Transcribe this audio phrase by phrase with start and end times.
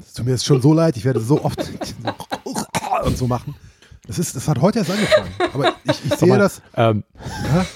[0.00, 1.60] es tut mir jetzt schon so leid, ich werde so oft
[3.04, 3.54] und so machen.
[4.06, 5.30] Das, ist, das hat heute erst angefangen.
[5.52, 6.62] Aber ich, ich sehe mal, das.
[6.74, 7.04] Ähm,
[7.52, 7.66] Ja,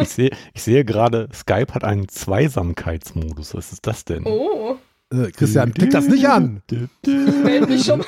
[0.00, 3.54] ich, sehe, ich sehe gerade, Skype hat einen Zweisamkeitsmodus.
[3.54, 4.24] Was ist das denn?
[4.26, 4.76] Oh,
[5.12, 6.62] äh, Christian, klick das nicht an.
[7.42, 8.04] meld mich schon.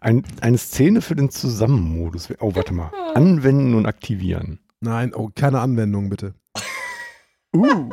[0.00, 2.28] Ein, eine Szene für den Zusammenmodus.
[2.40, 2.90] Oh, warte mal.
[3.14, 4.60] Anwenden und aktivieren.
[4.80, 6.34] Nein, oh, keine Anwendung, bitte.
[7.54, 7.90] Uh.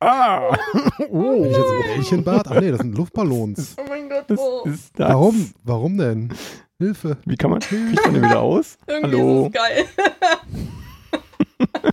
[0.00, 0.56] Ah.
[0.98, 1.44] Bin Oh.
[1.44, 2.48] ich jetzt ein Bällchenbad?
[2.50, 3.76] Ach nee, das sind Luftballons.
[3.78, 4.62] Oh mein Gott, Das oh.
[4.64, 5.08] ist das.
[5.10, 5.52] Warum?
[5.64, 6.34] Warum denn?
[6.78, 7.16] Hilfe.
[7.24, 8.78] Wie kann man, kriegt man den wieder aus?
[8.86, 9.46] Irgendwie Hallo.
[9.46, 9.84] ist es geil.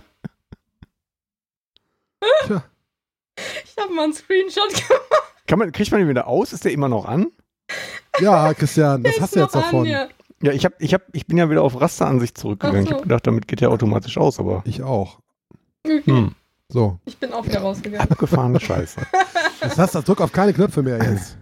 [2.46, 2.64] Tja,
[3.64, 5.02] Ich habe mal einen Screenshot gemacht.
[5.46, 6.52] Kann man, kriegt man den wieder aus?
[6.52, 7.28] Ist der immer noch an?
[8.20, 9.86] ja, Christian, das hast du jetzt davon.
[9.86, 10.08] ja.
[10.42, 12.84] Ja, ich, hab, ich, hab, ich bin ja wieder auf Rasteransicht zurückgegangen.
[12.84, 12.88] So.
[12.88, 15.18] Ich habe gedacht, damit geht der automatisch aus, aber Ich auch.
[15.84, 16.02] Okay.
[16.06, 16.34] hm,
[16.70, 16.98] So.
[17.04, 18.08] Ich bin auch wieder rausgegangen.
[18.08, 19.00] abgefahrene Scheiße.
[19.60, 21.36] Das heißt, das drück auf keine Knöpfe mehr jetzt.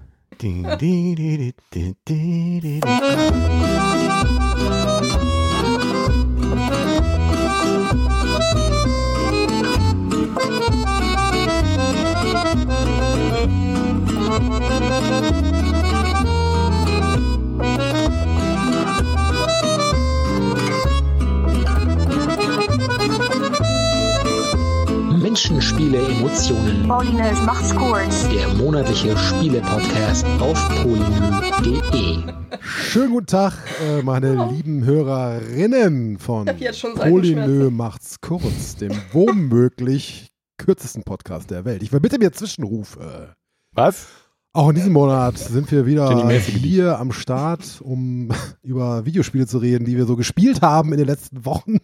[25.28, 26.88] Menschen, Spiele, Emotionen.
[26.88, 28.26] Paulinus macht's kurz.
[28.30, 32.32] Der monatliche Spiele-Podcast auf polynö.de.
[32.62, 41.50] Schönen guten Tag, äh, meine lieben Hörerinnen von Polynö macht's kurz, dem womöglich kürzesten Podcast
[41.50, 41.82] der Welt.
[41.82, 43.34] Ich verbitte mir Zwischenrufe.
[43.74, 44.06] Was?
[44.54, 48.30] Auch in diesem Monat sind wir wieder hier am Start, um
[48.62, 51.80] über Videospiele zu reden, die wir so gespielt haben in den letzten Wochen.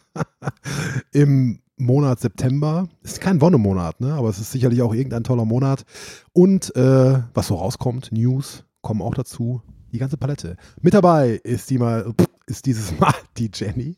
[1.12, 2.88] Im Monat September.
[3.02, 4.14] Ist kein Wonnemonat, ne?
[4.14, 5.84] aber es ist sicherlich auch irgendein toller Monat.
[6.32, 9.62] Und äh, was so rauskommt, News kommen auch dazu.
[9.92, 10.56] Die ganze Palette.
[10.80, 12.12] Mit dabei ist, die mal,
[12.46, 13.96] ist dieses Mal die Jenny.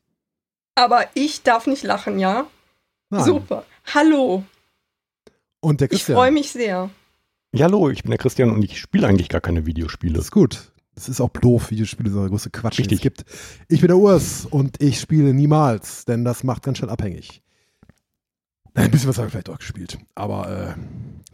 [0.75, 2.47] Aber ich darf nicht lachen, ja?
[3.10, 3.25] Nein.
[3.25, 3.65] Super.
[3.94, 4.44] Hallo.
[5.60, 6.16] Und der Ich Christian.
[6.16, 6.91] freue mich sehr.
[7.53, 10.15] Ja, hallo, ich bin der Christian und ich spiele eigentlich gar keine Videospiele.
[10.15, 10.72] Das ist gut.
[10.94, 13.00] Das ist auch doof, Videospiele sind der größte Quatsch, den es Richtig.
[13.03, 13.25] gibt.
[13.69, 17.42] Ich bin der Urs und ich spiele niemals, denn das macht ganz schön abhängig.
[18.76, 19.98] Ein bisschen was habe ich vielleicht auch gespielt.
[20.14, 20.75] Aber äh,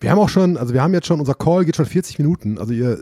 [0.01, 2.59] wir haben auch schon, also wir haben jetzt schon, unser Call geht schon 40 Minuten.
[2.59, 2.99] Also ihr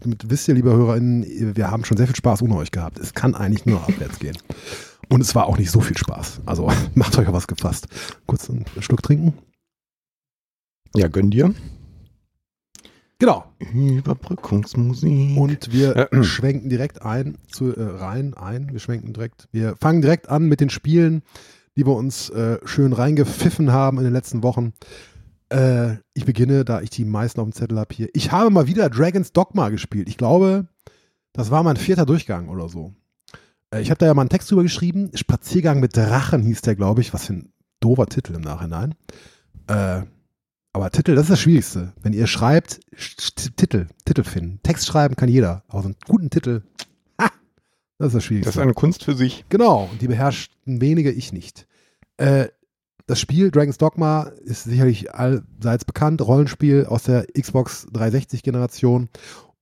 [0.00, 2.98] damit wisst ihr, liebe HörerInnen, wir haben schon sehr viel Spaß ohne euch gehabt.
[2.98, 4.36] Es kann eigentlich nur abwärts gehen.
[5.10, 6.40] Und es war auch nicht so viel Spaß.
[6.46, 7.86] Also macht euch auf was gefasst.
[8.26, 9.34] Kurz einen Schluck trinken.
[10.94, 11.54] Ja, gönn dir.
[13.18, 13.44] Genau.
[13.58, 15.36] Überbrückungsmusik.
[15.36, 16.24] Und wir Äh.
[16.24, 18.72] schwenken direkt ein, zu, äh, rein, ein.
[18.72, 19.48] Wir schwenken direkt.
[19.52, 21.22] Wir fangen direkt an mit den Spielen,
[21.76, 24.72] die wir uns äh, schön reingepfiffen haben in den letzten Wochen.
[25.50, 28.08] Äh, ich beginne, da ich die meisten auf dem Zettel habe hier.
[28.12, 30.08] Ich habe mal wieder Dragon's Dogma gespielt.
[30.08, 30.66] Ich glaube,
[31.32, 32.94] das war mein vierter Durchgang oder so.
[33.72, 35.10] Äh, ich habe da ja mal einen Text drüber geschrieben.
[35.14, 37.12] Spaziergang mit Drachen hieß der, glaube ich.
[37.12, 38.94] Was für ein doofer Titel im Nachhinein.
[39.66, 40.02] Äh,
[40.72, 41.92] aber Titel, das ist das Schwierigste.
[42.00, 44.60] Wenn ihr schreibt, Sch- Sch- Titel, Titel finden.
[44.62, 45.64] Text schreiben kann jeder.
[45.68, 46.62] Aber so einen guten Titel,
[48.00, 48.48] das ist das Schwierigste.
[48.48, 49.44] das ist eine Kunst für sich.
[49.50, 51.66] Genau, die beherrschten wenige, ich nicht.
[52.16, 52.48] Äh,
[53.06, 59.10] das Spiel Dragon's Dogma ist sicherlich allseits bekannt, Rollenspiel aus der Xbox 360-Generation.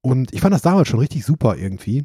[0.02, 2.04] Und ich fand das damals schon richtig super irgendwie.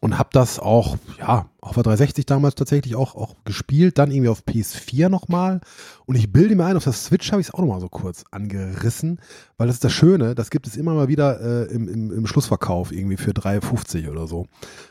[0.00, 4.28] Und habe das auch, ja, auf der 360 damals tatsächlich auch, auch gespielt, dann irgendwie
[4.28, 5.60] auf PS4 nochmal.
[6.04, 8.24] Und ich bilde mir ein, auf der Switch habe ich es auch nochmal so kurz
[8.30, 9.20] angerissen,
[9.56, 12.26] weil das ist das Schöne, das gibt es immer mal wieder äh, im, im, im
[12.26, 14.46] Schlussverkauf irgendwie für 3,50 oder so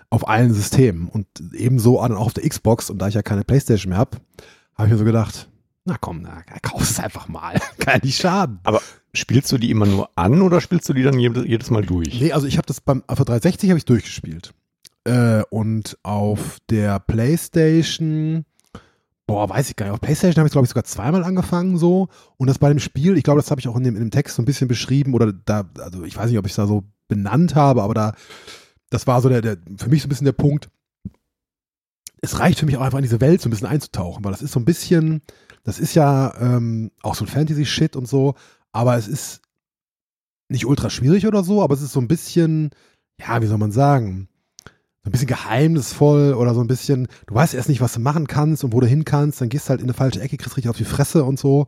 [0.09, 2.89] auf allen Systemen und ebenso auch auf der Xbox.
[2.89, 4.17] Und da ich ja keine Playstation mehr habe,
[4.73, 5.49] habe ich mir so gedacht,
[5.85, 7.59] na komm, na, kauf es einfach mal.
[7.79, 8.59] Kann nicht schaden.
[9.13, 12.19] Spielst du die immer nur an oder spielst du die dann jedes, jedes Mal durch?
[12.19, 14.53] Nee, also ich habe das beim auf der 360 habe ich durchgespielt.
[15.09, 18.45] Äh, und auf der Playstation,
[19.25, 22.09] boah, weiß ich gar nicht, auf Playstation habe ich glaube ich sogar zweimal angefangen so.
[22.37, 24.11] Und das bei dem Spiel, ich glaube, das habe ich auch in dem, in dem
[24.11, 26.67] Text so ein bisschen beschrieben oder da, also ich weiß nicht, ob ich es da
[26.67, 28.13] so benannt habe, aber da,
[28.91, 30.69] das war so der, der, für mich so ein bisschen der Punkt.
[32.21, 34.43] Es reicht für mich auch einfach in diese Welt so ein bisschen einzutauchen, weil das
[34.43, 35.23] ist so ein bisschen,
[35.63, 38.35] das ist ja ähm, auch so ein Fantasy-Shit und so,
[38.73, 39.41] aber es ist
[40.49, 42.69] nicht ultra schwierig oder so, aber es ist so ein bisschen,
[43.19, 44.29] ja, wie soll man sagen,
[45.03, 48.27] so ein bisschen geheimnisvoll oder so ein bisschen, du weißt erst nicht, was du machen
[48.27, 50.57] kannst und wo du hin kannst, dann gehst du halt in eine falsche Ecke, kriegst
[50.57, 51.67] richtig auf die Fresse und so.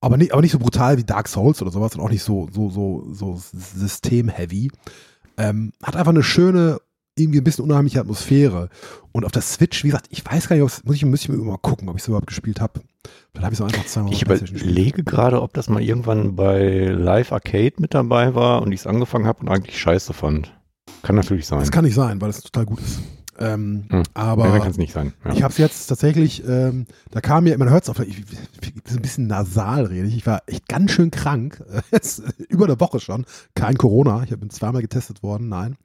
[0.00, 2.48] Aber nicht, aber nicht so brutal wie Dark Souls oder sowas und auch nicht so,
[2.52, 3.38] so, so, so
[3.76, 4.70] system-heavy.
[5.38, 6.78] Ähm, hat einfach eine schöne
[7.14, 8.70] irgendwie ein bisschen unheimliche Atmosphäre.
[9.12, 11.28] Und auf der Switch, wie gesagt, ich weiß gar nicht, ob's- muss ich, muss ich
[11.28, 12.80] mal gucken, ob ich es überhaupt gespielt habe.
[13.32, 16.86] Vielleicht habe ich es auch einfach zweimal Ich überlege gerade, ob das mal irgendwann bei
[16.86, 20.58] Live Arcade mit dabei war und ich es angefangen habe und eigentlich scheiße fand.
[21.02, 21.58] Kann natürlich sein.
[21.60, 23.00] Das kann nicht sein, weil das total gut ist.
[23.38, 24.02] Ähm, Hm.
[24.14, 25.14] Aber kann es nicht sein.
[25.24, 25.32] Ja.
[25.32, 28.24] Ich habe es jetzt tatsächlich, ähm, da kam mir, man hört es auch, ich, ich,
[28.60, 30.16] ich, ein bisschen nasal rede ich.
[30.16, 31.62] Ich war echt ganz schön krank,
[31.92, 33.24] jetzt, über eine Woche schon.
[33.54, 35.76] Kein Corona, ich bin zweimal getestet worden, nein.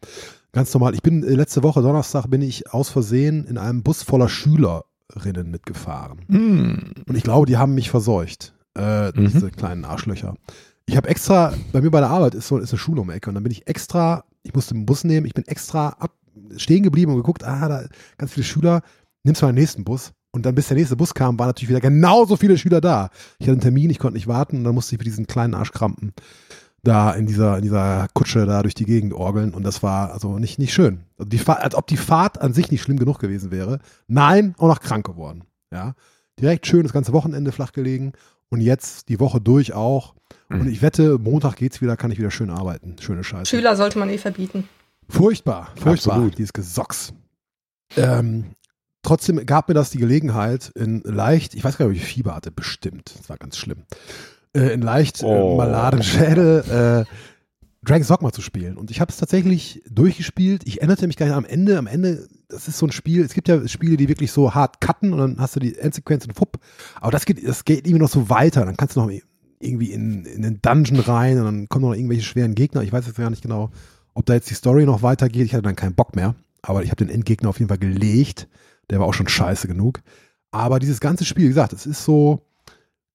[0.52, 0.94] Ganz normal.
[0.94, 5.50] Ich bin äh, letzte Woche, Donnerstag, bin ich aus Versehen in einem Bus voller Schülerinnen
[5.50, 6.20] mitgefahren.
[6.28, 6.92] Hm.
[7.08, 9.30] Und ich glaube, die haben mich verseucht, äh, Mhm.
[9.31, 10.36] diese kleinen Arschlöcher.
[10.86, 13.13] Ich habe extra, bei mir bei der Arbeit ist so ist eine Schule um die
[13.16, 16.14] Ecke und dann bin ich extra, ich musste den Bus nehmen, ich bin extra ab,
[16.56, 17.84] stehen geblieben und geguckt, ah, da
[18.18, 18.82] ganz viele Schüler,
[19.24, 20.14] nimmst mal den nächsten Bus.
[20.32, 23.10] Und dann, bis der nächste Bus kam, waren natürlich wieder genauso viele Schüler da.
[23.40, 25.54] Ich hatte einen Termin, ich konnte nicht warten und dann musste ich mit diesen kleinen
[25.54, 26.14] Arschkrampen
[26.84, 30.40] da in dieser, in dieser Kutsche da durch die Gegend orgeln und das war also
[30.40, 31.02] nicht, nicht schön.
[31.18, 33.80] Also die als ob die Fahrt an sich nicht schlimm genug gewesen wäre.
[34.08, 35.44] Nein, auch noch krank geworden.
[35.72, 35.96] Ja.
[36.40, 38.14] Direkt schön das ganze Wochenende flach gelegen
[38.50, 40.14] und jetzt die Woche durch auch.
[40.50, 40.70] Und Mhm.
[40.70, 42.96] ich wette, Montag geht's wieder, kann ich wieder schön arbeiten.
[43.00, 43.46] Schöne Scheiße.
[43.56, 44.68] Schüler sollte man eh verbieten.
[45.10, 46.38] Furchtbar, furchtbar, Absolut.
[46.38, 47.14] dieses Gesocks.
[47.96, 48.46] Ähm,
[49.04, 52.36] trotzdem gab mir das die Gelegenheit, in leicht, ich weiß gar nicht, ob ich Fieber
[52.36, 53.84] hatte, bestimmt, das war ganz schlimm,
[54.54, 55.54] äh, in leicht Oh.
[55.54, 57.14] äh, maladen Schädel äh,
[57.86, 58.76] Dragon's Dogma zu spielen.
[58.76, 60.64] Und ich habe es tatsächlich durchgespielt.
[60.66, 61.78] Ich erinnerte mich gar nicht am Ende.
[61.78, 64.82] Am Ende, das ist so ein Spiel, es gibt ja Spiele, die wirklich so hart
[64.82, 66.58] cutten und dann hast du die Endsequenz und fupp.
[67.00, 68.66] Aber das geht, das geht irgendwie noch so weiter.
[68.66, 69.10] Dann kannst du noch
[69.59, 72.83] irgendwie in, in den Dungeon rein und dann kommen noch irgendwelche schweren Gegner.
[72.83, 73.71] Ich weiß jetzt gar nicht genau,
[74.13, 75.45] ob da jetzt die Story noch weitergeht.
[75.45, 76.36] Ich hatte dann keinen Bock mehr.
[76.62, 78.48] Aber ich habe den Endgegner auf jeden Fall gelegt.
[78.89, 80.01] Der war auch schon scheiße genug.
[80.51, 82.42] Aber dieses ganze Spiel, wie gesagt, es ist so,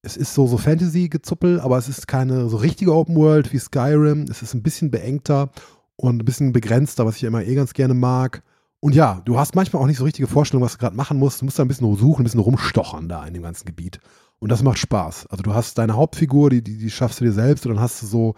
[0.03, 4.27] es ist so, so Fantasy-Gezuppel, aber es ist keine so richtige Open World wie Skyrim.
[4.31, 5.51] Es ist ein bisschen beengter
[5.97, 8.43] und ein bisschen begrenzter, was ich immer eh ganz gerne mag.
[8.81, 11.41] Und ja, du hast manchmal auch nicht so richtige Vorstellung, was du gerade machen musst.
[11.41, 14.01] Du musst da ein bisschen suchen, ein bisschen rumstochern da in dem ganzen Gebiet.
[14.43, 15.29] Und das macht Spaß.
[15.29, 18.03] Also du hast deine Hauptfigur, die, die, die schaffst du dir selbst und dann hast
[18.03, 18.35] du so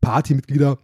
[0.00, 0.78] Partymitglieder.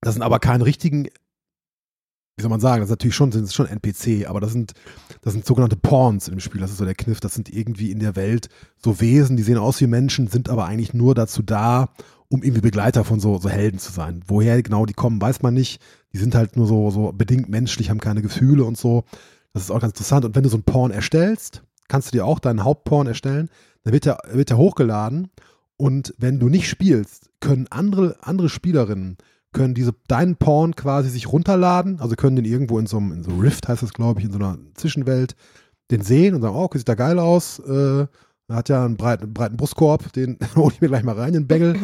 [0.00, 3.68] Das sind aber keine richtigen, wie soll man sagen, das ist natürlich schon, ist schon
[3.68, 4.72] NPC, aber das sind,
[5.20, 6.60] das sind sogenannte Pawns im Spiel.
[6.60, 7.20] Das ist so der Kniff.
[7.20, 8.48] Das sind irgendwie in der Welt
[8.82, 11.90] so Wesen, die sehen aus wie Menschen, sind aber eigentlich nur dazu da,
[12.28, 14.24] um irgendwie Begleiter von so, so Helden zu sein.
[14.26, 15.80] Woher genau die kommen, weiß man nicht.
[16.12, 19.04] Die sind halt nur so, so bedingt menschlich, haben keine Gefühle und so.
[19.52, 20.24] Das ist auch ganz interessant.
[20.24, 23.50] Und wenn du so einen Porn erstellst, kannst du dir auch deinen Hauptporn erstellen.
[23.84, 25.30] Dann wird der, wird der hochgeladen.
[25.76, 29.18] Und wenn du nicht spielst, können andere, andere Spielerinnen
[29.52, 33.22] können diese, deinen Porn quasi sich runterladen, also können den irgendwo in so einem, in
[33.22, 35.36] so Rift heißt das, glaube ich, in so einer Zwischenwelt,
[35.90, 38.06] den sehen und sagen, oh, okay, sieht da geil aus, äh,
[38.48, 41.46] er hat ja einen breiten, breiten Brustkorb, den hole ich mir gleich mal rein, den
[41.46, 41.76] Bengel.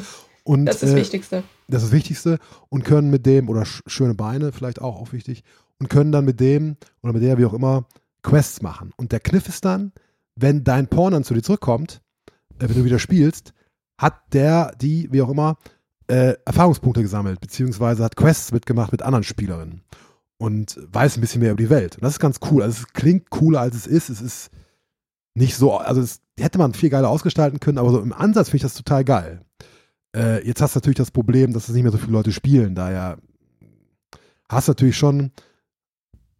[0.42, 1.42] Und, Das ist das äh, Wichtigste.
[1.68, 2.38] das ist das Wichtigste
[2.68, 5.44] und können mit dem, oder sch schöne Beine vielleicht auch, auch wichtig,
[5.78, 7.86] und können dann mit dem oder mit der, wie auch immer,
[8.22, 8.92] Quests machen.
[8.96, 9.92] Und der Kniff ist dann,
[10.36, 12.00] wenn dein Porn dann zu dir zurückkommt,
[12.58, 13.52] äh, wenn du wieder spielst,
[13.98, 15.56] hat der, die, wie auch immer,
[16.08, 19.82] äh, Erfahrungspunkte gesammelt, beziehungsweise hat Quests mitgemacht mit anderen Spielerinnen
[20.38, 21.96] und weiß ein bisschen mehr über die Welt.
[21.96, 22.62] Und das ist ganz cool.
[22.62, 24.08] Also es klingt cooler, als es ist.
[24.08, 24.50] Es ist
[25.34, 28.56] nicht so, also es hätte man viel geiler ausgestalten können, aber so im Ansatz finde
[28.56, 29.44] ich das total geil.
[30.16, 32.74] Äh, jetzt hast du natürlich das Problem, dass es nicht mehr so viele Leute spielen,
[32.74, 33.18] daher
[34.48, 35.30] hast du natürlich schon,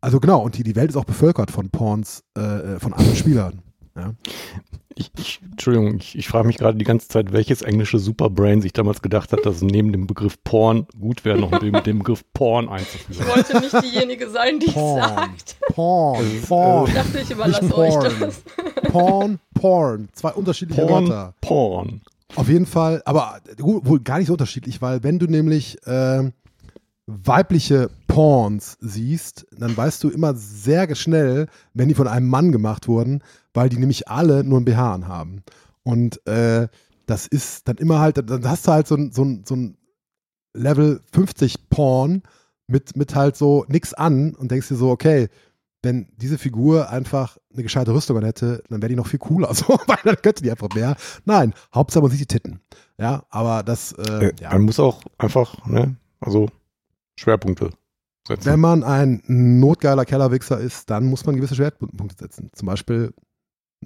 [0.00, 3.16] also genau, und die, die Welt ist auch bevölkert von Porns, äh, äh, von anderen
[3.16, 3.62] Spielern.
[3.96, 4.14] Ja.
[4.96, 8.72] Ich, ich, Entschuldigung, ich, ich frage mich gerade die ganze Zeit, welches englische Superbrain sich
[8.72, 12.66] damals gedacht hat, dass neben dem Begriff Porn gut wäre, noch den, den Begriff Porn
[12.66, 13.28] Ich einzuführen.
[13.28, 15.00] wollte nicht diejenige sein, die es Porn.
[15.02, 15.56] sagt.
[15.72, 18.14] Porn, Ich Porn, dachte, ich überlasse Nicht euch Porn.
[18.20, 18.42] das.
[18.92, 20.08] Porn, Porn.
[20.12, 21.34] Zwei unterschiedliche Porn, Wörter.
[21.40, 22.00] Porn.
[22.36, 26.32] Auf jeden Fall, aber gu- wohl gar nicht so unterschiedlich, weil wenn du nämlich ähm,
[27.06, 32.86] weibliche Porns siehst, dann weißt du immer sehr schnell, wenn die von einem Mann gemacht
[32.88, 33.22] wurden,
[33.54, 35.42] weil die nämlich alle nur ein BH haben.
[35.82, 36.68] Und äh,
[37.06, 39.76] das ist dann immer halt, dann hast du halt so ein, so ein, so ein
[40.54, 42.22] Level 50 Porn
[42.66, 45.28] mit, mit halt so nix an und denkst dir so, okay,
[45.82, 49.52] wenn diese Figur einfach eine gescheite Rüstung an hätte, dann wäre die noch viel cooler,
[49.54, 50.96] so, weil dann könnte die einfach mehr.
[51.24, 52.60] Nein, Hauptsache man sieht die Titten.
[52.98, 54.50] Ja, aber das, äh, Äh, ja.
[54.50, 56.48] Man muss auch einfach, ne, also
[57.16, 57.70] Schwerpunkte
[58.26, 58.46] setzen.
[58.46, 62.50] Wenn man ein notgeiler Kellerwichser ist, dann muss man gewisse Schwerpunkte setzen.
[62.52, 63.14] Zum Beispiel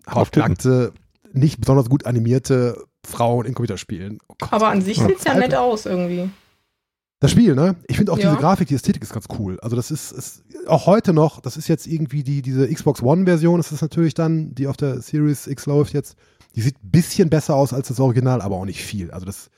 [0.09, 0.93] Hauptnackte,
[1.33, 4.19] nicht besonders gut animierte Frauen in Computerspielen.
[4.29, 4.53] Oh Gott.
[4.53, 6.31] Aber an sich sieht es ja nett aus irgendwie.
[7.21, 7.77] Das Spiel, ne?
[7.89, 8.31] Ich finde auch Ja.
[8.31, 9.59] diese Grafik, die Ästhetik ist ganz cool.
[9.61, 13.59] Also das ist, ist auch heute noch, das ist jetzt irgendwie die, diese Xbox One-Version,
[13.59, 16.17] das ist natürlich dann, die auf der Series X läuft jetzt.
[16.55, 19.11] Die sieht ein bisschen besser aus als das Original, aber auch nicht viel.
[19.11, 19.49] Also das,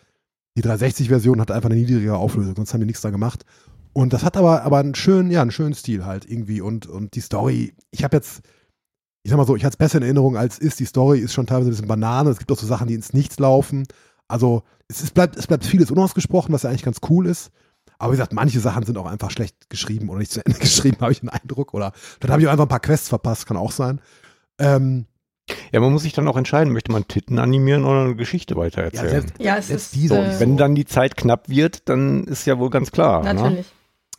[0.56, 3.44] die 360-Version hat einfach eine niedrigere Auflösung, sonst haben die nichts da gemacht.
[3.92, 6.60] Und das hat aber, aber einen schönen, ja, einen schönen Stil halt irgendwie.
[6.60, 8.42] Und, und die Story, ich habe jetzt,
[9.26, 10.78] ich sag mal so, ich hatte es besser in Erinnerung als ist.
[10.78, 12.30] Die Story ist schon teilweise ein bisschen Banane.
[12.30, 13.84] Es gibt auch so Sachen, die ins Nichts laufen.
[14.28, 17.50] Also es, ist, bleibt, es bleibt vieles unausgesprochen, was ja eigentlich ganz cool ist.
[17.98, 20.98] Aber wie gesagt, manche Sachen sind auch einfach schlecht geschrieben oder nicht zu Ende geschrieben,
[21.00, 21.74] habe ich den Eindruck.
[21.74, 24.00] Oder dann habe ich auch einfach ein paar Quests verpasst, kann auch sein.
[24.60, 25.06] Ähm,
[25.72, 28.60] Ja, man muss sich dann auch entscheiden, möchte man Titten animieren oder eine Geschichte ja,
[28.60, 29.10] weitererzählen.
[29.10, 29.94] selbst, Ja, es Selbst ist.
[29.96, 33.22] diese- äh, Wenn dann die Zeit knapp wird, dann ist ja wohl ganz klar.
[33.32, 33.64] Ne?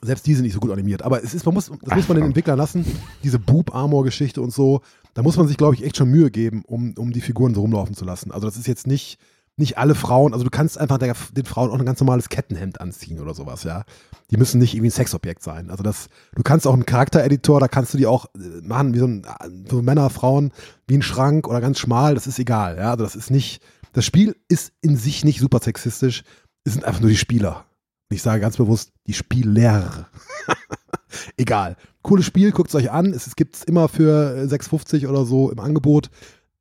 [0.02, 1.02] Selbst die sind nicht so gut animiert.
[1.02, 2.26] Aber es ist, man muss, das Ach, muss man den.
[2.26, 2.86] Entwicklern lassen.
[3.24, 4.82] Diese Boob-Armor-Geschichte und so,
[5.14, 7.62] da muss man sich, glaube ich, echt schon Mühe geben, um, um die Figuren so
[7.62, 8.32] rumlaufen zu lassen.
[8.32, 9.18] Also das ist jetzt nicht,
[9.56, 12.80] nicht alle Frauen, also du kannst einfach der, den Frauen auch ein ganz normales Kettenhemd
[12.80, 13.84] anziehen oder sowas, ja.
[14.30, 15.72] Die müssen nicht irgendwie ein Sexobjekt sein.
[15.72, 19.00] Also das, du kannst auch einen Charaktereditor, da kannst du die auch äh, machen, wie
[19.00, 19.26] so, ein,
[19.68, 20.52] so Männer, Frauen,
[20.86, 22.92] wie ein Schrank oder ganz schmal, das ist egal, ja.
[22.92, 23.64] Also das ist nicht,
[23.94, 26.24] das Spiel ist in sich nicht super sexistisch,
[26.64, 27.66] es sind einfach nur die Spieler.
[28.10, 30.08] Ich sage ganz bewusst, die Spieler.
[31.38, 31.76] Egal.
[32.02, 33.12] Cooles Spiel, guckt es euch an.
[33.14, 36.10] Es, gibt es immer für äh, 6,50 oder so im Angebot.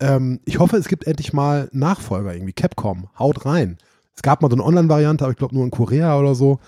[0.00, 2.52] Ähm, ich hoffe, es gibt endlich mal Nachfolger irgendwie.
[2.52, 3.78] Capcom, haut rein.
[4.14, 6.58] Es gab mal so eine Online-Variante, aber ich glaube nur in Korea oder so.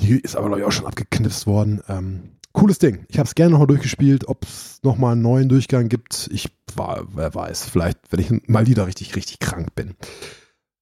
[0.00, 1.82] Die ist aber, glaube ich, auch schon abgeknipst worden.
[1.88, 3.04] Ähm, cooles Ding.
[3.08, 4.28] Ich habe es gerne nochmal durchgespielt.
[4.28, 7.64] Ob es nochmal einen neuen Durchgang gibt, ich war, wer weiß.
[7.64, 9.94] Vielleicht, wenn ich mal wieder richtig, richtig krank bin.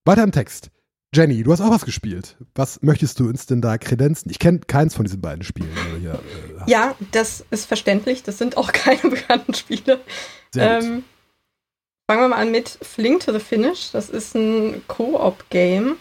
[0.04, 0.71] Weiter im Text.
[1.12, 2.36] Jenny, du hast auch was gespielt.
[2.54, 4.30] Was möchtest du uns denn da kredenzen?
[4.30, 5.70] Ich kenne keins von diesen beiden Spielen.
[5.96, 6.70] die hier, äh.
[6.70, 8.22] Ja, das ist verständlich.
[8.22, 10.00] Das sind auch keine bekannten Spiele.
[10.52, 10.78] Sehr.
[10.78, 11.04] Ähm,
[12.06, 13.90] fangen wir mal an mit Fling to the Finish.
[13.90, 15.96] Das ist ein Koop-Game.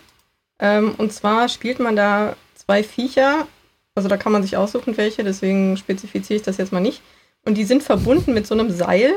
[0.59, 3.47] Ähm, und zwar spielt man da zwei Viecher.
[3.95, 5.23] Also da kann man sich aussuchen, welche.
[5.23, 7.01] Deswegen spezifiziere ich das jetzt mal nicht.
[7.45, 9.13] Und die sind verbunden mit so einem Seil.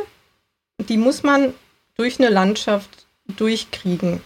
[0.89, 1.53] Die muss man
[1.97, 3.07] durch eine Landschaft
[3.37, 4.23] durchkriegen.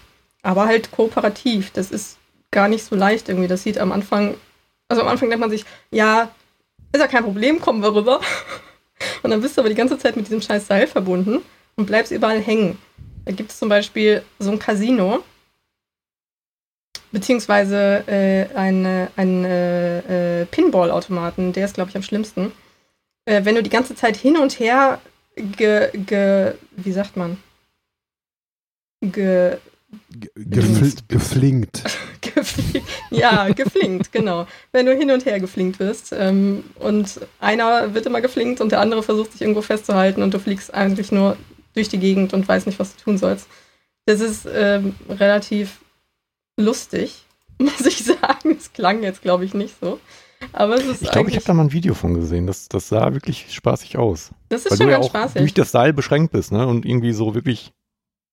[0.46, 1.72] Aber halt kooperativ.
[1.72, 2.18] Das ist
[2.52, 3.48] gar nicht so leicht irgendwie.
[3.48, 4.36] Das sieht am Anfang,
[4.86, 6.30] also am Anfang denkt man sich, ja,
[6.92, 8.20] ist ja kein Problem, kommen wir rüber.
[9.24, 11.42] Und dann bist du aber die ganze Zeit mit diesem scheiß Seil verbunden
[11.74, 12.78] und bleibst überall hängen.
[13.24, 15.22] Da gibt es zum Beispiel so ein Casino,
[17.12, 22.52] beziehungsweise äh, einen ein, äh, Pinball-Automaten, der ist, glaube ich, am schlimmsten.
[23.26, 25.00] Äh, wenn du die ganze Zeit hin und her
[25.34, 27.36] ge, ge wie sagt man?
[29.02, 29.58] Ge-
[30.34, 31.82] gefl geflinkt.
[33.10, 34.46] Ja, geflinkt, genau.
[34.72, 38.80] Wenn du hin und her geflinkt wirst ähm, und einer wird immer geflinkt und der
[38.80, 41.36] andere versucht sich irgendwo festzuhalten und du fliegst eigentlich nur
[41.74, 43.46] durch die Gegend und weißt nicht, was du tun sollst.
[44.06, 45.80] Das ist ähm, relativ
[46.58, 47.24] lustig,
[47.58, 48.56] muss ich sagen.
[48.58, 49.98] Es klang jetzt, glaube ich, nicht so.
[50.52, 52.46] Aber es ist Ich glaube, ich habe da mal ein Video von gesehen.
[52.46, 54.30] Das, das sah wirklich spaßig aus.
[54.50, 55.38] das ist Weil schon du ja ganz auch spaßig.
[55.40, 56.66] durch das Seil beschränkt bist, ne?
[56.66, 57.72] Und irgendwie so wirklich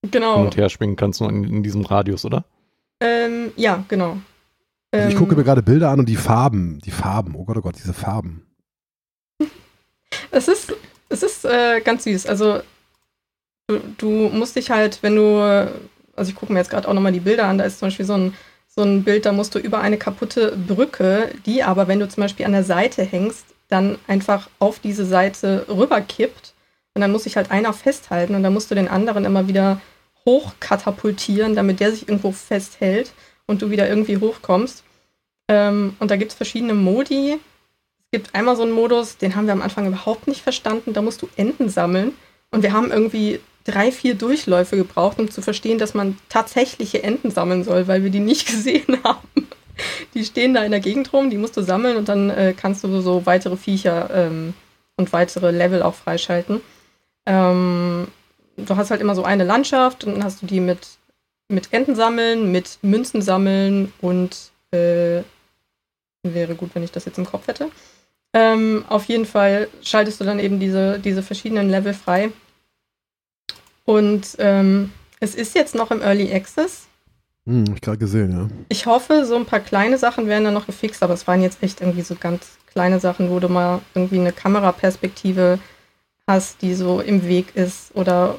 [0.03, 0.41] hin Genau.
[0.41, 2.45] und her schwingen kannst nur in, in diesem Radius, oder?
[2.99, 4.17] Ähm, ja, genau.
[4.91, 7.57] Also ich Ähm, gucke mir gerade Bilder an und die Farben, die Farben, oh Gott,
[7.57, 8.45] oh Gott, diese Farben.
[10.31, 10.73] Es ist,
[11.09, 12.27] es ist äh, ganz süß.
[12.27, 12.59] Also
[13.67, 15.39] du, du musst dich halt, wenn du,
[16.15, 18.05] also ich gucke mir jetzt gerade auch nochmal die Bilder an, da ist zum Beispiel
[18.05, 18.33] so ein,
[18.67, 22.21] so ein Bild, da musst du über eine kaputte Brücke, die aber, wenn du zum
[22.21, 26.53] Beispiel an der Seite hängst, dann einfach auf diese Seite rüberkippt.
[26.95, 29.81] Und dann muss sich halt einer festhalten und dann musst du den anderen immer wieder
[30.25, 33.11] hochkatapultieren, damit der sich irgendwo festhält
[33.45, 34.83] und du wieder irgendwie hochkommst.
[35.47, 37.33] Ähm, und da gibt es verschiedene Modi.
[37.33, 40.93] Es gibt einmal so einen Modus, den haben wir am Anfang überhaupt nicht verstanden.
[40.93, 42.13] Da musst du Enten sammeln.
[42.51, 47.31] Und wir haben irgendwie drei, vier Durchläufe gebraucht, um zu verstehen, dass man tatsächliche Enten
[47.31, 49.47] sammeln soll, weil wir die nicht gesehen haben.
[50.13, 52.83] Die stehen da in der Gegend rum, die musst du sammeln und dann äh, kannst
[52.83, 54.53] du so weitere Viecher ähm,
[54.97, 56.61] und weitere Level auch freischalten.
[57.25, 58.07] Ähm,
[58.57, 60.87] du hast halt immer so eine Landschaft und dann hast du die mit,
[61.49, 65.23] mit Enten sammeln, mit Münzen sammeln und äh,
[66.23, 67.69] wäre gut, wenn ich das jetzt im Kopf hätte.
[68.33, 72.31] Ähm, auf jeden Fall schaltest du dann eben diese, diese verschiedenen Level frei.
[73.85, 76.87] Und ähm, es ist jetzt noch im Early Access.
[77.45, 78.47] Hm, hab ich gerade gesehen, ja.
[78.69, 81.61] Ich hoffe, so ein paar kleine Sachen werden dann noch gefixt, aber es waren jetzt
[81.61, 85.59] echt irgendwie so ganz kleine Sachen, wo du mal irgendwie eine Kameraperspektive
[86.27, 88.37] hast, die so im Weg ist oder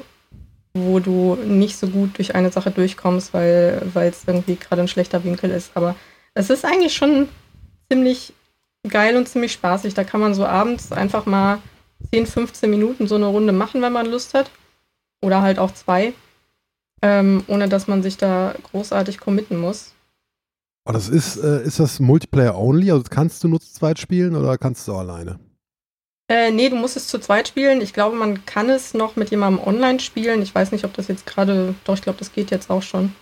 [0.73, 5.23] wo du nicht so gut durch eine Sache durchkommst, weil es irgendwie gerade ein schlechter
[5.23, 5.71] Winkel ist.
[5.75, 5.95] Aber
[6.33, 7.29] es ist eigentlich schon
[7.89, 8.33] ziemlich
[8.87, 9.93] geil und ziemlich spaßig.
[9.93, 11.59] Da kann man so abends einfach mal
[12.11, 14.51] 10, 15 Minuten so eine Runde machen, wenn man Lust hat.
[15.21, 16.13] Oder halt auch zwei.
[17.01, 19.93] Ähm, ohne dass man sich da großartig committen muss.
[20.85, 22.91] Aber das ist, äh, ist das Multiplayer only?
[22.91, 25.39] Also kannst du nur zu zweit spielen oder kannst du auch alleine?
[26.27, 27.81] Äh, nee, du musst es zu zweit spielen.
[27.81, 30.41] Ich glaube, man kann es noch mit jemandem online spielen.
[30.41, 31.75] Ich weiß nicht, ob das jetzt gerade.
[31.83, 33.13] Doch, ich glaube, das geht jetzt auch schon.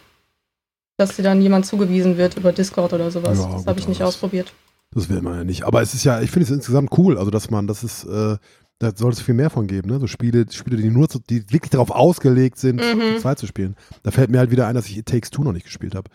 [0.98, 3.40] Dass dir dann jemand zugewiesen wird über Discord oder sowas.
[3.40, 4.54] Ja, das habe ich nicht das- ausprobiert.
[4.96, 5.64] Das will man ja nicht.
[5.64, 8.38] Aber es ist ja, ich finde es insgesamt cool, also dass man, das ist, äh,
[8.78, 10.00] da soll es viel mehr von geben, ne?
[10.00, 13.16] So Spiele, Spiele, die nur, zu, die wirklich darauf ausgelegt sind, Mhm.
[13.16, 13.76] zu zweit zu spielen.
[14.04, 16.12] Da fällt mir halt wieder ein, dass ich It Takes Two noch nicht gespielt habe.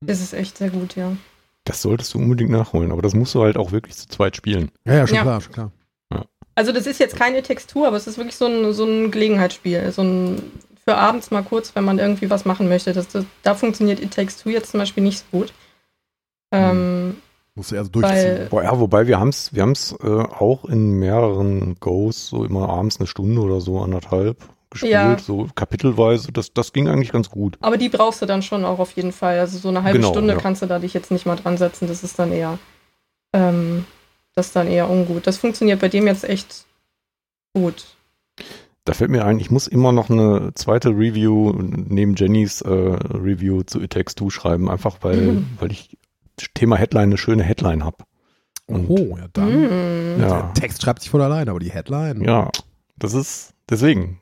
[0.00, 1.16] Das ist echt sehr gut, ja.
[1.64, 4.70] Das solltest du unbedingt nachholen, aber das musst du halt auch wirklich zu zweit spielen.
[4.86, 5.22] Ja, ja, schon Ja.
[5.22, 5.72] klar, schon klar.
[6.54, 9.90] Also das ist jetzt keine Textur, aber es ist wirklich so ein, so ein Gelegenheitsspiel.
[9.92, 10.42] So ein
[10.84, 12.92] für abends mal kurz, wenn man irgendwie was machen möchte.
[12.92, 15.52] Das, das, da funktioniert It Takes Two jetzt zum Beispiel nicht so gut.
[16.52, 17.16] Ähm,
[17.54, 18.14] Musst du eher so durchziehen.
[18.38, 22.44] weil, Boah, ja, wobei wir haben es wir haben's, äh, auch in mehreren Goes, so
[22.44, 24.38] immer abends eine Stunde oder so, anderthalb
[24.70, 25.18] gespielt, Ja.
[25.18, 26.32] so kapitelweise.
[26.32, 27.58] Das, das ging eigentlich ganz gut.
[27.60, 29.38] aber die brauchst du dann schon auch auf jeden Fall.
[29.38, 30.38] Also so eine halbe Genau, Stunde ja.
[30.40, 31.88] kannst du da dich jetzt nicht mal dran setzen.
[31.88, 32.58] Das ist dann eher,
[33.32, 33.84] ähm,
[34.34, 35.26] das ist dann eher ungut.
[35.26, 36.64] Das funktioniert bei dem jetzt echt
[37.54, 37.84] gut.
[38.84, 43.62] Da fällt mir ein, ich muss immer noch eine zweite Review neben Jennys äh, Review
[43.62, 45.46] zu It Takes Two schreiben, einfach weil, Mhm.
[45.58, 45.96] weil ich
[46.54, 47.98] Thema Headline eine schöne Headline habe.
[48.66, 50.16] Und oh, ja, dann.
[50.16, 50.20] Mm.
[50.20, 52.22] ja, Der Text schreibt sich von alleine, aber die Headline.
[52.22, 52.50] ja,
[52.96, 54.20] das ist deswegen.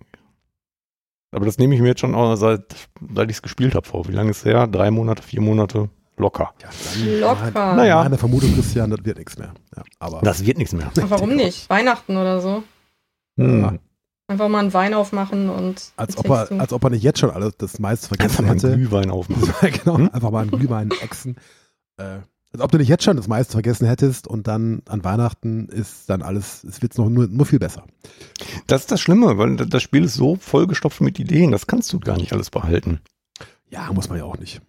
[1.30, 2.74] Aber das nehme ich mir jetzt schon auch seit,
[3.14, 4.08] seit ich es gespielt habe vor.
[4.08, 4.66] Wie lange ist es her?
[4.66, 5.90] Drei Monate, vier Monate?
[6.18, 6.52] Locker.
[6.62, 7.74] Ja, dann, Locker.
[7.76, 8.02] Naja.
[8.02, 9.54] Meine Vermutung, Christian, das wird nichts mehr.
[9.76, 10.90] Ja, aber Das wird nichts mehr.
[10.96, 11.68] Aber Warum nicht?
[11.70, 12.62] Weihnachten oder so.
[13.36, 13.78] Hm.
[14.30, 15.92] Einfach mal einen Wein aufmachen und.
[15.96, 18.50] als ob, er, als ob er nicht jetzt schon alles das meiste Einfach vergessen mal
[18.52, 18.76] einen hätte.
[18.76, 19.54] Glühwein aufmachen.
[19.84, 20.10] genau, Hm?
[20.12, 21.36] einfach mal einen Glühwein exen.
[21.96, 22.18] Äh,
[22.52, 26.10] als ob du nicht jetzt schon das meiste vergessen hättest und dann an Weihnachten ist
[26.10, 27.84] dann alles, es wird noch nur, nur viel besser.
[28.66, 32.00] Das ist das Schlimme, weil das Spiel ist so vollgestopft mit Ideen, das kannst du
[32.00, 33.00] gar nicht alles behalten.
[33.70, 34.60] Ja, muss man ja auch nicht.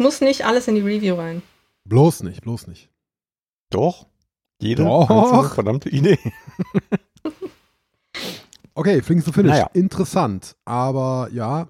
[0.00, 1.42] Muss nicht alles in die Review rein.
[1.84, 2.88] Bloß nicht, bloß nicht.
[3.68, 4.06] Doch.
[4.60, 5.52] Jede Doch.
[5.54, 6.18] verdammte Idee.
[8.74, 9.50] Okay, Flings to Finish.
[9.50, 9.68] Naja.
[9.74, 11.68] Interessant, aber ja,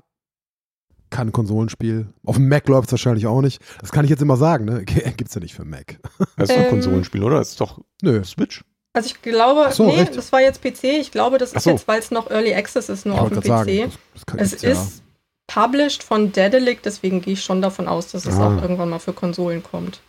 [1.09, 2.07] kein Konsolenspiel.
[2.25, 3.61] Auf dem Mac läuft es wahrscheinlich auch nicht.
[3.81, 4.85] Das kann ich jetzt immer sagen, ne?
[5.17, 5.99] Gibt's ja nicht für Mac.
[6.37, 6.71] Das ist doch ein Ähm.
[6.71, 7.39] Konsolenspiel, oder?
[7.39, 8.23] Das ist doch Nö.
[8.23, 8.63] Switch.
[8.93, 10.17] Also ich glaube, so, nee, echt?
[10.17, 10.85] das war jetzt PC.
[11.01, 11.71] Ich glaube, das Ach ist so.
[11.71, 13.47] jetzt, weil es noch Early Access ist, nur Ich auf dem PC.
[13.47, 14.71] sagen, das, das kann, es ja.
[14.71, 15.03] ist
[15.53, 18.47] published von Dedelic, deswegen gehe ich schon davon aus, dass es Ah.
[18.57, 20.01] auch irgendwann mal für Konsolen kommt.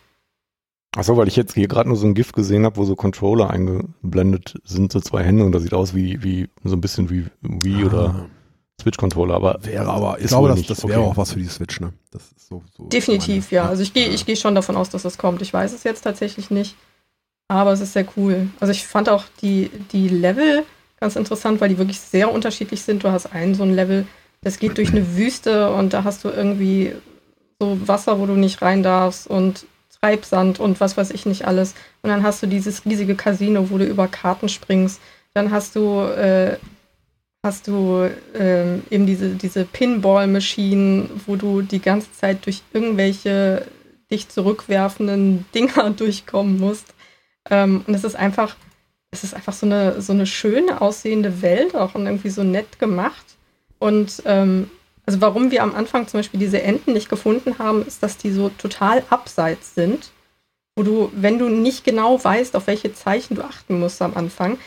[0.96, 3.50] Achso, weil ich jetzt hier gerade nur so ein GIF gesehen habe, wo so Controller
[3.50, 7.26] eingeblendet sind, so zwei Hände und das sieht aus wie, wie so ein bisschen wie
[7.42, 8.26] Wii oder Ah,
[8.82, 10.70] Switch-Controller, aber wäre aber, ich ist glaube, das, nicht.
[10.70, 11.10] das wäre Okay.
[11.12, 11.94] auch was für die Switch, ne?
[12.12, 13.70] Das ist so, so Definitiv, meine- ja.
[13.70, 15.42] Also ich gehe ich gehe schon davon aus, dass es kommt.
[15.42, 16.76] Ich weiß es jetzt tatsächlich nicht,
[17.48, 18.50] aber es ist sehr cool.
[18.60, 20.64] Also ich fand auch die, die Level
[21.00, 23.04] ganz interessant, weil die wirklich sehr unterschiedlich sind.
[23.04, 24.06] Du hast einen so ein Level,
[24.42, 26.94] das geht durch eine Wüste und da hast du irgendwie
[27.60, 29.66] so Wasser, wo du nicht rein darfst und
[30.02, 31.76] Treibsand und was weiß ich nicht alles.
[32.02, 35.00] Und dann hast du dieses riesige Casino, wo du über Karten springst.
[35.34, 36.58] Dann hast du, äh,
[37.44, 43.68] hast du ähm, eben diese, diese Pinball-Maschinen, wo du die ganze Zeit durch irgendwelche
[44.10, 46.96] dich zurückwerfenden Dinger durchkommen musst.
[47.50, 48.56] Ähm, und es ist einfach,
[49.12, 52.80] es ist einfach so eine, so eine schöne aussehende Welt auch und irgendwie so nett
[52.80, 53.31] gemacht.
[53.82, 54.70] Und ähm,
[55.08, 58.32] also warum wir am Anfang zum Beispiel diese Enten nicht gefunden haben, ist, dass die
[58.32, 60.12] so total abseits sind,
[60.76, 64.60] wo du, wenn du nicht genau weißt, auf welche Zeichen du achten musst am Anfang,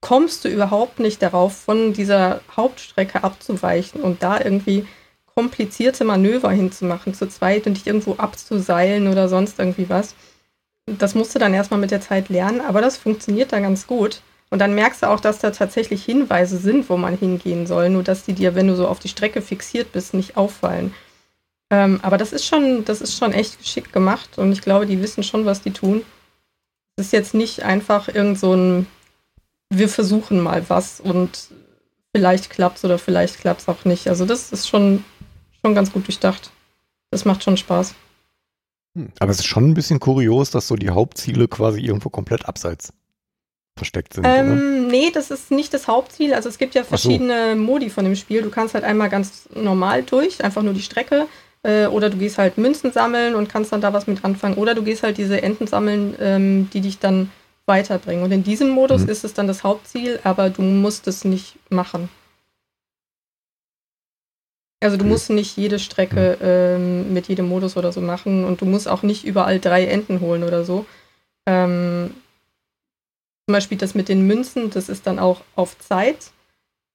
[0.00, 4.86] kommst du überhaupt nicht darauf, von dieser Hauptstrecke abzuweichen und da irgendwie
[5.34, 10.14] komplizierte Manöver hinzumachen, zu zweit und dich irgendwo abzuseilen oder sonst irgendwie was.
[10.86, 14.22] Das musst du dann erstmal mit der Zeit lernen, aber das funktioniert da ganz gut.
[14.50, 18.04] Und dann merkst du auch, dass da tatsächlich Hinweise sind, wo man hingehen soll, nur
[18.04, 20.94] dass die dir, wenn du so auf die Strecke fixiert bist, nicht auffallen.
[21.70, 25.02] Ähm, aber das ist schon, das ist schon echt geschickt gemacht und ich glaube, die
[25.02, 26.02] wissen schon, was die tun.
[26.94, 28.86] Es ist jetzt nicht einfach irgend so ein,
[29.68, 31.48] wir versuchen mal was und
[32.14, 34.08] vielleicht klappt's oder vielleicht klappt's auch nicht.
[34.08, 35.04] Also das ist schon,
[35.60, 36.52] schon ganz gut durchdacht.
[37.10, 37.94] Das macht schon Spaß.
[39.18, 42.92] aber es ist schon ein bisschen kurios, dass so die Hauptziele quasi irgendwo komplett abseits
[43.76, 44.26] versteckt sind.
[44.26, 46.34] Ähm, nee, das ist nicht das Hauptziel.
[46.34, 46.88] Also es gibt ja so.
[46.88, 48.42] verschiedene Modi von dem Spiel.
[48.42, 51.26] Du kannst halt einmal ganz normal durch, einfach nur die Strecke.
[51.62, 54.56] Äh, oder du gehst halt Münzen sammeln und kannst dann da was mit anfangen.
[54.56, 57.30] Oder du gehst halt diese Enten sammeln, ähm, die dich dann
[57.66, 58.24] weiterbringen.
[58.24, 59.08] Und in diesem Modus Mhm.
[59.10, 62.08] ist es dann das Hauptziel, aber du musst es nicht machen.
[64.82, 65.10] Also du Okay.
[65.10, 69.02] musst nicht jede Strecke ähm, mit jedem Modus oder so machen und du musst auch
[69.02, 70.86] nicht überall drei Enten holen oder so.
[71.46, 72.12] Ähm,
[73.46, 76.32] zum Beispiel das mit den Münzen, das ist dann auch auf Zeit.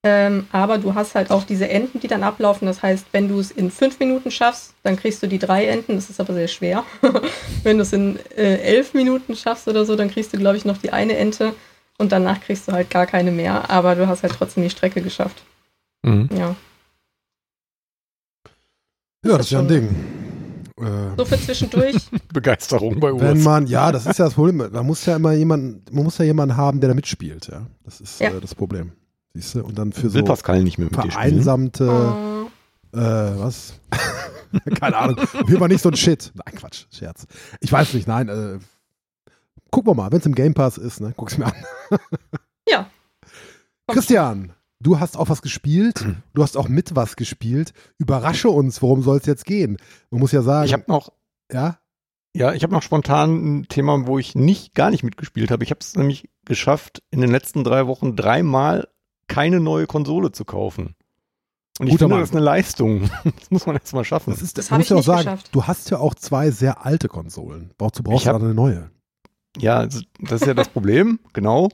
[0.03, 2.65] Ähm, aber du hast halt auch diese Enten, die dann ablaufen.
[2.65, 5.95] Das heißt, wenn du es in fünf Minuten schaffst, dann kriegst du die drei Enten.
[5.95, 6.83] Das ist aber sehr schwer.
[7.63, 10.65] wenn du es in äh, elf Minuten schaffst oder so, dann kriegst du, glaube ich,
[10.65, 11.53] noch die eine Ente.
[11.97, 13.69] Und danach kriegst du halt gar keine mehr.
[13.69, 15.43] Aber du hast halt trotzdem die Strecke geschafft.
[16.01, 16.29] Mhm.
[16.35, 16.55] Ja.
[19.23, 20.30] Ja, das ist ja ein Ding.
[20.81, 21.95] Äh, So für zwischendurch.
[22.33, 23.43] Begeisterung bei wenn Urs.
[23.43, 24.57] man, ja, das ist ja das Problem.
[24.57, 27.65] Man muss ja immer jemanden, man muss ja jemanden haben, der da mitspielt, ja.
[27.83, 28.29] Das ist Ja.
[28.31, 28.91] äh, das Problem.
[29.33, 29.63] Siehst du?
[29.63, 32.97] Und dann für Will so Pascal nicht mehr mit vereinsamte, Oh.
[32.97, 32.99] äh,
[33.39, 33.73] was?
[34.79, 35.17] Keine Ahnung.
[35.47, 36.31] Jeden Fall nicht so ein Shit.
[36.33, 37.25] Nein, Quatsch, Scherz.
[37.61, 38.59] Ich weiß nicht, nein, äh,
[39.69, 41.13] gucken wir mal, wenn es im Game Pass ist, ne?
[41.15, 41.53] Guck's mir an.
[42.67, 42.87] Ja.
[43.87, 46.05] Christian, du hast auch was gespielt.
[46.33, 47.73] Du hast auch mit was gespielt.
[47.97, 49.77] Überrasche uns, worum soll es jetzt gehen?
[50.09, 51.11] Man muss ja sagen, Ich habe noch,
[51.51, 51.77] ja,
[52.33, 55.63] ja, ich habe noch spontan ein Thema, wo ich nicht gar nicht mitgespielt habe.
[55.65, 58.87] Ich habe es nämlich geschafft, in den letzten drei Wochen dreimal
[59.27, 60.95] keine neue Konsole zu kaufen.
[61.79, 62.19] Und ich Guter finde, Mann.
[62.21, 63.09] das ist eine Leistung.
[63.23, 64.31] Das muss man erst mal schaffen.
[64.31, 65.49] das ist, Das hab muss ich ja auch nicht sagen, geschafft.
[65.51, 67.73] du hast ja auch zwei sehr alte Konsolen.
[67.77, 68.91] Wozu brauchst du dann eine neue?
[69.57, 71.69] Ja, das ist ja das Problem, genau.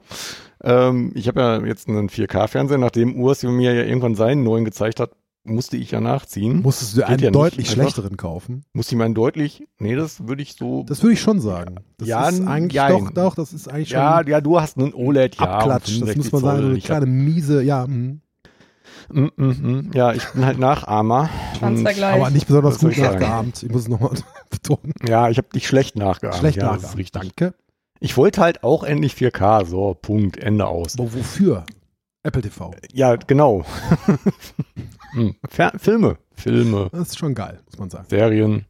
[0.63, 4.99] Ähm, ich habe ja jetzt einen 4K-Fernseher, nachdem Urs mir ja irgendwann seinen neuen gezeigt
[4.99, 5.11] hat,
[5.43, 6.61] musste ich ja nachziehen.
[6.61, 7.81] Musstest du Geht einen ja deutlich einfach.
[7.83, 8.63] schlechteren kaufen?
[8.73, 11.75] Musste ich meinen deutlich, nee, das würde ich so, Das würde ich schon sagen.
[11.97, 14.93] Das Ja, ist eigentlich doch, doch, das ist eigentlich schon ja, ja, du hast einen
[14.93, 15.85] OLED, ja, Abklatsch.
[16.01, 17.85] Das muss 65 man sagen, so eine kleine miese, ja.
[17.85, 18.21] hm.
[19.09, 21.29] hab, mm, mm, mm, ja, ich bin halt Nachahmer.
[21.61, 23.63] Aber nicht besonders gut nachgeahmt.
[23.63, 24.11] Ich muss es nochmal
[24.49, 24.93] betonen.
[25.07, 26.35] ja, ich habe dich schlecht nachgeahmt.
[26.35, 26.97] Schlecht ja, das ist nachgeahmt.
[26.99, 27.21] richtig.
[27.37, 27.53] Danke.
[27.99, 30.93] Ich wollte halt auch endlich 4K, so, Punkt, Ende aus.
[30.99, 31.65] Aber wofür?
[32.23, 32.71] Apple TV.
[32.93, 33.65] Ja, genau.
[35.13, 35.35] Hm,
[35.77, 38.05] Filme, Filme, Das ist schon geil, muss man sagen.
[38.09, 38.65] Serien,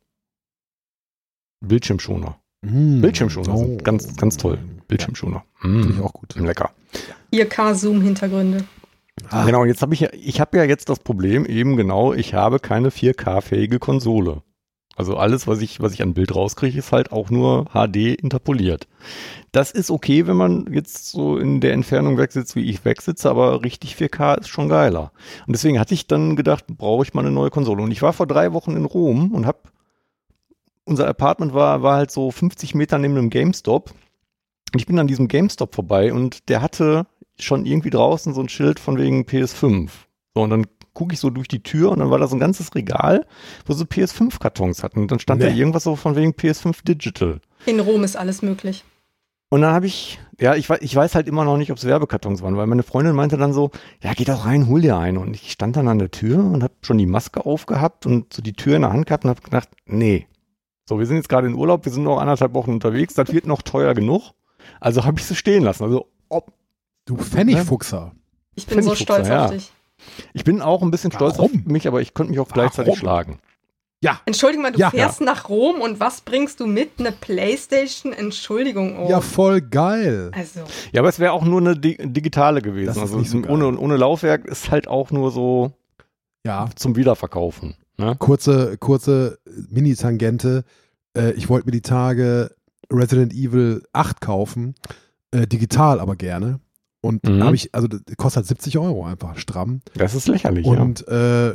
[1.66, 2.38] Bildschirmschoner.
[2.62, 3.02] Mm.
[3.02, 4.60] Bildschirmschoner sind ganz, ganz toll.
[4.88, 5.44] Bildschirmschoner.
[5.56, 6.36] Ja, Finde ich Mm, auch gut.
[6.36, 6.72] lecker.
[7.34, 8.64] 4K-Zoom-Hintergründe.
[9.30, 12.14] Ah, Genau, und jetzt habe ich ja, ich habe ja jetzt das Problem, eben genau,
[12.14, 14.44] ich habe keine 4K-fähige Konsole.
[14.98, 18.88] Also alles, was ich, was ich an Bild rauskriege, ist halt auch nur HD interpoliert.
[19.52, 23.64] Das ist okay, wenn man jetzt so in der Entfernung wegsitzt, wie ich wegsitze, aber
[23.64, 25.12] richtig 4K ist schon geiler.
[25.46, 27.84] Und deswegen hatte ich dann gedacht, brauche ich mal eine neue Konsole.
[27.84, 29.60] Und ich war vor drei Wochen in Rom und habe,
[30.84, 33.92] unser Apartment war, war halt so 50 Meter neben einem GameStop.
[34.74, 37.06] Und ich bin an diesem GameStop vorbei und der hatte
[37.40, 39.92] schon irgendwie draußen so ein Schild von wegen PS5.
[40.34, 40.66] So, und dann
[40.98, 43.28] gucke ich so durch die Tür und dann war da so ein ganzes Regal,
[43.68, 45.02] wo so PS5-Kartons hatten.
[45.02, 45.60] Und dann stand da Nee.
[45.60, 47.40] irgendwas so von wegen PS5 Digital.
[47.68, 48.84] In Rom ist alles möglich.
[49.50, 51.86] Und dann habe ich, ja, ich weiß, ich weiß halt immer noch nicht, ob es
[51.86, 53.70] Werbekartons waren, weil meine Freundin meinte dann so,
[54.02, 55.20] ja, geh doch rein, hol dir einen.
[55.20, 58.42] Und ich stand dann an der Tür und habe schon die Maske aufgehabt und so
[58.42, 60.26] die Tür in der Hand gehabt und habe gedacht, nee.
[60.90, 63.46] So, wir sind jetzt gerade in Urlaub, wir sind noch anderthalb Wochen unterwegs, das wird
[63.46, 64.32] noch teuer genug.
[64.80, 65.84] Also habe ich sie stehen lassen.
[65.84, 66.52] Also ob,
[67.06, 68.14] Du Pfennigfuchser.
[68.56, 69.46] Ich bin so stolz ja.
[69.46, 69.72] auf dich.
[70.34, 71.64] Ich bin auch ein bisschen stolz auf Warum?
[71.66, 73.00] mich, aber ich könnte mich auch gleichzeitig Warum?
[73.00, 73.40] schlagen.
[74.04, 74.22] Ja.
[74.26, 74.92] Entschuldigung mal, du Ja.
[74.92, 76.92] fährst nach Rom und was bringst du mit?
[77.00, 78.14] Eine Playstation?
[78.14, 78.98] Entschuldigung.
[79.00, 79.10] Oh.
[79.10, 80.30] Ja, voll geil.
[80.36, 82.88] also, Ja, aber es wäre auch nur eine di digitale gewesen.
[82.88, 85.72] Das ist also nicht so ohne, ohne Laufwerk ist halt auch nur so
[86.46, 87.76] Ja, zum Wiederverkaufen.
[87.98, 88.16] Ne?
[88.20, 89.40] kurze, kurze
[89.72, 90.64] Mini-Tangente.
[91.18, 92.52] Äh, ich wollte mir die Tage
[92.92, 94.76] Resident Evil 8 kaufen.
[95.32, 96.60] Äh, digital aber gerne.
[97.08, 97.44] Und Mhm.
[97.44, 99.82] habe ich, also das kostet halt 70 Euro einfach stramm.
[99.96, 100.80] Das ist lächerlich, ja.
[100.82, 101.52] Und äh,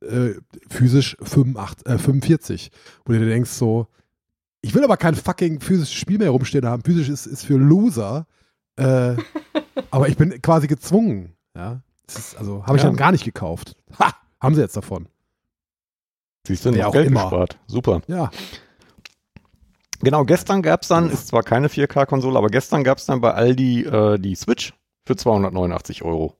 [0.00, 0.34] äh,
[0.68, 2.70] physisch 85, äh, 45.
[3.04, 3.86] Wo du dir denkst so,
[4.60, 6.82] ich will aber kein fucking physisches Spiel mehr rumstehen haben.
[6.82, 8.26] Physisch ist, ist für Loser.
[8.76, 9.16] Äh,
[9.90, 11.34] aber ich bin quasi gezwungen.
[11.54, 11.82] Ja.
[12.06, 12.88] Das ist, also habe ich Ja.
[12.88, 13.76] dann gar nicht gekauft.
[13.98, 14.12] Ha!
[14.40, 15.08] Haben sie jetzt davon.
[16.46, 17.22] Siehst du, noch auch Geld immer.
[17.22, 17.58] gespart.
[17.66, 18.02] Super.
[18.08, 18.30] Ja.
[20.00, 23.32] Genau, gestern gab es dann, ist zwar keine 4K-Konsole, aber gestern gab es dann bei
[23.32, 24.74] Aldi äh, die Switch
[25.06, 26.34] für 289 Euro.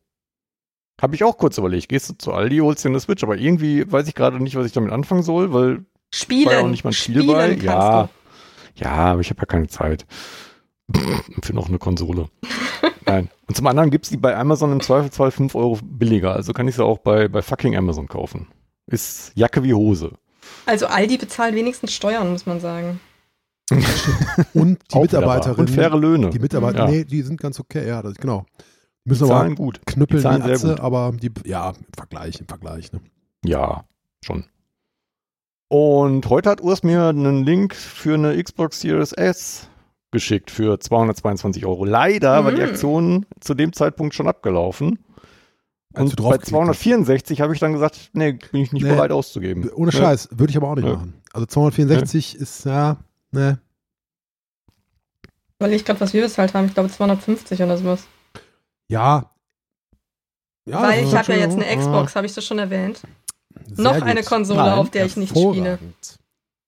[1.01, 3.91] Habe ich auch kurz überlegt, gehst du zu Aldi, holst dir eine Switch, aber irgendwie
[3.91, 6.47] weiß ich gerade nicht, was ich damit anfangen soll, weil, spielen.
[6.47, 7.49] War ja auch nicht mal ein Spiel spielen bei.
[7.51, 8.03] kannst Ja.
[8.05, 8.85] du.
[8.85, 10.07] ja, aber ich habe ja keine Zeit.
[11.43, 12.29] für noch eine Konsole.
[13.07, 13.31] Nein.
[13.47, 16.69] Und zum anderen gibt es die bei Amazon im Zweifelsfall 5 Euro billiger, also kann
[16.69, 18.49] ich sie auch bei, bei fucking Amazon kaufen.
[18.87, 20.13] Ist Jacke wie Hose.
[20.67, 23.01] Also Aldi bezahlt wenigstens Steuern, muss man sagen.
[23.71, 25.37] Und die Auch wieder wahr.
[25.37, 25.57] Mitarbeiterin.
[25.61, 26.31] Und faire Löhne.
[26.31, 26.91] Die Mitarbeiter, Ja.
[26.91, 28.45] nee, die sind ganz okay, ja, das, genau.
[29.05, 29.81] Müssen Die aber zahlen gut.
[29.87, 30.81] knüppeln die zahlen die sehr Atze, gut.
[30.81, 32.93] aber die, ja, im Vergleich, im Vergleich.
[32.93, 33.01] Ne?
[33.45, 33.85] Ja,
[34.25, 34.45] schon.
[35.69, 39.69] Und heute hat Urs mir einen Link für eine Xbox Series S
[40.11, 41.85] geschickt für 222 Euro.
[41.85, 42.69] Leider war die Mhm.
[42.69, 44.99] Aktion zu dem Zeitpunkt schon abgelaufen.
[45.97, 48.91] Und bei geklickt 264 habe ich dann gesagt, nee, bin ich nicht Nee.
[48.91, 49.69] bereit auszugeben.
[49.71, 49.99] Ohne Ja.
[50.01, 50.95] Scheiß, würde ich aber auch nicht Ja.
[50.95, 51.15] machen.
[51.33, 52.99] Also 264 ist, ja,
[53.35, 53.59] ne.
[55.59, 58.07] Weil ich gerade, was wir bezahlt haben, ich glaube 250 oder sowas.
[58.89, 59.31] Ja.
[60.67, 63.01] ja Weil ich habe ja jetzt eine Xbox, habe ich das schon erwähnt.
[63.67, 64.03] sehr Noch gut.
[64.03, 65.79] eine Konsole, Nein, auf der ich nicht spiele.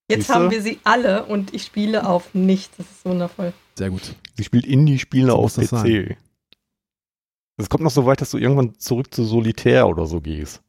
[0.09, 0.35] Jetzt Siehste?
[0.35, 2.77] haben wir sie alle und ich spiele auf nichts.
[2.77, 3.53] Das ist wundervoll.
[3.77, 4.15] Sehr gut.
[4.37, 6.17] Sie spielt Indie-Spiele So auf PC.
[7.59, 10.63] Es kommt noch so weit, dass du irgendwann zurück zu Solitär oder so gehst.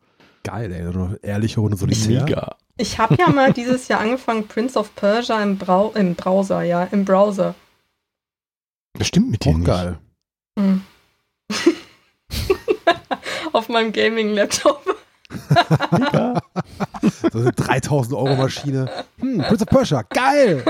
[0.44, 0.82] Geil, ey.
[0.82, 2.24] Eine ehrliche Runde Solitär.
[2.24, 2.56] Mega.
[2.78, 6.84] Ich habe ja mal dieses Jahr angefangen, Prince of Persia im, Brau im Browser, ja,
[6.86, 7.56] im Browser.
[8.94, 9.66] Das stimmt mit dir nicht.
[9.66, 9.98] geil.
[10.58, 10.82] Hm.
[13.54, 14.97] Auf meinem Gaming-Laptop.
[17.32, 18.90] So eine 3000 Euro Maschine.
[19.20, 20.64] Hm, Prince of Persia, geil!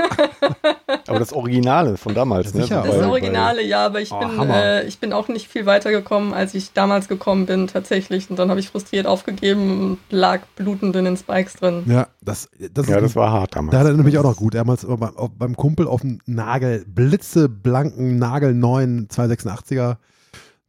[1.06, 2.62] Aber das Originale von damals, ne?
[2.62, 2.82] Sicher.
[2.86, 5.90] Das Weil- Originale, ja, aber ich, Oh, bin, äh, ich bin auch nicht viel weiter
[5.90, 8.30] gekommen, als ich damals gekommen bin, tatsächlich.
[8.30, 11.82] Und dann habe ich frustriert aufgegeben und lag blutend in den Spikes drin.
[11.86, 13.72] Ja, das, das, Ja, ist, das war hart damals.
[13.72, 14.54] da hat er nämlich auch noch gut.
[14.54, 19.96] Damals beim, auf- beim Kumpel auf dem Nagel, blitzeblanken, nagelneuen 286er,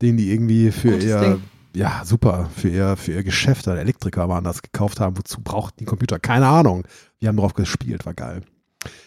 [0.02, 1.44] den die irgendwie für Gutes ihr, Ding.
[1.76, 5.18] Ja, super, für ihr, für ihr Geschäft, oder Elektriker waren das, gekauft haben.
[5.18, 6.20] Wozu brauchten die Computer?
[6.20, 6.84] Keine Ahnung.
[7.20, 8.42] Wir haben drauf gespielt, war geil.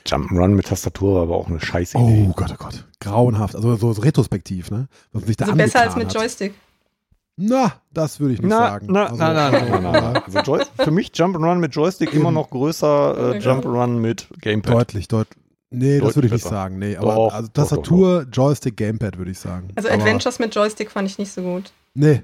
[0.07, 2.27] Jump'n'Run mit Tastatur war aber auch eine scheiß Idee.
[2.29, 2.87] Oh Gott, oh Gott.
[3.01, 3.57] Grauenhaft.
[3.57, 4.89] Also so, so retrospektiv, ne?
[5.13, 6.15] Was sich da Also besser als mit hat.
[6.15, 6.55] Joystick.
[7.37, 8.87] Na, das würde ich nicht Na, sagen.
[8.91, 10.23] na, Also, na, na, na, na, na.
[10.27, 13.39] Also Joy für mich Jump'n'Run mit Joystick immer noch größer äh.
[13.39, 14.75] Jump'n'Run mit Gamepad.
[14.75, 15.39] Deutlich, deutlich.
[15.71, 16.55] Nee, das Deutlich würde ich nicht besser.
[16.55, 16.79] sagen.
[16.79, 19.69] Nee, aber Doch, also doch, Tastatur, Joystick, Gamepad würde ich sagen.
[19.75, 21.73] Also aber, Adventures mit Joystick fand ich nicht so gut.
[21.95, 22.23] Nee,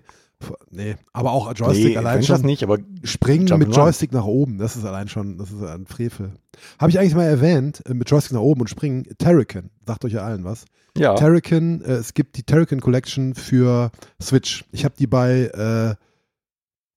[0.71, 4.77] nee, aber auch Joystick nee, allein schon nicht, aber springen mit Joystick nach oben, das
[4.77, 6.33] ist allein schon, das ist ein Frevel.
[6.79, 10.13] Habe ich eigentlich mal erwähnt, äh, mit Joystick nach oben und springen, Terrakin, sagt euch
[10.13, 10.65] ja allen was.
[10.97, 11.15] ja.
[11.15, 14.65] Terrakin, äh, es gibt die Terrakin Collection für Switch.
[14.73, 15.95] Ich habe die bei äh,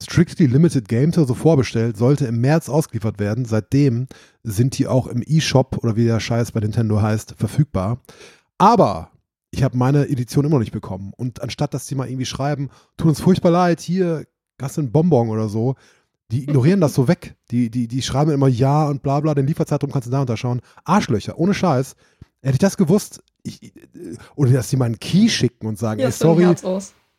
[0.01, 3.45] Strictly Limited Games oder so vorbestellt, sollte im März ausgeliefert werden.
[3.45, 4.08] Seitdem
[4.43, 8.01] sind die auch im eShop oder wie der Scheiß bei Nintendo heißt, verfügbar.
[8.58, 9.11] Aber
[9.51, 11.13] ich habe meine Edition immer noch nicht bekommen.
[11.15, 14.25] Und anstatt dass die mal irgendwie schreiben, tut uns furchtbar leid, hier
[14.61, 15.75] hast du einen Bonbon oder so,
[16.31, 17.35] die ignorieren das so weg.
[17.51, 20.61] Die, die, die schreiben immer ja und bla bla, den Lieferzeitraum kannst du da unterschauen.
[20.85, 21.95] Arschlöcher, ohne Scheiß.
[22.41, 25.99] Hätte ich das gewusst, ich, äh, oder dass die mal einen Key schicken und sagen,
[25.99, 26.55] Hier ey, sorry.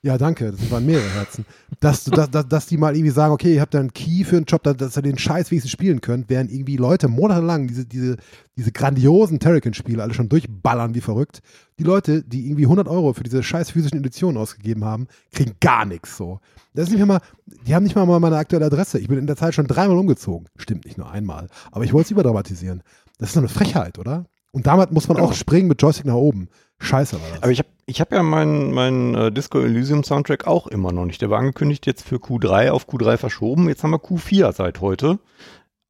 [0.04, 1.46] Ja, danke, das waren mehrere Herzen.
[1.78, 4.24] Dass, du- dass, dass, dass die mal irgendwie sagen, okay, ihr habt da einen Key
[4.24, 7.68] für einen Job, da- dass ihr den Scheiß wenigstens spielen könnt, während irgendwie Leute monatelang
[7.68, 8.16] diese, diese,
[8.56, 11.40] diese grandiosen Terrakin-Spiele alle schon durchballern wie verrückt.
[11.78, 15.84] Die Leute, die irgendwie 100 Euro für diese scheiß physischen Editionen ausgegeben haben, kriegen gar
[15.84, 16.40] nichts so.
[16.74, 17.20] Das ist nicht mal,
[17.66, 18.98] die haben nicht mal meine aktuelle Adresse.
[18.98, 20.48] Ich bin in der Zeit schon dreimal umgezogen.
[20.56, 21.46] Stimmt nicht nur einmal.
[21.70, 22.82] Aber ich wollte es überdramatisieren.
[23.18, 24.26] Das ist doch eine Frechheit, oder?
[24.50, 26.48] Und damit muss man auch springen mit Joystick nach oben.
[26.82, 27.42] Scheiße war das.
[27.42, 31.04] Aber ich habe ich hab ja meinen mein, äh, Disco Elysium Soundtrack auch immer noch
[31.04, 31.20] nicht.
[31.22, 33.68] Der war angekündigt jetzt für Q3 auf Q3 verschoben.
[33.68, 35.18] Jetzt haben wir Q4 seit heute.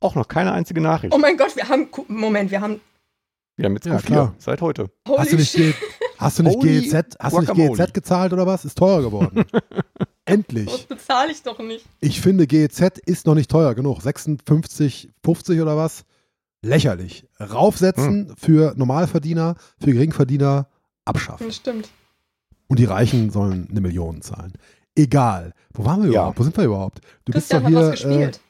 [0.00, 1.14] Auch noch keine einzige Nachricht.
[1.14, 1.88] Oh mein Gott, wir haben.
[2.08, 2.80] Moment, wir haben.
[3.56, 4.34] Wir haben jetzt Ja, Q4 klar.
[4.38, 4.90] seit heute.
[5.06, 5.74] Holy Hast du nicht, shit.
[5.78, 5.86] G
[6.18, 7.54] hast du nicht GEZ, hast du nicht.
[7.76, 8.64] GEZ gezahlt oder was?
[8.64, 9.44] Ist teuer geworden.
[10.24, 10.86] Das Endlich.
[10.86, 11.84] bezahle ich doch nicht.
[11.98, 14.00] Ich finde, GEZ ist noch nicht teuer genug.
[14.02, 16.04] 56, 50 oder was?
[16.64, 17.26] Lächerlich.
[17.40, 18.36] Raufsetzen Hm.
[18.38, 20.68] für Normalverdiener, für Geringverdiener
[21.04, 21.46] abschaffen.
[21.48, 21.88] Das stimmt.
[22.68, 24.52] Und die Reichen sollen eine Million zahlen.
[24.94, 25.52] Egal.
[25.74, 26.20] Wo waren wir Ja.
[26.20, 26.38] überhaupt?
[26.38, 27.00] Wo sind wir überhaupt?
[27.24, 28.08] Du Christian bist hat doch was hier.
[28.10, 28.40] Äh, gespielt.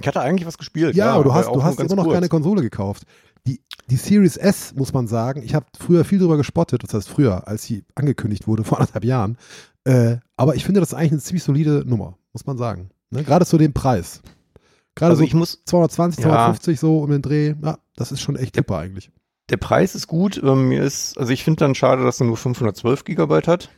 [0.00, 0.96] Ich hatte eigentlich was gespielt.
[0.96, 2.14] ja, aber du hast, du nur hast immer noch kurz.
[2.14, 3.04] keine Konsole gekauft.
[3.46, 7.08] Die, die Series S, muss man sagen, ich habe früher viel drüber gespottet, das heißt
[7.08, 9.36] früher, als sie angekündigt wurde, vor anderthalb Jahren.
[9.84, 12.90] Äh, aber ich finde das ist eigentlich eine ziemlich solide Nummer, muss man sagen.
[13.10, 13.22] Ne?
[13.22, 14.20] Gerade zu dem Preis.
[14.96, 16.30] Gerade Also so ich muss, 220, Ja.
[16.30, 19.10] 250 so um den Dreh, ja, das ist schon echt super eigentlich.
[19.50, 20.40] Der Preis ist gut.
[20.42, 23.70] Ähm, mir ist, also ich finde dann schade, dass er nur 512 Gigabyte hat.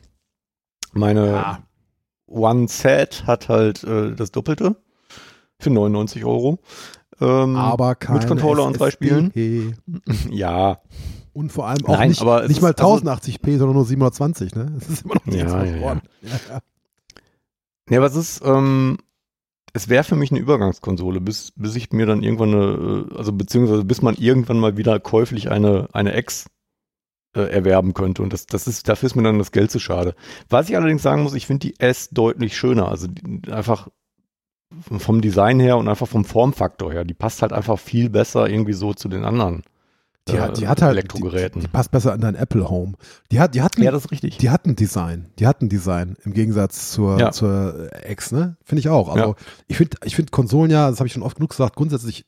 [0.93, 1.63] Meine Ja.
[2.27, 4.75] One Set hat halt äh, das Doppelte
[5.59, 6.59] für 99 Euro.
[7.19, 9.27] Ähm, Aber keine mit Controller und drei Spielen.
[9.27, 9.73] SSD.
[10.31, 10.81] Ja,
[11.33, 14.55] Und vor allem auch Nein, nicht, aber nicht mal ist- also- 1080p, sondern nur 720,
[14.55, 14.71] ne?
[14.79, 15.81] Das ist immer noch nicht Ja, ja, ja.
[15.81, 15.99] Ja,
[16.49, 16.61] ja.
[17.89, 18.97] Ja, aber es ist, ähm,
[19.73, 23.31] es wäre für mich eine Übergangskonsole, bis, bis ich mir dann irgendwann eine, äh, also
[23.31, 26.47] beziehungsweise bis man irgendwann mal wieder käuflich eine, eine X
[27.35, 28.23] äh, erwerben könnte.
[28.23, 30.15] Und das, das ist, dafür ist mir dann das Geld zu schade.
[30.49, 32.89] Was ich allerdings sagen muss, ich finde die S deutlich schöner.
[32.89, 33.89] Also die, einfach
[34.81, 37.05] vom Design her und einfach vom Formfaktor her.
[37.05, 39.63] Die passt halt einfach viel besser irgendwie so zu den anderen
[40.27, 41.61] Die, äh, hat, die hat halt, Elektrogeräten.
[41.61, 42.93] Die, die passt besser an dein Apple Home.
[43.31, 44.37] Die hat, die hat, ja, das ist richtig.
[44.37, 45.29] die hat ein Design.
[45.39, 47.31] Die hat ein Design im Gegensatz zur, Ja.
[47.31, 48.57] zur X, ne?
[48.63, 49.09] Finde ich auch.
[49.09, 49.35] Also Ja.
[49.67, 52.25] ich finde, ich finde Konsolen ja, das habe ich schon oft genug gesagt, grundsätzlich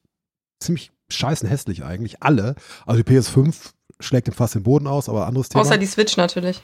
[0.59, 2.21] ziemlich scheißen hässlich eigentlich.
[2.21, 2.55] Alle.
[2.85, 3.55] Also die PS5
[3.99, 5.61] schlägt dem fast den Boden aus, aber anderes Thema.
[5.61, 6.61] Außer die Switch natürlich.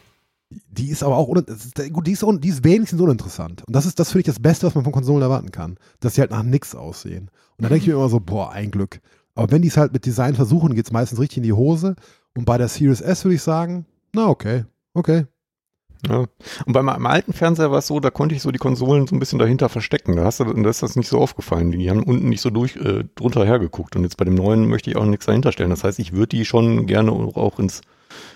[0.69, 1.27] die ist aber auch,
[1.91, 3.63] gut, die ist, un, die ist wenigstens uninteressant.
[3.67, 5.77] Und das ist, das finde ich das Beste, was man von Konsolen erwarten kann.
[5.99, 7.29] Dass sie halt nach nix aussehen.
[7.57, 8.99] Und da denke ich mir immer so, boah, ein Glück.
[9.35, 11.95] Aber wenn die es halt mit Design versuchen, geht es meistens richtig in die Hose.
[12.35, 15.25] Und bei der Series S würde ich sagen, na okay, okay.
[16.07, 16.25] Ja.
[16.65, 19.15] Und beim, beim alten Fernseher war es so, da konnte ich so die Konsolen so
[19.15, 20.15] ein bisschen dahinter verstecken.
[20.15, 21.71] Da, hast du, da ist das nicht so aufgefallen.
[21.71, 23.95] Die haben unten nicht so durch, äh, drunter hergeguckt.
[23.95, 25.69] Und jetzt bei dem neuen möchte ich auch nichts dahinter stellen.
[25.69, 27.81] Das heißt, ich würde die schon gerne auch ins,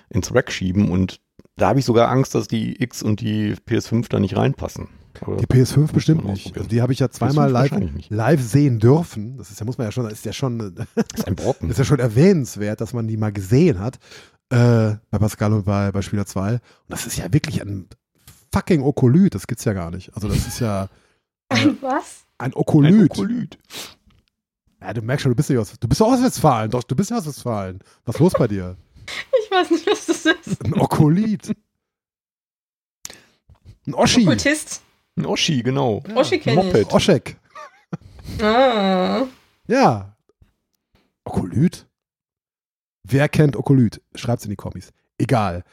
[0.10, 0.92] ins Rack schieben.
[0.92, 1.22] Und
[1.56, 4.90] da habe ich sogar Angst, dass die X und die PS5 da nicht reinpassen.
[5.22, 6.56] Aber Die PS5 bestimmt nicht.
[6.58, 8.10] Also die habe ich ja zweimal PS5 live, nicht.
[8.12, 9.38] live sehen dürfen.
[9.38, 11.70] Das ist ja, muss man ja schon, ist ja schon, das ist ein Brocken.
[11.70, 13.96] ist ja schon erwähnenswert, dass man die mal gesehen hat.
[14.52, 16.54] Äh, bei Pascal und bei, bei Spieler 2.
[16.54, 17.88] Und das ist ja wirklich ein
[18.54, 19.36] fucking Okolyt.
[19.36, 20.14] Das gibt's ja gar nicht.
[20.16, 20.90] Also das ist ja
[21.82, 22.26] Was?
[22.38, 23.12] ein Ein Okolyt.
[23.12, 23.58] Okolyt.
[24.82, 26.72] Ja, du merkst schon, du bist ja aus, du bist doch aus Westfalen.
[26.72, 27.80] Doch, du bist ja aus Westfalen.
[28.06, 28.78] Was ist los bei dir?
[29.44, 30.64] Ich weiß nicht, was das ist.
[30.64, 31.56] Ein Okolyt.
[33.88, 34.24] Ein Oschi.
[34.26, 34.82] Kultist.
[35.20, 36.02] Ein Oschi, genau.
[36.08, 36.16] Ja.
[36.16, 36.74] Oschi kenne ich.
[36.74, 36.94] Moped.
[36.94, 37.38] Oschek.
[38.42, 39.26] Ah.
[39.68, 40.16] Ja.
[41.26, 41.88] Okolyt?
[43.04, 44.02] Wer kennt Okolyt?
[44.16, 44.92] Schreibt's in die Kommis.
[45.18, 45.64] Egal.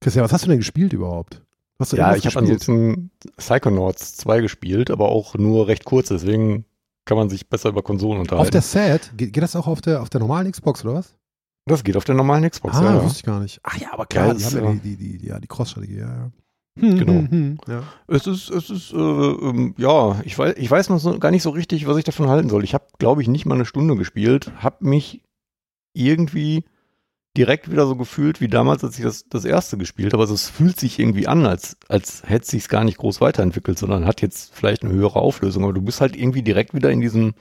[0.00, 1.42] Christian, was hast du denn gespielt überhaupt?
[1.78, 6.64] Hast du Ja, ich habe ansonsten Psychonauts 2 gespielt, aber auch nur recht kurz, deswegen
[7.04, 8.46] kann man sich besser über Konsolen unterhalten.
[8.46, 9.12] Auf der Set?
[9.16, 11.14] Geht, geht das auch auf der, auf der normalen Xbox oder was?
[11.66, 13.04] das geht auf der normalen Xbox, ah, ja, ja.
[13.04, 13.60] wusste ich gar nicht.
[13.62, 16.30] Ach ja, aber klar, Ja, die ja die, die, die, ja, die Cross-Strategie, ja, ja.
[16.80, 17.12] Hm, Genau.
[17.12, 17.82] hm, hm, ja.
[18.06, 21.42] Es ist, es ist, äh, ähm, ja, ich weiß, ich weiß noch so, gar nicht
[21.42, 22.64] so richtig, was ich davon halten soll.
[22.64, 25.22] Ich habe, glaube ich, nicht mal eine Stunde gespielt, habe mich
[25.92, 26.64] irgendwie
[27.36, 30.22] direkt wieder so gefühlt wie damals, als ich das, das erste gespielt habe.
[30.22, 33.78] Also es fühlt sich irgendwie an, als, als hätte es sich gar nicht groß weiterentwickelt,
[33.78, 35.62] sondern hat jetzt vielleicht eine höhere Auflösung.
[35.64, 37.34] Aber du bist halt irgendwie direkt wieder in diesem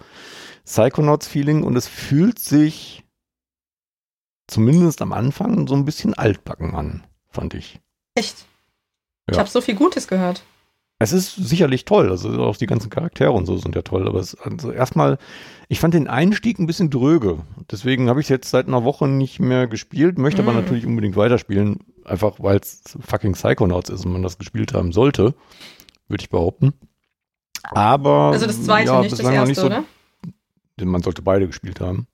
[0.65, 3.03] Psychonauts-Feeling und es fühlt sich
[4.47, 7.79] zumindest am Anfang so ein bisschen altbacken an, fand ich.
[8.15, 8.45] Echt?
[9.27, 9.39] Ich Ja.
[9.39, 10.43] habe so viel Gutes gehört.
[10.99, 14.19] Es ist sicherlich toll, also auch die ganzen Charaktere und so sind ja toll, aber
[14.19, 15.19] es, also erstmal,
[15.67, 17.37] ich fand den Einstieg ein bisschen dröge.
[17.69, 20.59] Deswegen habe ich jetzt seit einer Woche nicht mehr gespielt, möchte aber Mhm.
[20.61, 25.35] natürlich unbedingt weiterspielen, einfach weil es fucking Psychonauts ist und man das gespielt haben sollte,
[26.07, 26.73] würde ich behaupten.
[27.63, 29.83] Aber Also das zweite, ja, nicht das bislang noch erste, oder?
[30.83, 32.07] man sollte beide gespielt haben.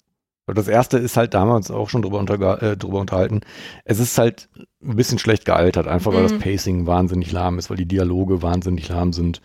[0.46, 3.42] Das erste ist halt damals auch schon drüber, unter, äh, drüber unterhalten.
[3.86, 4.50] Es ist halt
[4.84, 6.30] ein bisschen schlecht gealtert, einfach weil Mhm.
[6.30, 9.42] das Pacing wahnsinnig lahm ist, weil die Dialoge wahnsinnig lahm sind.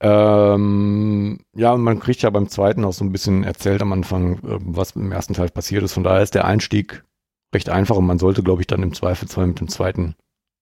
[0.00, 4.34] Ähm, ja, und man kriegt ja beim zweiten auch so ein bisschen erzählt am Anfang,
[4.44, 5.94] äh, was im ersten Teil passiert ist.
[5.94, 7.02] Von daher ist der Einstieg
[7.54, 10.14] recht einfach und man sollte, glaube ich, dann im Zweifelsfall mit dem zweiten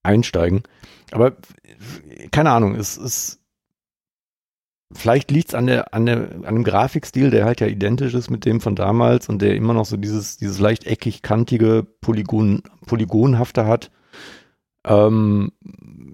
[0.05, 0.63] einsteigen.
[1.11, 1.33] Aber
[2.31, 3.41] keine Ahnung, es ist
[4.97, 8.31] Vielleicht liegt es an, der, an, der, an dem Grafikstil, der halt ja identisch ist
[8.31, 12.63] mit dem von damals und der immer noch so dieses, dieses leicht eckig kantige Polygon,
[12.87, 13.91] Polygonhafte hat,
[14.87, 15.53] ähm,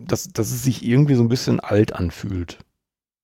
[0.06, 2.58] dass, dass es sich irgendwie so ein bisschen alt anfühlt.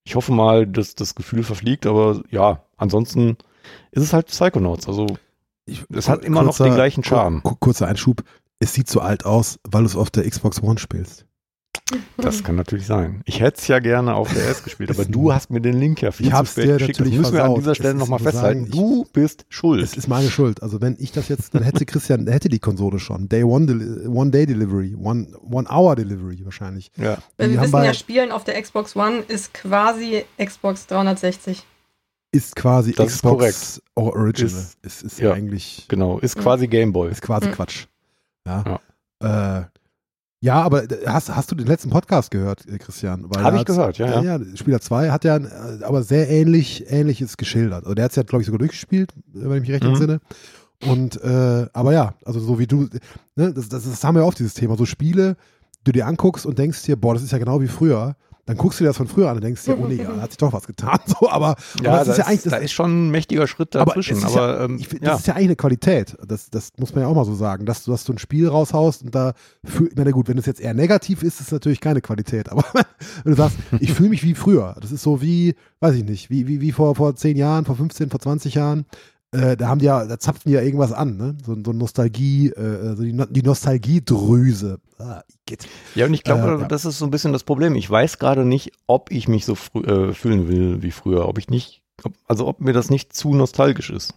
[0.04, 3.36] Ich hoffe mal, dass das Gefühl verfliegt, aber ja, ansonsten
[3.90, 4.86] ist es halt Psychonauts.
[4.88, 5.06] Also
[5.64, 7.42] Ich, Es hat immer noch den gleichen Charme.
[7.42, 8.22] kur- Kurzer Einschub.
[8.58, 11.25] Es sieht so alt aus, weil du es auf der Xbox One spielst.
[12.16, 13.22] Das kann natürlich sein.
[13.26, 16.02] Ich hätte es ja gerne auf der S gespielt, aber du hast mir den Link
[16.02, 16.90] ja viel Ich zu spät dir geschickt.
[16.90, 18.60] Das natürlich müssen wir an dieser Stelle ist- nochmal ich muss festhalten.
[18.64, 19.82] sagen, du bist schuld.
[19.82, 20.62] Es ist meine Schuld.
[20.62, 23.28] Also wenn ich das jetzt, dann hätte Christian, hätte die Konsole schon.
[23.28, 26.90] Day One, One Day Delivery, One, One Hour Delivery wahrscheinlich.
[26.96, 27.18] ja.
[27.36, 31.64] Weil wir wissen bei- ja, Spielen auf der Xbox One ist quasi Xbox 360.
[32.32, 34.32] Ist quasi Das ist Xbox Original.
[34.52, 35.32] Ist- Ist, ist, ja.
[35.32, 37.10] eigentlich Genau, ist quasi Gameboy.
[37.10, 37.52] ist quasi Mhm.
[37.52, 37.86] Quatsch.
[38.46, 38.80] Ja.
[39.22, 39.60] Ja.
[39.60, 39.64] Äh,
[40.40, 43.24] ja, aber äh, hast, hast du den letzten Podcast gehört, äh, Christian?
[43.24, 44.36] Habe da ich gehört, ja, ja.
[44.36, 44.56] ja.
[44.56, 47.84] Spieler 2 hat ja äh, aber sehr ähnlich, ähnliches geschildert.
[47.84, 49.90] Also der hat es ja, glaube ich, sogar durchgespielt, äh, wenn ich mich recht Mhm.
[49.90, 50.20] entsinne.
[50.86, 52.88] Und, äh, aber ja, also so wie du,
[53.34, 54.76] ne, das, das, das haben wir oft, dieses Thema.
[54.76, 55.36] So Spiele,
[55.84, 58.14] du dir anguckst und denkst dir, boah, das ist ja genau wie früher.
[58.46, 60.30] Dann guckst du dir das von früher an und denkst dir, oh nee, da hat
[60.30, 60.98] sich doch was getan.
[61.06, 63.46] So, aber, Ja, aber das da ist ja eigentlich, da das, ist schon ein mächtiger
[63.46, 64.18] Schritt dazwischen.
[64.18, 65.10] Aber, ist ja, ähm, ich, find, ja.
[65.10, 66.16] das ist ja eigentlich eine Qualität.
[66.26, 68.48] Das, das muss man ja auch mal so sagen, dass du, dass du ein Spiel
[68.48, 71.52] raushaust und da, fühl, ich meine, gut, wenn es jetzt eher negativ ist, ist es
[71.52, 72.48] natürlich keine Qualität.
[72.52, 76.04] Aber wenn du sagst, ich fühle mich wie früher, das ist so wie, weiß ich
[76.04, 78.86] nicht, wie, wie, wie vor, vor 10 Jahren, vor 15, vor 20 Jahren.
[79.36, 81.36] Äh, da haben die ja, da zapfen die ja irgendwas an, ne?
[81.44, 84.78] So, so Nostalgie, äh, so die, No- die Nostalgiedrüse.
[84.98, 85.66] Ah, geht.
[85.94, 86.68] ja, und ich glaube, Äh, ja.
[86.68, 87.74] das ist so ein bisschen das Problem.
[87.74, 91.28] Ich weiß gerade nicht, ob ich mich so äh, fühlen will wie früher.
[91.28, 94.14] Ob ich nicht, ob, also ob mir das nicht zu nostalgisch ist.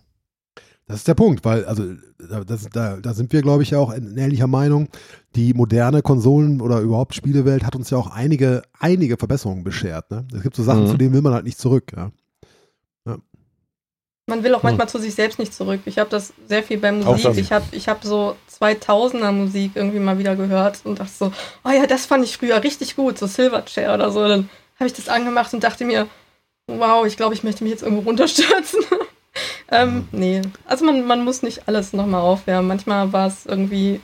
[0.87, 1.83] Das ist der Punkt, weil, also,
[2.17, 4.87] da, das, da, da sind wir, glaube ich, auch in ähnlicher Meinung.
[5.35, 10.09] Die moderne Konsolen- oder überhaupt Spielewelt hat uns ja auch einige, einige Verbesserungen beschert.
[10.09, 10.25] Ne?
[10.33, 10.87] Es gibt so Sachen, Mhm.
[10.87, 11.91] zu denen will man halt nicht zurück.
[11.95, 12.11] Ja?
[14.29, 14.69] Man will auch Hm.
[14.69, 15.81] manchmal zu sich selbst nicht zurück.
[15.85, 17.37] Ich habe das sehr viel bei Musik.
[17.37, 21.31] Ich habe ich hab so 2000er Musik irgendwie mal wieder gehört und dachte so,
[21.65, 24.27] oh ja, das fand ich früher richtig gut, so Silverchair oder so.
[24.27, 24.49] Dann
[24.79, 26.07] habe ich das angemacht und dachte mir,
[26.67, 28.79] wow, ich glaube, ich möchte mich jetzt irgendwo runterstürzen.
[29.71, 32.67] ähm, nee, also man, man muss nicht alles nochmal aufwärmen.
[32.67, 33.99] Manchmal war es irgendwie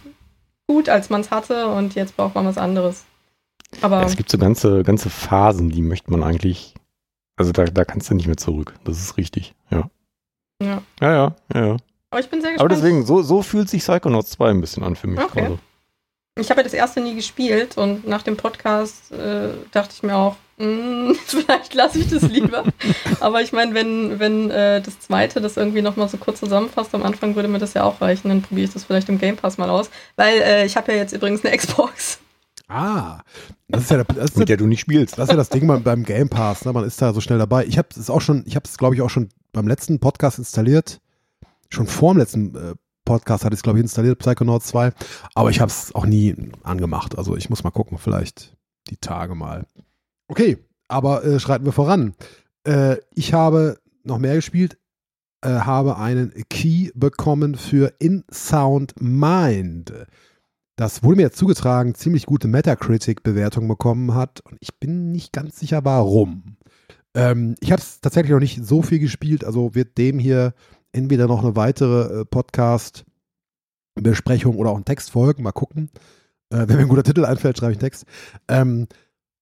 [0.67, 3.05] gut, als man es hatte und jetzt braucht man was anderes.
[3.82, 6.73] Aber Ja, es gibt so ganze, ganze Phasen, die möchte man eigentlich,
[7.36, 8.73] also da, da kannst du nicht mehr zurück.
[8.86, 9.89] Das ist richtig, ja.
[10.62, 10.82] Ja.
[11.01, 11.78] Ja, ja, ja, ja.
[12.12, 12.60] aber ich bin sehr gespannt.
[12.60, 15.41] Aber deswegen, so, so fühlt sich Psychonauts 2 ein bisschen an für mich Okay.
[15.41, 15.60] gerade.
[16.38, 20.16] Ich habe ja das erste nie gespielt und nach dem Podcast äh, dachte ich mir
[20.18, 22.64] auch, mm, vielleicht lasse ich das lieber.
[23.22, 27.03] Aber ich meine, wenn, wenn äh, das zweite das irgendwie nochmal so kurz zusammenfasst am
[27.03, 28.28] Anfang, würde mir das ja auch reichen.
[28.28, 29.89] Dann probiere ich das vielleicht im Game Pass mal aus.
[30.18, 32.20] Weil äh, ich habe ja jetzt übrigens eine Xbox.
[32.68, 33.22] Ah,
[33.68, 35.18] das ist ja, der, das ist Mit der du nicht spielst.
[35.18, 36.66] das ist ja das Ding beim, beim Game Pass.
[36.66, 36.74] Ne?
[36.74, 37.66] Man ist da so schnell dabei.
[37.66, 40.39] Ich habe es auch schon, ich habe es glaube ich auch schon beim letzten Podcast
[40.39, 40.99] installiert.
[41.70, 42.74] Schon vor dem letzten äh,
[43.05, 44.93] Podcast hatte ich es glaube ich installiert, Psychonauts 2.
[45.36, 47.18] Aber ich habe es auch nie angemacht.
[47.18, 48.55] Also ich muss mal gucken, vielleicht
[48.89, 49.66] die Tage mal.
[50.28, 50.57] Okay,
[50.88, 52.16] aber äh, schreiten wir voran.
[52.63, 54.78] Äh, ich habe noch mehr gespielt,
[55.41, 59.93] äh, habe einen Key bekommen für In Sound Mind.
[60.78, 65.86] Das wurde mir zugetragen, ziemlich gute Metacritic-Bewertung bekommen hat und ich bin nicht ganz sicher,
[65.86, 66.57] warum.
[67.13, 70.53] Ähm, ich habe es tatsächlich noch nicht so viel gespielt, also wird dem hier
[70.91, 75.43] entweder noch eine weitere äh, Podcast-Besprechung oder auch ein Text folgen.
[75.43, 75.89] Mal gucken.
[76.49, 78.03] Äh, wenn mir ein guter Titel einfällt, schreibe ich einen Text.
[78.49, 78.88] Ähm,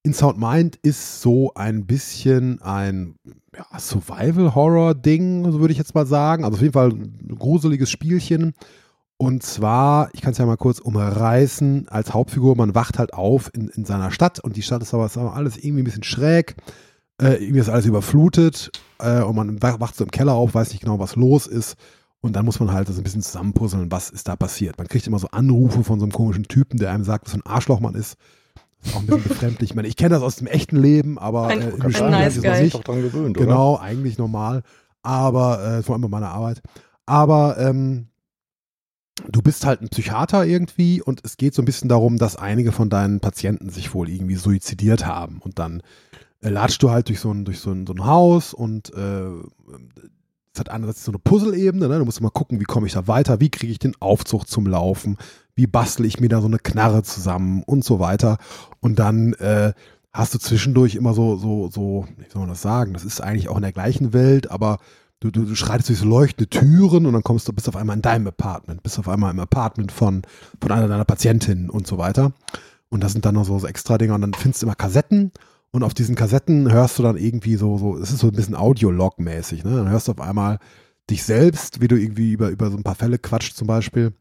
[0.04, 3.16] in Sound Mind ist so ein bisschen ein
[3.56, 6.44] ja, Survival-Horror-Ding, so würde ich jetzt mal sagen.
[6.44, 8.54] Also auf jeden Fall ein gruseliges Spielchen.
[9.24, 13.50] Und zwar, ich kann es ja mal kurz umreißen, als Hauptfigur, man wacht halt auf
[13.54, 16.04] in, in seiner Stadt und die Stadt ist aber, ist aber alles irgendwie ein bisschen
[16.04, 16.56] schräg.
[17.22, 20.72] Äh, irgendwie ist alles überflutet äh, und man wa- wacht so im Keller auf, weiß
[20.72, 21.76] nicht genau, was los ist.
[22.20, 24.78] Und dann muss man halt so ein bisschen zusammenpuzzeln, was ist da passiert.
[24.78, 27.46] Man kriegt immer so Anrufe von so einem komischen Typen, der einem sagt, dass ein
[27.46, 28.18] Arschloch man ist.
[28.82, 29.70] Das ist auch ein bisschen befremdlich.
[29.70, 32.46] Ich meine, ich kenne das aus dem echten Leben, aber äh, im Spiel nice ist
[32.46, 32.74] das nicht.
[32.76, 33.46] doch dran gewöhnt, oder?
[33.46, 34.64] Genau, eigentlich normal.
[35.02, 36.62] Aber, äh, vor allem bei meiner Arbeit.
[37.06, 38.08] Aber ähm,
[39.28, 42.72] du bist halt ein Psychiater irgendwie und es geht so ein bisschen darum, dass einige
[42.72, 45.40] von deinen Patienten sich wohl irgendwie suizidiert haben.
[45.40, 45.84] Und dann
[46.42, 49.30] äh, latschst du halt durch so ein, durch so ein, so ein Haus und äh,
[50.54, 52.00] es hat einerseits so eine Puzzle-Ebene, ne?
[52.00, 54.68] du musst mal gucken, wie komme ich da weiter, wie kriege ich den Aufzug zum
[54.68, 55.18] Laufen,
[55.56, 58.38] wie bastel ich mir da so eine Knarre zusammen und so weiter.
[58.80, 59.74] Und dann äh,
[60.12, 63.50] hast du zwischendurch immer so, so, so, wie soll man das sagen, das ist eigentlich
[63.50, 64.78] auch in der gleichen Welt, aber
[65.24, 67.96] du, du, du schreitest durch so leuchtende Türen und dann kommst du, bist auf einmal
[67.96, 70.24] in deinem Apartment, bist auf einmal im Apartment von,
[70.62, 72.34] von einer deiner Patientinnen und so weiter.
[72.90, 75.32] Und das sind dann noch so, so extra Dinger und dann findest du immer Kassetten
[75.72, 78.56] und auf diesen Kassetten hörst du dann irgendwie so, so, es ist so ein bisschen
[78.56, 79.78] Audiolog-mäßig, ne?
[79.78, 80.60] Dann hörst du auf einmal
[81.10, 84.14] dich selbst, wie du irgendwie über, über so ein paar Fälle quatscht zum Beispiel.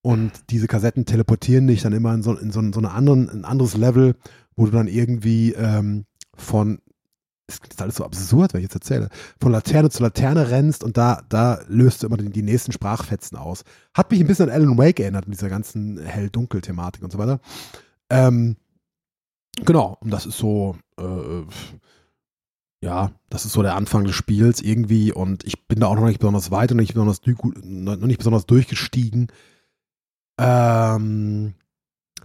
[0.00, 3.44] Und diese Kassetten teleportieren dich dann immer in so, in so, so eine anderen, ein
[3.44, 4.14] anderes Level,
[4.56, 6.78] wo du dann irgendwie ähm, von,
[7.48, 9.08] das ist alles so absurd, wenn ich jetzt erzähle,
[9.40, 13.38] von Laterne zu Laterne rennst und da, da löst du immer die, die nächsten Sprachfetzen
[13.38, 13.64] aus.
[13.94, 17.40] Hat mich ein bisschen an Alan Wake erinnert, mit dieser ganzen Hell-Dunkel-Thematik und so weiter.
[18.10, 18.56] Ähm,
[19.64, 21.42] genau, und das ist so, äh,
[22.82, 26.06] ja, das ist so der Anfang des Spiels irgendwie und ich bin da auch noch
[26.06, 29.28] nicht besonders weit und nicht besonders, noch nicht besonders durchgestiegen.
[30.38, 31.54] Ähm,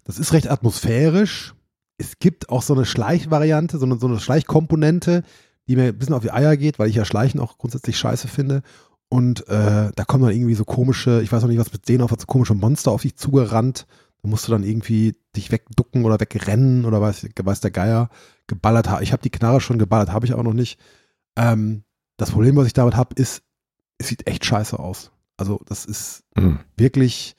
[0.04, 1.56] das ist recht atmosphärisch.
[1.98, 5.24] Es gibt auch so eine Schleichvariante, so eine, so eine Schleichkomponente,
[5.68, 8.28] die mir ein bisschen auf die Eier geht, weil ich ja Schleichen auch grundsätzlich scheiße
[8.28, 8.64] finde.
[9.10, 12.02] Und äh, da kommen dann irgendwie so komische, ich weiß noch nicht, was mit denen
[12.02, 13.86] auf, so komische Monster auf dich zugerannt.
[14.24, 18.10] Da musst du dann irgendwie dich wegducken oder wegrennen oder weiß, weiß der Geier
[18.48, 18.90] geballert.
[19.02, 20.80] Ich habe die Knarre schon geballert, habe ich auch noch nicht.
[21.36, 21.84] Ähm,
[22.18, 23.44] das Problem, was ich damit habe, ist,
[23.98, 25.12] es sieht echt scheiße aus.
[25.38, 26.60] Also das ist Hm.
[26.78, 27.36] wirklich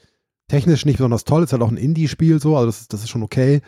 [0.49, 1.43] technisch nicht besonders toll.
[1.43, 3.63] Ist halt auch ein Indie-Spiel so, also das ist, das ist schon okay.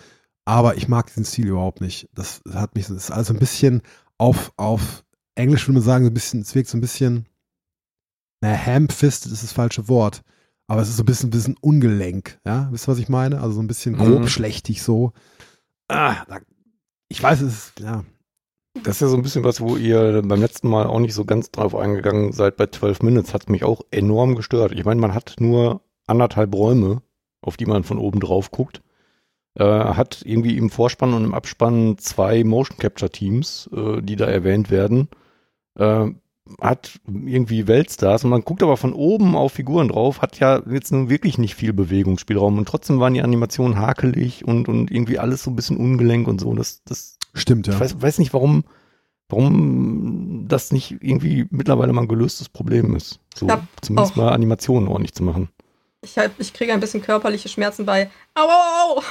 [0.46, 2.08] Aber ich mag diesen Stil überhaupt nicht.
[2.14, 3.82] Das hat mich, das ist alles so ein bisschen
[4.16, 7.26] auf, auf Englisch würde man sagen, so ein bisschen, es wirkt so ein bisschen,
[8.40, 10.22] naja, ham-fisted ist das falsche Wort.
[10.68, 12.68] Aber es ist so ein bisschen, ein bisschen ungelenk, ja?
[12.72, 13.40] Wisst ihr, was ich meine?
[13.40, 13.98] Also so ein bisschen Mhm.
[13.98, 15.12] grobschlächtig so.
[15.88, 16.24] Ah,
[17.08, 18.04] ich weiß, es ist, ja.
[18.82, 21.24] Das ist ja so ein bisschen was, wo ihr beim letzten Mal auch nicht so
[21.24, 24.72] ganz drauf eingegangen seid bei 12 Minutes, hat mich auch enorm gestört.
[24.72, 27.02] Ich meine, man hat nur anderthalb Räume,
[27.40, 28.82] auf die man von oben drauf guckt.
[29.56, 34.26] Äh, hat irgendwie im Vorspann und im Abspann zwei Motion Capture Teams, äh, die da
[34.26, 35.08] erwähnt werden.
[35.76, 36.10] Äh,
[36.60, 40.92] hat irgendwie Weltstars und man guckt aber von oben auf Figuren drauf, hat ja jetzt
[40.92, 45.42] nun wirklich nicht viel Bewegungsspielraum und trotzdem waren die Animationen hakelig und, und irgendwie alles
[45.42, 46.54] so ein bisschen ungelenk und so.
[46.54, 47.74] Das, das Stimmt, ja.
[47.74, 48.64] ich weiß, weiß nicht, warum,
[49.28, 53.20] warum das nicht irgendwie mittlerweile mal ein gelöstes Problem ist.
[53.34, 54.16] So, Ja, zumindest auch.
[54.16, 55.48] mal Animationen ordentlich zu machen.
[56.02, 59.02] Ich, hab, ich kriege ein bisschen körperliche Schmerzen bei Au, au, au!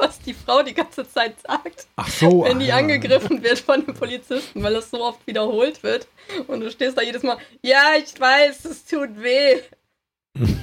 [0.00, 2.44] Was die Frau die ganze Zeit sagt, Ach so.
[2.44, 6.08] wenn die ah, angegriffen wird von den Polizisten, weil das so oft wiederholt wird.
[6.46, 9.60] Und du stehst da jedes Mal, ja, ich weiß, es tut weh.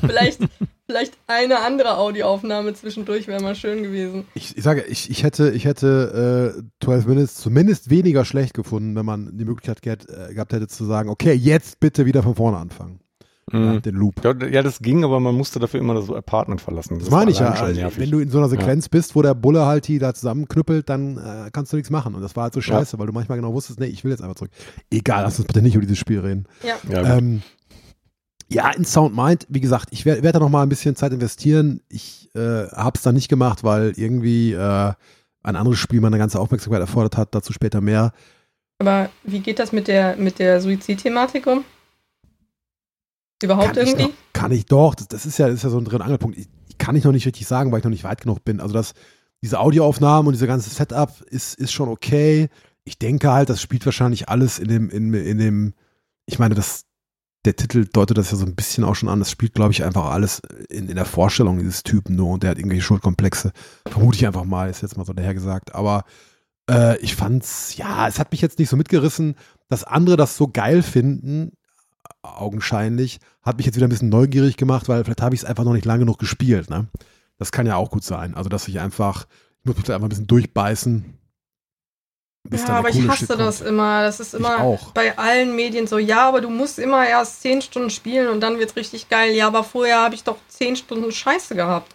[0.02, 0.40] Vielleicht,
[0.88, 4.26] vielleicht eine andere Audioaufnahme zwischendurch wäre mal schön gewesen.
[4.34, 8.96] Ich, ich sage, ich, ich hätte, ich hätte äh, 12 Minutes zumindest weniger schlecht gefunden,
[8.96, 12.36] wenn man die Möglichkeit gehabt, äh, gehabt hätte zu sagen, okay, jetzt bitte wieder von
[12.36, 13.00] vorne anfangen.
[13.52, 13.74] Mhm.
[13.74, 14.24] ja, den Loop.
[14.26, 17.00] Ja, ja, das ging, aber man musste dafür immer das Apartment verlassen.
[17.00, 17.52] Das meine ich ja.
[17.52, 20.90] Also, wenn du in so einer Sequenz bist, wo der Bulle halt die da zusammenknüppelt,
[20.90, 22.14] dann äh, kannst du nichts machen.
[22.14, 24.22] Und das war halt so scheiße, weil du manchmal genau wusstest, nee, ich will jetzt
[24.22, 24.52] einfach zurück.
[24.92, 26.46] Egal, lass uns bitte nicht über dieses Spiel reden.
[26.62, 26.76] Ja.
[26.90, 27.18] ja.
[27.18, 27.42] Ähm,
[28.50, 31.14] ja, in Sound Mind, wie gesagt, ich werde werd da noch mal ein bisschen Zeit
[31.14, 31.82] investieren.
[31.90, 34.94] Ich äh, habe es dann nicht gemacht, weil irgendwie äh,
[35.44, 37.34] ein anderes Spiel meine ganze Aufmerksamkeit erfordert hat.
[37.34, 38.12] Dazu später mehr.
[38.80, 41.64] Aber wie geht das mit der, mit der Suizidthematik um?
[43.42, 44.06] Überhaupt kann ich, irgendwie?
[44.08, 44.96] noch, kann ich doch.
[44.96, 46.38] Das, das, ist ja, das ist ja so ein drin Angelpunkt.
[46.38, 48.60] Ich, ich kann ich noch nicht richtig sagen, weil ich noch nicht weit genug bin.
[48.60, 48.94] Also das,
[49.44, 52.50] diese Audioaufnahmen und diese ganze Setup ist, ist schon okay.
[52.84, 55.74] Ich denke halt, das spielt wahrscheinlich alles in dem, in, in dem,
[56.26, 56.86] ich meine, das,
[57.46, 59.20] der Titel deutet das ja so ein bisschen auch schon an.
[59.20, 62.52] Das spielt, glaube ich, einfach alles in, in der Vorstellung dieses Typen nur und der
[62.52, 63.52] hat irgendwelche Schuldkomplexe.
[63.88, 65.76] Vermute ich einfach mal, ist jetzt mal so dahergesagt.
[65.76, 66.06] Aber
[66.70, 69.36] äh, ich fand's, ja, es hat mich jetzt nicht so mitgerissen,
[69.70, 71.52] dass andere das so geil finden,
[72.24, 75.64] augenscheinlich, hat mich jetzt wieder ein bisschen neugierig gemacht, weil vielleicht habe ich es einfach
[75.64, 76.70] noch nicht lange genug gespielt.
[76.70, 76.88] Ne?
[77.38, 78.34] Das kann ja auch gut sein.
[78.36, 79.28] Also, dass ich einfach,
[79.60, 81.14] ich muss mich einfach ein bisschen durchbeißen.
[82.50, 83.70] Ja, aber ich hasse Shit das kommt.
[83.70, 84.04] immer.
[84.04, 84.92] Das ist immer auch.
[84.94, 88.58] bei allen Medien so, ja, aber du musst immer erst 10 Stunden spielen und dann
[88.58, 89.34] wird's richtig geil.
[89.36, 91.94] Ja, aber vorher habe ich doch 10 Stunden Scheiße gehabt.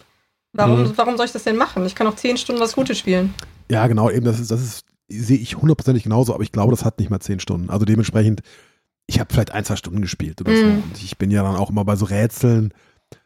[0.55, 0.93] Warum, Mhm.
[0.95, 1.83] warum soll ich das denn machen?
[1.87, 3.33] Ich kann auch 10 Stunden was Gutes spielen.
[3.71, 6.85] Ja, genau, eben, das ist, das ist, sehe ich hundertprozentig genauso, aber ich glaube, das
[6.85, 7.71] hat nicht mal zehn Stunden.
[7.71, 8.41] Also dementsprechend,
[9.07, 10.65] ich habe vielleicht ein, zwei Stunden gespielt oder so.
[10.65, 10.83] Mhm.
[10.83, 12.73] Und ich bin ja dann auch immer bei so Rätseln.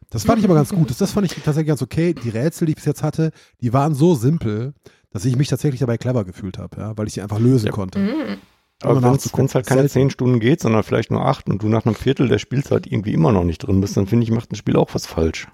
[0.09, 0.89] Das fand ich aber ganz gut.
[0.89, 2.13] Das, das fand ich tatsächlich ganz okay.
[2.13, 4.73] Die Rätsel, die ich bis jetzt hatte, die waren so simpel,
[5.11, 7.71] dass ich mich tatsächlich dabei clever gefühlt habe, ja, weil ich sie einfach lösen Ja.
[7.71, 7.99] konnte.
[7.99, 8.37] Mhm.
[8.83, 11.85] Aber wenn es halt keine zehn Stunden geht, sondern vielleicht nur acht und du nach
[11.85, 14.55] einem Viertel der Spielzeit irgendwie immer noch nicht drin bist, dann finde ich, macht ein
[14.55, 15.47] Spiel auch was falsch.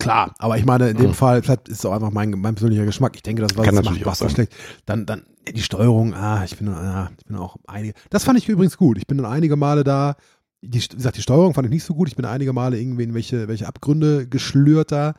[0.00, 1.14] Klar, aber ich meine, in dem Mhm.
[1.14, 3.12] Fall, vielleicht ist es auch einfach mein, mein persönlicher Geschmack.
[3.14, 4.52] Ich denke, das Kann es natürlich macht, auch das schlecht.
[4.86, 5.22] Dann, dann
[5.54, 7.94] die Steuerung, ah, ich bin, ah, ich bin auch einige.
[8.08, 8.98] Das fand ich übrigens gut.
[8.98, 10.16] Ich bin dann einige Male da.
[10.62, 12.08] Die, wie gesagt, die Steuerung fand ich nicht so gut.
[12.08, 15.14] Ich bin einige Male irgendwie in welche, welche Abgründe geschlürt da.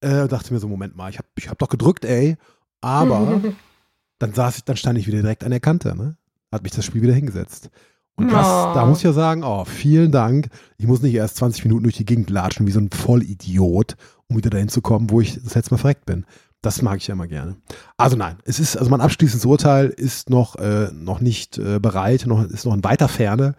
[0.00, 2.36] Äh, dachte mir so, Moment mal, ich habe ich hab doch gedrückt, ey.
[2.80, 3.40] Aber
[4.18, 6.16] dann saß ich, dann stand ich wieder direkt an der Kante, ne?
[6.52, 7.70] Hat mich das Spiel wieder hingesetzt.
[8.16, 8.72] Und das, Oh.
[8.74, 10.48] da muss ich ja sagen, oh, vielen Dank.
[10.78, 13.96] Ich muss nicht erst 20 Minuten durch die Gegend latschen wie so ein Vollidiot,
[14.28, 16.24] um wieder dahin zu kommen, wo ich das letzte Mal verreckt bin.
[16.62, 17.56] Das mag ich ja immer gerne.
[17.98, 22.24] Also nein, es ist, also mein abschließendes Urteil ist noch, äh, noch nicht äh, bereit,
[22.26, 23.54] noch, ist noch in weiter Ferne.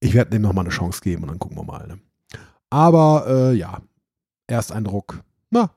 [0.00, 1.86] Ich werde dem noch mal eine Chance geben und dann gucken wir mal.
[1.86, 1.98] Ne?
[2.70, 3.82] Aber äh, ja,
[4.46, 5.20] Ersteindruck,
[5.50, 5.70] na,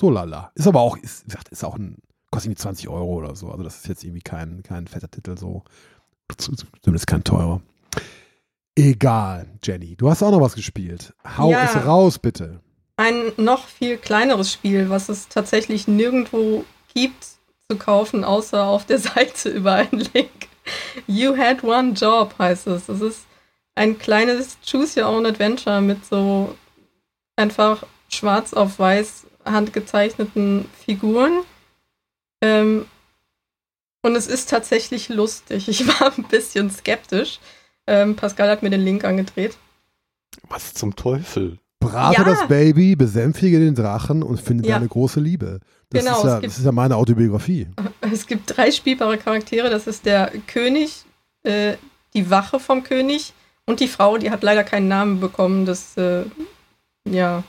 [0.00, 0.52] so lala.
[0.54, 1.96] Ist aber auch, ist, ist auch ein,
[2.30, 3.50] kostet irgendwie 20 Euro oder so.
[3.50, 5.64] Also das ist jetzt irgendwie kein, kein fetter Titel so.
[6.36, 7.60] Zumindest kein teurer.
[8.76, 9.94] Egal, Jenny.
[9.96, 11.12] Du hast auch noch was gespielt.
[11.36, 11.64] Hau Ja.
[11.64, 12.60] es raus, bitte.
[12.96, 17.24] Ein noch viel kleineres Spiel, was es tatsächlich nirgendwo gibt
[17.68, 20.48] zu kaufen, außer auf der Seite über einen Link.
[21.06, 22.88] You had one job heißt es.
[22.88, 23.26] Es ist
[23.74, 26.54] ein kleines Choose Your Own Adventure mit so
[27.36, 31.40] einfach schwarz auf weiß handgezeichneten Figuren.
[32.40, 32.86] Ähm,
[34.04, 35.68] und es ist tatsächlich lustig.
[35.68, 37.40] Ich war ein bisschen skeptisch.
[37.86, 39.56] Ähm, Pascal hat mir den Link angedreht.
[40.48, 41.58] Was zum Teufel?
[41.80, 42.24] Brate Ja.
[42.24, 44.76] das Baby, besänftige den Drachen und finde Ja.
[44.76, 45.60] deine große Liebe.
[45.90, 47.66] Das, Genau, ist ja, gibt- das ist ja meine Autobiografie.
[48.00, 49.68] Es gibt drei spielbare Charaktere.
[49.70, 51.04] Das ist der König,
[51.42, 51.74] äh,
[52.14, 53.32] die Wache vom König
[53.66, 55.66] und die Frau, die hat leider keinen Namen bekommen.
[55.66, 56.24] Das, äh,
[57.08, 57.42] ja,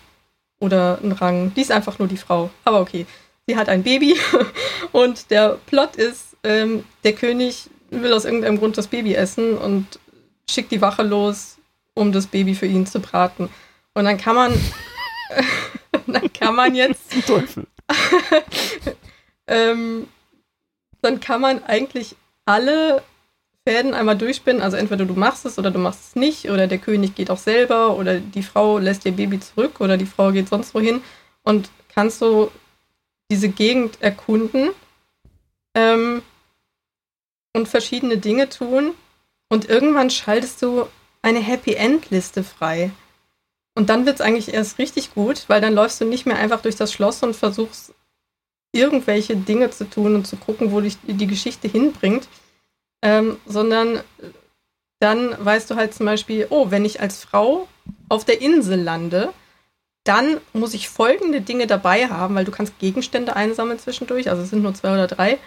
[0.60, 1.53] oder einen Rang.
[1.53, 2.49] Die ist einfach nur die Frau.
[2.66, 3.06] Aber okay.
[3.47, 4.16] Sie hat ein Baby
[4.91, 10.00] und der Plot ist, ähm, der König will aus irgendeinem Grund das Baby essen und
[10.50, 11.58] schickt die Wache los,
[11.93, 13.50] um das Baby für ihn zu braten.
[13.93, 14.54] Und dann kann man,
[16.08, 17.68] dann kann man jetzt Zum Teufel.
[19.48, 20.08] ähm,
[21.02, 22.16] dann kann man eigentlich
[22.46, 23.04] alle
[23.68, 24.62] Fäden einmal durchspinnen.
[24.62, 26.50] Also entweder du machst es oder du machst es nicht.
[26.50, 27.96] Oder der König geht auch selber.
[27.98, 29.82] Oder die Frau lässt ihr Baby zurück.
[29.82, 31.02] Oder die Frau geht sonst wohin.
[31.43, 32.52] Und kannst so
[33.32, 34.70] diese Gegend erkunden
[35.76, 36.22] ähm,
[37.56, 38.93] und verschiedene Dinge tun.
[39.49, 40.88] Und irgendwann schaltest du
[41.22, 42.91] eine Happy End Liste frei.
[43.76, 46.62] Und dann wird es eigentlich erst richtig gut, weil dann läufst du nicht mehr einfach
[46.62, 47.93] durch das Schloss und versuchst
[48.72, 52.28] irgendwelche Dinge zu tun und zu gucken, wo dich die Geschichte hinbringt,
[53.01, 54.01] ähm, sondern
[54.99, 57.68] dann weißt du halt zum Beispiel, oh, wenn ich als Frau
[58.10, 59.34] auf der Insel lande,
[60.03, 64.49] dann muss ich folgende Dinge dabei haben, weil du kannst Gegenstände einsammeln zwischendurch, also es
[64.49, 65.38] sind nur zwei oder drei,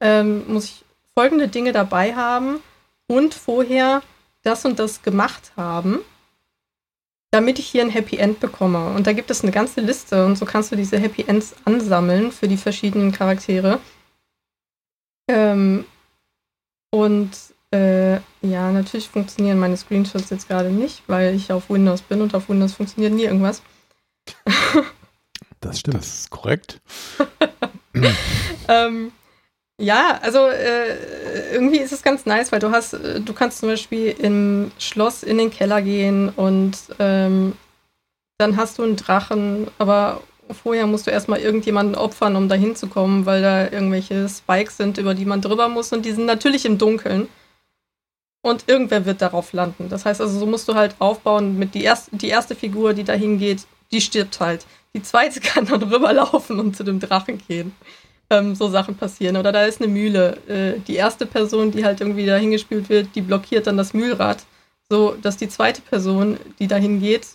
[0.00, 0.81] ähm, muss ich
[1.14, 2.60] folgende Dinge dabei haben
[3.06, 4.02] und vorher
[4.42, 6.00] das und das gemacht haben,
[7.30, 8.94] damit ich hier ein Happy End bekomme.
[8.94, 12.32] Und da gibt es eine ganze Liste und so kannst du diese Happy Ends ansammeln
[12.32, 13.80] für die verschiedenen Charaktere.
[15.28, 15.84] Ähm,
[16.90, 17.30] und
[17.74, 22.34] Äh, ja, natürlich funktionieren meine Screenshots jetzt gerade nicht, weil ich auf Windows bin und
[22.34, 23.62] auf Windows funktioniert nie irgendwas.
[25.60, 25.96] Das stimmt.
[25.96, 26.80] Das ist korrekt.
[28.68, 29.10] Ähm,
[29.78, 33.68] ja, also äh, irgendwie ist es ganz nice, weil du hast, äh, du kannst zum
[33.68, 37.54] Beispiel im Schloss in den Keller gehen und ähm,
[38.38, 43.26] dann hast du einen Drachen, aber vorher musst du erstmal irgendjemanden opfern, um da hinzukommen,
[43.26, 46.78] weil da irgendwelche Spikes sind, über die man drüber muss und die sind natürlich im
[46.78, 47.28] Dunkeln.
[48.44, 49.88] Und irgendwer wird darauf landen.
[49.88, 53.04] Das heißt also, so musst du halt aufbauen mit die erste, die erste Figur, die
[53.04, 54.66] da hingeht, die stirbt halt.
[54.94, 57.72] Die zweite kann dann rüberlaufen und zu dem Drachen gehen.
[58.32, 59.36] Ähm, so Sachen passieren.
[59.36, 60.38] Oder da ist eine Mühle.
[60.48, 64.44] Äh, die erste Person, die halt irgendwie da hingespielt wird, die blockiert dann das Mühlrad,
[64.88, 67.26] so dass die zweite Person, die dahin geht,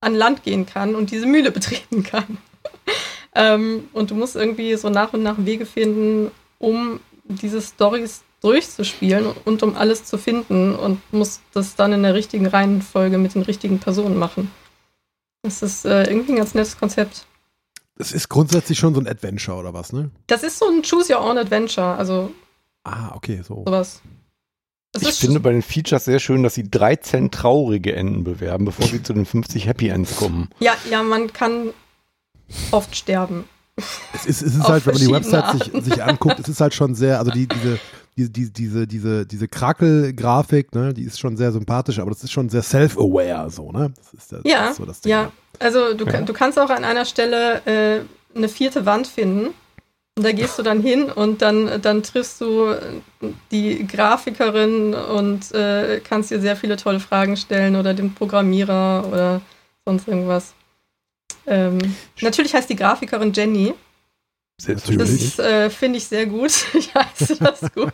[0.00, 2.38] an Land gehen kann und diese Mühle betreten kann.
[3.34, 9.26] ähm, und du musst irgendwie so nach und nach Wege finden, um diese Stories durchzuspielen
[9.44, 13.42] und um alles zu finden und musst das dann in der richtigen Reihenfolge mit den
[13.42, 14.50] richtigen Personen machen.
[15.42, 17.26] Das ist äh, irgendwie ein ganz nettes Konzept.
[17.98, 20.10] Es ist grundsätzlich schon so ein Adventure oder was, ne?
[20.28, 22.30] Das ist so ein Choose Your Own Adventure, also
[22.84, 23.64] Ah, okay, so.
[23.66, 24.00] sowas.
[24.92, 28.86] Das Ich finde bei den Features sehr schön, dass sie 13 traurige Enden bewerben, bevor
[28.86, 30.48] sie zu den 50 Happy Ends kommen.
[30.60, 31.70] ja, ja, man kann
[32.70, 33.44] oft sterben.
[34.14, 36.74] Es ist, es ist halt, wenn man die Website sich, sich anguckt, es ist halt
[36.74, 37.78] schon sehr, also die, diese,
[38.18, 42.32] diese, diese, diese, diese, diese Krakel-Grafik, ne, die ist schon sehr sympathisch, aber das ist
[42.32, 43.92] schon sehr self-aware, so, ne?
[43.96, 45.10] Das ist, das Ja, ist so das Ding.
[45.10, 46.20] Ja, also du, Ja.
[46.22, 48.00] du kannst auch an einer Stelle äh,
[48.36, 49.54] eine vierte Wand finden.
[50.16, 52.74] Und da gehst du dann hin und dann, dann triffst du
[53.52, 59.40] die Grafikerin und äh, kannst ihr sehr viele tolle Fragen stellen oder den Programmierer oder
[59.84, 60.54] sonst irgendwas.
[61.46, 61.78] Ähm,
[62.20, 63.74] natürlich heißt die Grafikerin Jenny.
[64.66, 65.36] Natürlich.
[65.36, 66.52] Das äh, finde ich sehr gut.
[66.74, 67.92] Ich heiße das gut.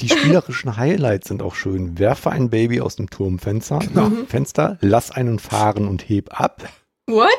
[0.00, 1.98] Die spielerischen Highlights sind auch schön.
[1.98, 4.10] Werfe ein Baby aus dem Turmfenster, Genau.
[4.28, 6.68] Fenster, lass einen fahren und heb ab.
[7.06, 7.28] What?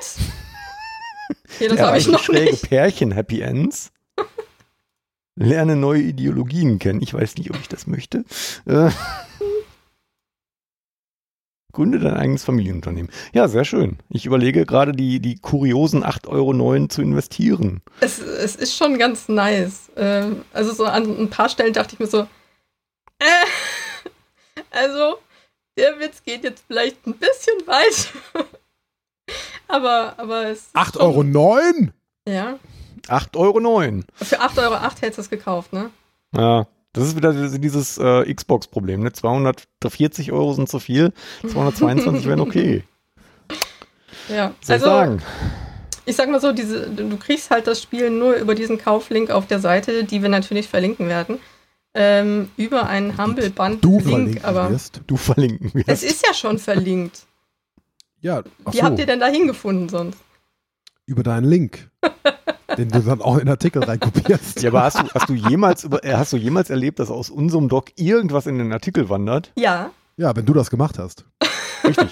[1.55, 2.67] Okay, das habe ich Erreiche noch schräge nicht.
[2.67, 3.91] Pärchen Happy Ends.
[5.35, 7.01] Lerne neue Ideologien kennen.
[7.01, 8.25] Ich weiß nicht, ob ich das möchte.
[11.71, 13.11] Gründe dein eigenes Familienunternehmen.
[13.33, 13.97] Ja, sehr schön.
[14.09, 17.81] Ich überlege gerade, die, die kuriosen 8,09 Euro zu investieren.
[17.99, 19.89] Es, es ist schon ganz nice.
[19.95, 22.21] Ähm, also so an ein paar Stellen dachte ich mir so,
[23.19, 23.25] äh,
[24.71, 25.17] also
[25.77, 28.13] der Witz geht jetzt vielleicht ein bisschen weit.
[29.67, 31.23] aber, aber es ist 8,09 schon- Euro?
[31.23, 31.93] neun?
[32.27, 32.59] Ja.
[33.07, 34.01] 8,09 Euro.
[34.15, 35.89] Für 8,08 Euro hättest du es gekauft, ne?
[36.35, 39.01] Ja, das ist wieder dieses äh, Xbox-Problem.
[39.01, 39.13] Ne?
[39.13, 41.13] 240 Euro sind zu viel,
[41.47, 42.83] 222 wären okay.
[44.29, 44.53] Ja.
[44.61, 45.21] Soll ich also sagen.
[46.05, 49.47] ich sag mal so, diese, du kriegst halt das Spiel nur über diesen Kauflink auf
[49.47, 51.39] der Seite, die wir natürlich verlinken werden.
[51.93, 55.01] Ähm, über einen Humble Bundle Du Link, verlinken aber wirst.
[55.07, 55.83] Du verlinken wir.
[55.87, 57.25] es ist ja schon verlinkt.
[58.21, 60.19] Ja, ach Wie so, habt ihr denn da hingefunden sonst?
[61.11, 61.89] über deinen Link,
[62.77, 64.61] den du dann auch in Artikel reinkopierst.
[64.61, 67.29] Ja, aber hast du, hast du jemals über, äh, hast du jemals erlebt, dass aus
[67.29, 69.51] unserem Doc irgendwas in den Artikel wandert?
[69.57, 71.25] Ja, Ja, wenn du das gemacht hast.
[71.83, 72.11] Richtig.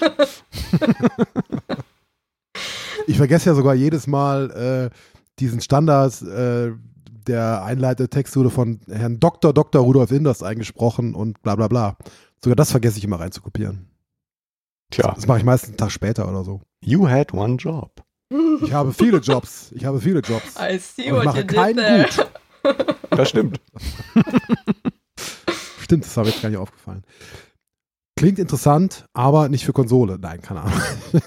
[3.06, 4.50] Ich vergesse ja sogar jedes Mal
[4.92, 4.96] äh,
[5.38, 6.72] diesen Standard, äh,
[7.26, 9.52] der Einleitertext wurde von Herrn Dr.
[9.52, 9.82] Dr.
[9.82, 11.96] Rudolf Inders eingesprochen und bla bla bla.
[12.42, 13.88] Sogar das vergesse ich immer reinzukopieren.
[14.90, 16.60] Tja, Das mache ich meistens einen Tag später oder so.
[16.82, 18.02] you had one job.
[18.62, 19.72] Ich habe viele Jobs.
[19.74, 20.54] Ich habe viele Jobs.
[20.56, 22.08] I see Und ich what mache you did keinen there.
[22.62, 22.96] gut.
[23.10, 23.60] Das stimmt.
[25.80, 27.02] Stimmt, das habe ich jetzt gar nicht aufgefallen.
[28.16, 30.18] Klingt interessant, aber nicht für Konsole.
[30.20, 30.80] Nein, keine Ahnung.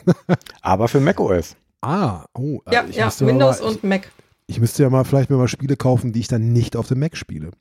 [0.61, 1.57] Aber für macOS.
[1.81, 2.61] Ah, oh.
[2.67, 4.09] äh, Ja, ich ja, Windows mal, und Mac.
[4.45, 6.87] Ich, ich müsste ja mal vielleicht mir mal Spiele kaufen, die ich dann nicht auf
[6.87, 7.47] dem Mac spiele.
[7.49, 7.57] Das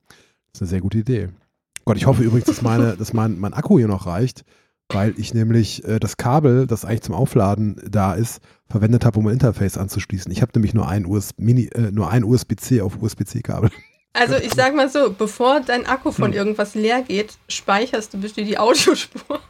[0.55, 1.30] ist eine sehr gute Idee.
[1.84, 4.45] Gott, ich hoffe übrigens, dass, meine, dass mein, mein Akku hier noch reicht,
[4.95, 9.26] weil ich nämlich äh, das Kabel, das eigentlich zum Aufladen da ist, verwendet habe, um
[9.26, 10.30] ein Interface anzuschließen.
[10.32, 13.70] Ich habe nämlich nur ein, US, Mini, äh, nur ein USB-C auf USB-C-Kabel.
[14.14, 16.14] Also ich sag mal so, bevor dein Akku Hm.
[16.14, 19.40] von irgendwas leer geht, speicherst du bitte die Audiospur.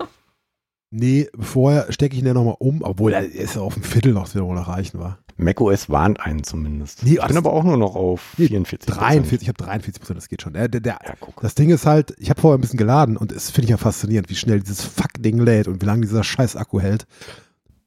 [0.95, 4.13] Nee, vorher stecke ich ihn ja nochmal um, obwohl er ist ja auf dem Viertel
[4.13, 5.19] noch, wird wohl noch reichen, war.
[5.39, 7.03] macOS warnt einen zumindest.
[7.03, 8.95] Nee, ich bin aber auch nur noch auf Nee, 44.
[8.95, 10.53] 43, ich habe 43 Prozent, das geht schon.
[10.53, 11.15] Der, der, der, Ja.
[11.41, 13.79] Das Ding ist halt, ich habe vorher ein bisschen geladen und es finde ich ja
[13.79, 17.07] faszinierend, wie schnell dieses Fuck-Ding lädt und wie lange dieser scheiß Akku hält.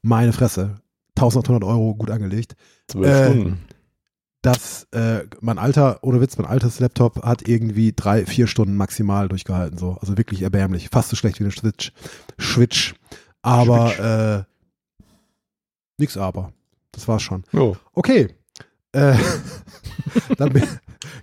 [0.02, 0.74] Meine Fresse.
[1.16, 2.56] 1800 Euro gut angelegt.
[2.88, 3.58] Zwölf äh, Stunden.
[4.46, 9.26] Das, äh, mein alter, ohne Witz, mein altes Laptop hat irgendwie drei, vier Stunden maximal
[9.26, 9.76] durchgehalten.
[9.76, 9.96] So.
[10.00, 10.88] Also wirklich erbärmlich.
[10.88, 11.92] Fast so schlecht wie eine Switch.
[12.40, 12.94] Switch.
[13.42, 14.52] Aber, äh,
[15.98, 16.52] nix aber.
[16.92, 17.42] Das war's schon.
[17.50, 17.76] Jo.
[17.92, 18.36] Okay.
[18.92, 19.16] Äh,
[20.38, 20.62] dann bin,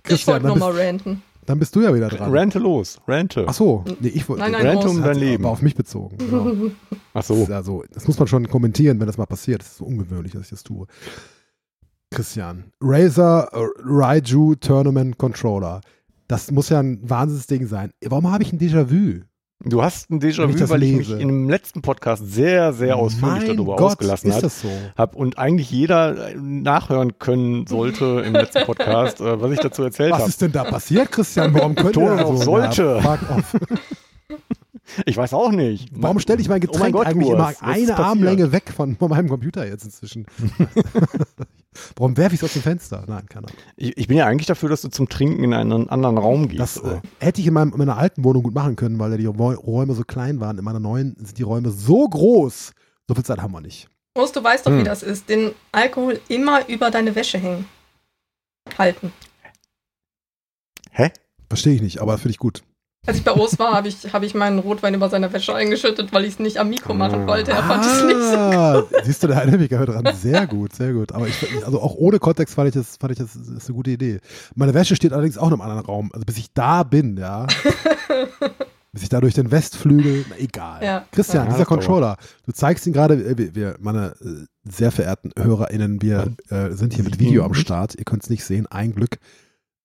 [0.06, 1.22] Ich wollte dann bist, nochmal ranten.
[1.46, 2.30] Dann bist du ja wieder dran.
[2.30, 3.46] Rente los, rente.
[3.48, 4.42] Ach so, nee, ich wollte.
[4.42, 5.44] Nein, nein, Rente um Das dein hat Leben.
[5.44, 6.18] Aber auf mich bezogen.
[6.18, 6.46] Genau.
[7.14, 7.42] Ach Das, so.
[7.42, 9.62] ist also, das muss man schon kommentieren, wenn das mal passiert.
[9.62, 10.86] Das ist so ungewöhnlich, dass ich das tue.
[12.14, 15.80] Christian, Razer äh, Raiju Tournament Controller.
[16.28, 17.90] Das muss ja ein Wahnsinnsding sein.
[18.04, 19.20] Warum habe ich ein Déjà-vu?
[19.66, 21.20] Du hast ein Déjà-vu, das weil ich mich lese.
[21.20, 24.48] in dem letzten Podcast sehr, sehr ausführlich Mein darüber Gott, ausgelassen habe.
[24.48, 24.68] so?
[24.96, 29.82] Hab und eigentlich jeder äh, nachhören können sollte im letzten Podcast, äh, was ich dazu
[29.82, 30.28] erzählt Was habe.
[30.30, 31.54] ist denn da passiert, Christian?
[31.54, 32.36] Warum könnte er so?
[32.36, 33.00] sollte.
[33.00, 33.56] Fuck off.
[35.06, 35.88] Ich weiß auch nicht.
[35.92, 37.96] Warum stelle ich mein Oh mein Getränk Gott, eigentlich Urs, immer eine?
[37.96, 40.26] Armlänge weg von, von meinem Computer jetzt inzwischen?
[41.96, 43.04] Warum werfe ich es aus dem Fenster?
[43.08, 43.58] Nein, keine Ahnung.
[43.76, 46.60] Ich, ich bin ja eigentlich dafür, dass du zum Trinken in einen anderen Raum gehst.
[46.60, 49.16] Das äh, hätte ich in, meinem, in meiner alten Wohnung gut machen können, weil ja
[49.16, 50.58] die Räu- Räume so klein waren.
[50.58, 52.72] In meiner neuen sind die Räume so groß.
[53.08, 53.88] So viel Zeit haben wir nicht.
[54.16, 54.80] Urs, du weißt doch, Hm.
[54.80, 55.28] wie das ist.
[55.28, 57.64] Den Alkohol immer über deine Wäsche hängen.
[58.78, 59.12] Halten.
[60.90, 61.10] Hä?
[61.48, 62.62] Verstehe ich nicht, aber finde ich gut.
[63.06, 66.12] Als ich bei Urs war, habe ich, hab ich meinen Rotwein über seine Wäsche eingeschüttet,
[66.12, 67.26] weil ich es nicht am Mikro machen Ah.
[67.26, 67.50] wollte.
[67.50, 68.36] Er fand es nicht so.
[68.36, 70.08] Ah, siehst du, der Dynamiker hört dran.
[70.14, 71.12] Sehr gut, sehr gut.
[71.12, 71.36] Aber ich,
[71.66, 74.20] also auch ohne Kontext fand ich das, fand ich das, das ist eine gute Idee.
[74.54, 76.10] Meine Wäsche steht allerdings auch in einem anderen Raum.
[76.14, 77.46] Also bis ich da bin, ja.
[78.92, 80.82] bis ich da durch den Westflügel, na, egal.
[80.84, 81.04] Ja.
[81.12, 81.64] Christian, Ja, dieser.
[81.66, 86.70] Controller, du zeigst ihn gerade, äh, wir, wir, meine äh, sehr verehrten HörerInnen, wir äh,
[86.70, 87.96] sind hier mit Video am Start.
[87.96, 89.18] Ihr könnt es nicht sehen, ein Glück.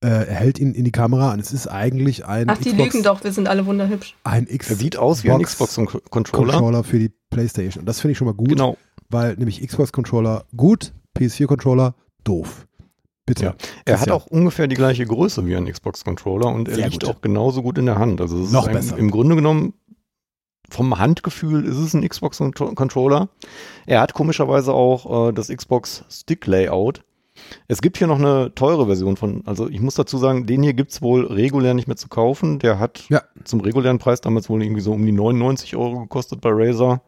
[0.02, 2.94] Äh, er hält ihn in die Kamera und es ist eigentlich ein Ach, die Xbox,
[2.94, 4.16] lügen doch, wir sind alle wunderhübsch.
[4.24, 6.54] ein X Er sieht aus wie ein Xbox Xbox-Controller.
[6.54, 7.82] Controller für die Playstation.
[7.82, 8.78] Und das finde ich schon mal gut, Genau.
[9.10, 12.66] weil nämlich Xbox-Controller gut, PS4-Controller doof.
[13.26, 13.44] Bitte.
[13.44, 13.56] Ja.
[13.86, 14.16] Er hat Christian.
[14.16, 17.16] auch ungefähr die gleiche Größe wie ein Xbox-Controller und er Sehr liegt gut.
[17.18, 18.22] auch genauso gut in der Hand.
[18.22, 18.98] Also es ist Noch ein, besser.
[18.98, 19.74] Im Grunde genommen,
[20.70, 23.28] vom Handgefühl ist es ein Xbox-Controller.
[23.86, 27.04] Er hat komischerweise auch äh, das Xbox Stick-Layout.
[27.68, 30.74] Es gibt hier noch eine teure Version von, also ich muss dazu sagen, den hier
[30.74, 32.60] gibt's wohl regulär nicht mehr zu kaufen.
[32.60, 33.24] Der hat Ja.
[33.44, 37.02] zum regulären Preis damals wohl irgendwie so um die 99 Euro gekostet bei Razer.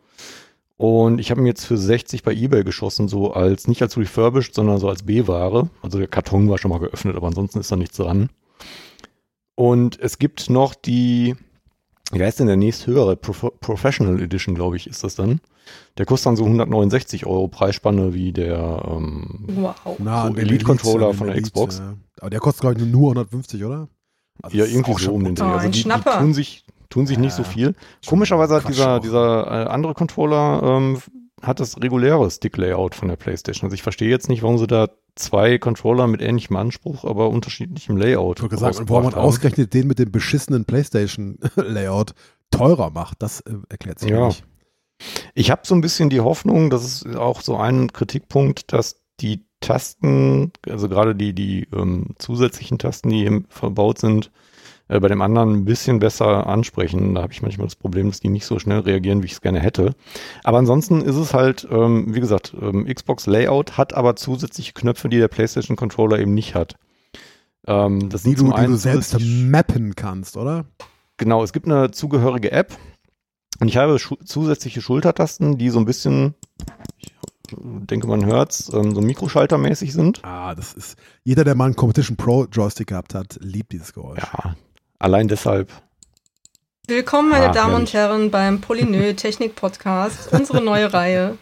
[0.78, 4.56] Und ich habe ihn jetzt für 60 bei eBay geschossen, so als, nicht als refurbished,
[4.56, 5.70] sondern so als B-Ware.
[5.84, 8.30] Also der Karton war schon mal geöffnet, aber ansonsten ist da nichts dran.
[9.54, 11.36] Und es gibt noch die,
[12.12, 13.16] wie heißt denn der nächsthöhere?
[13.16, 15.40] Prof Professional Edition, glaube ich, ist das dann.
[15.98, 19.76] Der kostet dann so 169 Euro Preisspanne wie der, ähm, Wow.
[20.00, 21.80] Na, So Elite-Controller an den von der Elite, Xbox.
[21.80, 21.94] ja.
[22.20, 23.88] Aber der kostet, glaube ich, nur 150, oder?
[24.44, 25.44] Also ja, irgendwie so schon um den Dreh.
[25.46, 26.20] Oh, Also die, die Schnapper.
[26.20, 27.76] tun sich, tun sich nicht so Ja, viel.
[28.08, 29.00] Komischerweise hat Quatsch dieser, auch.
[29.00, 30.98] dieser äh, andere Controller ähm,
[31.42, 33.66] hat das reguläre Stick-Layout von der PlayStation.
[33.68, 37.98] Also ich verstehe jetzt nicht, warum sie da zwei Controller mit ähnlichem Anspruch, aber unterschiedlichem
[37.98, 39.22] Layout Ich gesagt, rausgebracht warum man haben.
[39.22, 42.14] ausgerechnet den mit dem beschissenen PlayStation-Layout
[42.52, 44.28] teurer macht, das äh, erklärt sich Ja.
[44.28, 44.44] nicht.
[45.34, 49.46] Ich habe so ein bisschen die Hoffnung, das ist auch so ein Kritikpunkt, dass die
[49.60, 54.32] Tasten, also gerade die, die ähm, zusätzlichen Tasten, die eben verbaut sind,
[54.92, 57.16] äh, bei dem anderen ein bisschen besser ansprechen.
[57.16, 59.42] Da habe ich manchmal das Problem, dass die nicht so schnell reagieren, wie ich es
[59.42, 59.96] gerne hätte.
[60.44, 65.08] Aber ansonsten ist es halt, ähm, wie gesagt, ähm, Xbox Layout hat aber zusätzliche Knöpfe,
[65.08, 66.76] die der PlayStation Controller eben nicht hat.
[67.68, 70.66] Ähm, das Die du, die du selbst mappen kannst, oder?
[71.16, 72.78] Genau, es gibt eine zugehörige App
[73.62, 76.34] und ich habe schu zusätzliche Schultertasten, die so ein bisschen,
[77.00, 77.14] ich
[77.50, 80.20] denke man hört's, ähm, so mikroschaltermäßig sind.
[80.26, 80.98] Ah, das ist.
[81.24, 84.20] Jeder, der mal einen Competition Pro Joystick gehabt hat, liebt dieses Geräusch.
[84.20, 84.56] Ja,
[85.02, 85.70] allein deshalb.
[86.88, 87.90] Willkommen, meine Ah, Damen herrlich.
[87.90, 91.38] und Herren, beim Polynö Technik Podcast, unsere neue Reihe.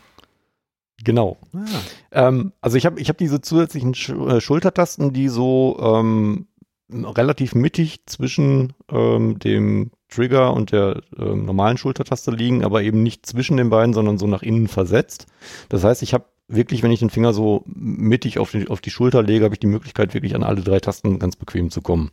[1.04, 1.38] Genau.
[1.54, 1.66] Ah,
[2.12, 6.48] Ähm, also ich habe ich hab diese zusätzlichen Sch äh, Schultertasten, die so ähm,
[6.92, 13.26] relativ mittig zwischen ähm, dem Trigger und der ähm, normalen Schultertaste liegen, aber eben nicht
[13.26, 15.28] zwischen den beiden, sondern so nach innen versetzt.
[15.70, 18.90] Das heißt, ich habe wirklich, wenn ich den Finger so mittig auf die, auf die
[18.90, 22.10] Schulter lege, habe ich die Möglichkeit, wirklich an alle drei Tasten ganz bequem zu kommen.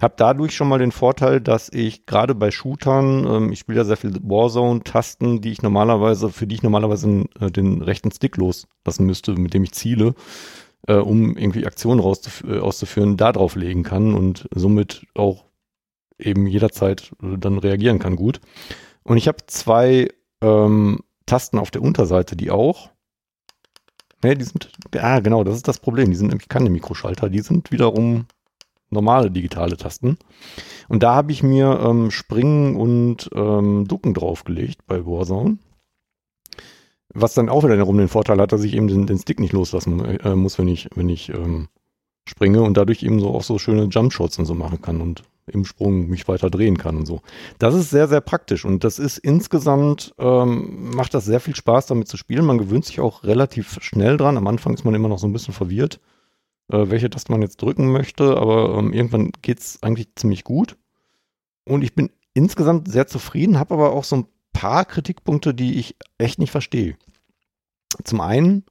[0.00, 3.84] Habe dadurch schon mal den Vorteil, dass ich gerade bei Shootern, ähm, ich spiele ja
[3.84, 9.06] sehr viel Warzone-Tasten, die ich normalerweise, für die ich normalerweise äh, den rechten Stick loslassen
[9.06, 10.14] müsste, mit dem ich ziele,
[10.86, 15.46] äh, um irgendwie Aktionen rauszuf äh, auszuführen, da drauf legen kann und somit auch
[16.18, 18.40] eben jederzeit äh, dann reagieren kann gut.
[19.02, 20.08] Und ich habe zwei
[20.42, 22.90] ähm, Tasten auf der Unterseite, die auch
[24.22, 26.10] Ne, die sind, ah, genau, das ist das Problem.
[26.10, 28.26] Die sind nämlich keine Mikroschalter, die sind wiederum
[28.90, 30.18] normale digitale Tasten.
[30.88, 35.58] Und da habe ich mir ähm, Springen und ähm, Ducken draufgelegt bei Warzone.
[37.12, 40.04] Was dann auch wiederum den Vorteil hat, dass ich eben den, den Stick nicht loslassen
[40.04, 41.68] äh, muss, wenn ich, wenn ich ähm,
[42.28, 45.22] springe und dadurch eben so auch so schöne Jumpshots und so machen kann und
[45.52, 47.20] im Sprung mich weiter drehen kann und so.
[47.58, 51.86] Das ist sehr, sehr praktisch und das ist insgesamt, ähm, macht das sehr viel Spaß
[51.86, 52.46] damit zu spielen.
[52.46, 54.36] Man gewöhnt sich auch relativ schnell dran.
[54.36, 56.00] Am Anfang ist man immer noch so ein bisschen verwirrt,
[56.72, 60.76] äh, welche Taste man jetzt drücken möchte, aber ähm, irgendwann geht's eigentlich ziemlich gut.
[61.64, 65.96] Und ich bin insgesamt sehr zufrieden, habe aber auch so ein paar Kritikpunkte, die ich
[66.18, 66.96] echt nicht verstehe.
[68.04, 68.64] Zum einen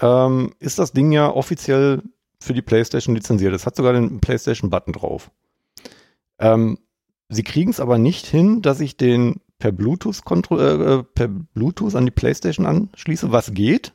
[0.00, 2.02] ähm, ist das Ding ja offiziell
[2.40, 3.54] für die PlayStation lizenziert.
[3.54, 5.30] Es hat sogar den PlayStation-Button drauf.
[6.38, 6.78] Ähm,
[7.28, 10.20] sie kriegen es aber nicht hin, dass ich den per Bluetooth,
[10.50, 13.94] äh, per Bluetooth an die PlayStation anschließe, was geht,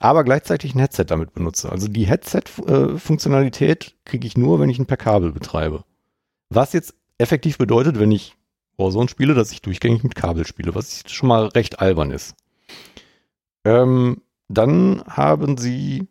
[0.00, 1.70] aber gleichzeitig ein Headset damit benutze.
[1.70, 5.84] Also die Headset-Funktionalität äh, kriege ich nur, wenn ich ihn per Kabel betreibe.
[6.50, 8.36] Was jetzt effektiv bedeutet, wenn ich
[8.76, 12.34] Warzone spiele, dass ich durchgängig mit Kabel spiele, was schon mal recht albern ist.
[13.64, 16.08] Ähm, dann haben sie,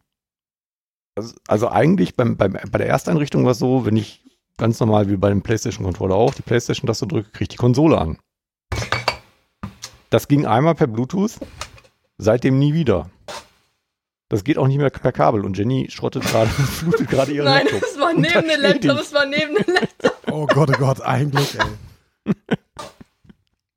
[1.15, 4.22] also, also eigentlich beim, beim, bei der Ersteinrichtung war es so, wenn ich
[4.57, 8.17] ganz normal wie bei dem PlayStation-Controller auch die PlayStation-Taste drücke, kriege ich die Konsole an.
[10.09, 11.33] Das ging einmal per Bluetooth,
[12.17, 13.09] seitdem nie wieder.
[14.29, 17.65] Das geht auch nicht mehr per Kabel und Jenny schrottet gerade, flutet gerade ihre Nein,
[17.65, 17.83] Laptop.
[17.89, 20.13] es war neben dem Laptop, es war neben dem Laptop.
[20.31, 22.33] Oh Gott, oh Gott, eigentlich, ey.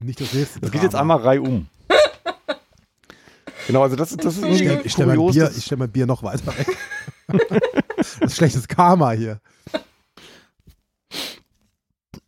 [0.00, 0.60] Nicht das nächste.
[0.60, 1.66] Das geht jetzt einmal reihum.
[3.66, 5.34] Genau, also das, das ist Ich irgendwie stelle stell mein, kurios.
[5.34, 6.76] Bier- ich stell mein Bier noch weiter weg.
[7.96, 9.40] das ist schlechtes Karma hier.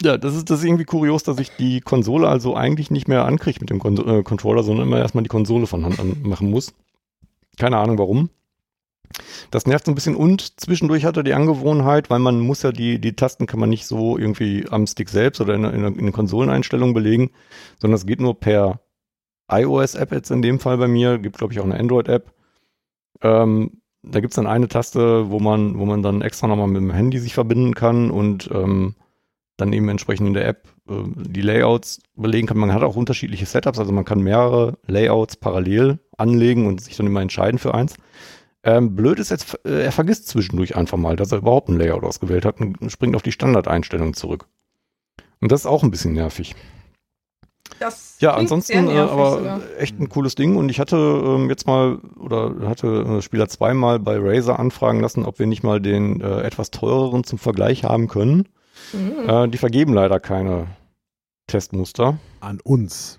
[0.03, 3.25] Ja, das ist, das ist irgendwie kurios, dass ich die Konsole also eigentlich nicht mehr
[3.25, 6.73] ankriege mit dem Kon äh, Controller, sondern immer erstmal die Konsole von Hand anmachen muss.
[7.59, 8.31] Keine Ahnung warum.
[9.51, 12.71] Das nervt so ein bisschen und zwischendurch hat er die Angewohnheit, weil man muss ja
[12.71, 16.05] die, die Tasten kann man nicht so irgendwie am Stick selbst oder in, in, in
[16.05, 17.31] den Konsoleneinstellungen belegen,
[17.81, 18.81] sondern es geht nur per
[19.51, 22.33] iOS-App jetzt in dem Fall bei mir, gibt glaube ich auch eine Android-App.
[23.23, 26.93] Ähm, da gibt's dann eine Taste, wo man, wo man dann extra nochmal mit dem
[26.93, 28.95] Handy sich verbinden kann und ähm,
[29.59, 32.57] dann eben entsprechend in der App äh, die Layouts belegen kann.
[32.57, 37.07] Man hat auch unterschiedliche Setups, also man kann mehrere Layouts parallel anlegen und sich dann
[37.07, 37.95] immer entscheiden für eins.
[38.65, 42.05] Ähm, blöd ist jetzt, äh, er vergisst zwischendurch einfach mal, dass er überhaupt ein Layout
[42.05, 44.47] ausgewählt hat und springt auf die Standardeinstellung zurück.
[45.41, 46.55] Und das ist auch ein bisschen nervig.
[47.79, 49.61] Das Ja, ansonsten äh, aber sogar.
[49.79, 54.01] echt ein cooles Ding und ich hatte ähm, jetzt mal oder hatte äh, Spieler zweimal
[54.01, 58.09] bei Razer anfragen lassen, ob wir nicht mal den äh, etwas teureren zum Vergleich haben
[58.09, 58.49] können.
[58.93, 59.29] Mhm.
[59.29, 60.67] Äh, die vergeben leider keine
[61.47, 63.19] Testmuster An uns.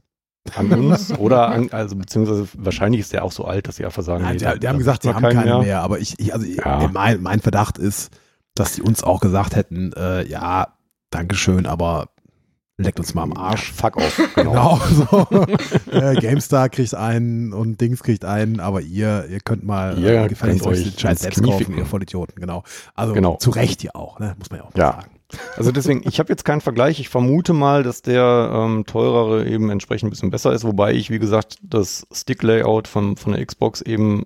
[0.55, 4.03] an uns oder an, also beziehungsweise wahrscheinlich ist der auch so alt, dass sie einfach
[4.03, 5.81] sagen, Nein, nee, die, da- die haben gesagt, sie haben keinen keinen mehr.
[5.81, 6.89] aber ich, ich also Ja.
[6.93, 8.11] mein, mein Verdacht ist,
[8.55, 10.75] dass die uns auch gesagt hätten, äh, ja,
[11.11, 12.09] Dankeschön, aber
[12.77, 13.71] leckt uns mal am Arsch.
[13.73, 14.79] Fuck off, genau.
[14.89, 15.27] Genau, so.
[15.91, 20.27] äh, GameStar kriegt einen und Dings kriegt einen, aber ihr, ihr könnt mal Ihr äh,
[20.27, 22.63] gefälligst euch den Scheiß selbst kaufen, ihr Vollidioten, genau.
[22.95, 23.37] Also Genau.
[23.37, 24.35] zu Recht ja auch, ne?
[24.37, 24.91] muss man ja auch mal Ja.
[24.93, 25.11] sagen.
[25.55, 26.99] Also deswegen, ich habe jetzt keinen Vergleich.
[26.99, 31.09] Ich vermute mal, dass der ähm, teurere eben entsprechend ein bisschen besser ist, wobei ich,
[31.11, 34.25] wie gesagt, das Stick-Layout von, von der Xbox eben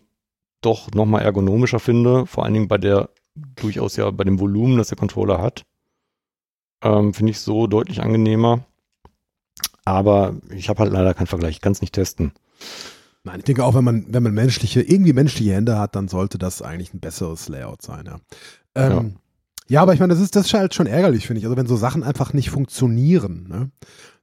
[0.61, 4.89] doch nochmal ergonomischer finde, vor allen Dingen bei der durchaus ja bei dem Volumen, das
[4.89, 5.65] der Controller hat.
[6.81, 8.65] Ähm, finde ich so deutlich angenehmer.
[9.85, 11.55] Aber ich habe halt leider keinen Vergleich.
[11.55, 12.31] Ich kann es nicht testen.
[13.23, 16.37] Nein, ich denke auch, wenn man, wenn man menschliche, irgendwie menschliche Hände hat, dann sollte
[16.37, 18.19] das eigentlich ein besseres Layout sein, ja.
[18.75, 19.21] Ähm, ja.
[19.71, 21.45] Aber ich meine, das ist, das ist halt schon ärgerlich, finde ich.
[21.45, 23.71] Also wenn so Sachen einfach nicht funktionieren, ne?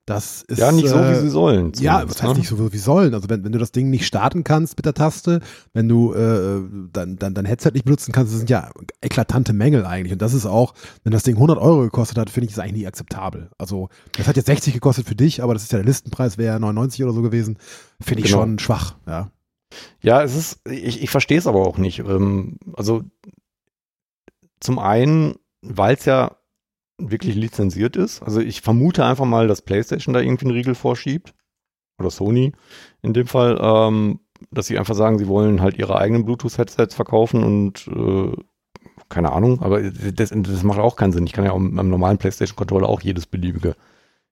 [0.07, 0.59] Das ist.
[0.59, 1.73] ja, nicht so, äh, wie sie sollen.
[1.79, 2.39] Ja, was heißt ne?
[2.41, 3.15] nicht so wie sollen?
[3.15, 5.41] Also wenn, wenn du das Ding nicht starten kannst mit der Taste,
[5.73, 6.63] wenn du äh,
[6.93, 8.71] dann, dann dein Headset nicht benutzen kannst, das sind ja
[9.03, 10.13] eklatante Mängel eigentlich.
[10.13, 10.75] Und das ist auch,
[11.05, 13.51] wenn das Ding 100 Euro gekostet hat, finde ich das eigentlich nicht akzeptabel.
[13.57, 16.59] Also das hat jetzt 60 gekostet für dich, aber das ist ja der Listenpreis, wäre
[16.59, 17.59] 99 oder so gewesen.
[18.01, 18.41] Finde ich Genau.
[18.41, 19.31] schon schwach, ja.
[20.03, 22.01] Ja, es ist, ich, ich verstehe es aber auch nicht.
[22.01, 23.03] Ähm, also
[24.61, 26.37] zum einen, weil es ja
[26.99, 28.23] wirklich lizenziert ist.
[28.23, 31.35] Also ich vermute einfach mal, dass PlayStation da irgendwie einen Riegel vorschiebt.
[31.99, 32.53] Oder Sony
[33.03, 37.45] in dem Fall, ähm, dass sie einfach sagen, sie wollen halt ihre eigenen Bluetooth-Headsets verkaufen
[37.45, 38.33] und äh,
[39.11, 41.27] keine Ahnung, aber das, das macht auch keinen Sinn.
[41.27, 43.77] Ich kann ja auch am normalen PlayStation-Controller auch jedes beliebige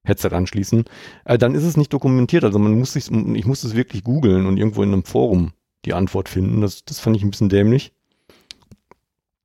[0.05, 0.85] Headset anschließen.
[1.25, 2.45] Äh, dann ist es nicht dokumentiert.
[2.45, 5.53] Also man muss sich, ich muss es wirklich googeln und irgendwo in einem Forum
[5.85, 6.61] die Antwort finden.
[6.61, 7.93] Das, das fand ich ein bisschen dämlich.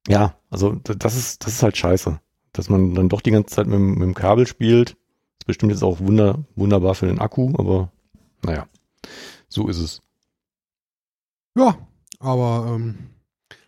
[0.07, 2.19] Ja, also das ist, das ist halt scheiße.
[2.51, 4.91] Dass man dann doch die ganze Zeit mit, dem- mit dem Kabel spielt.
[5.39, 7.91] Ist bestimmt jetzt auch wunder, wunderbar für den Akku, aber
[8.43, 8.67] naja,
[9.49, 10.01] so ist es.
[11.57, 11.77] Ja,
[12.19, 12.95] aber ähm,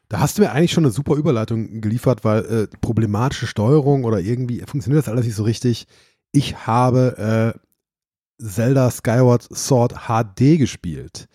[0.10, 4.20] da hast du mir eigentlich schon eine super Überleitung geliefert, weil äh, problematische Steuerung oder
[4.20, 5.88] irgendwie funktioniert das alles nicht so richtig.
[6.32, 7.60] Ich habe äh,
[8.44, 11.28] Zelda Skyward Sword HD gespielt.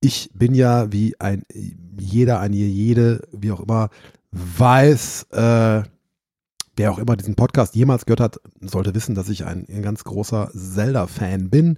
[0.00, 1.44] Ich bin ja wie ein
[1.98, 3.88] jeder, eine jede, wie auch immer,
[4.34, 5.82] weiß, äh,
[6.76, 10.04] wer auch immer diesen Podcast jemals gehört hat, sollte wissen, dass ich ein, ein ganz
[10.04, 11.76] großer Zelda-Fan bin.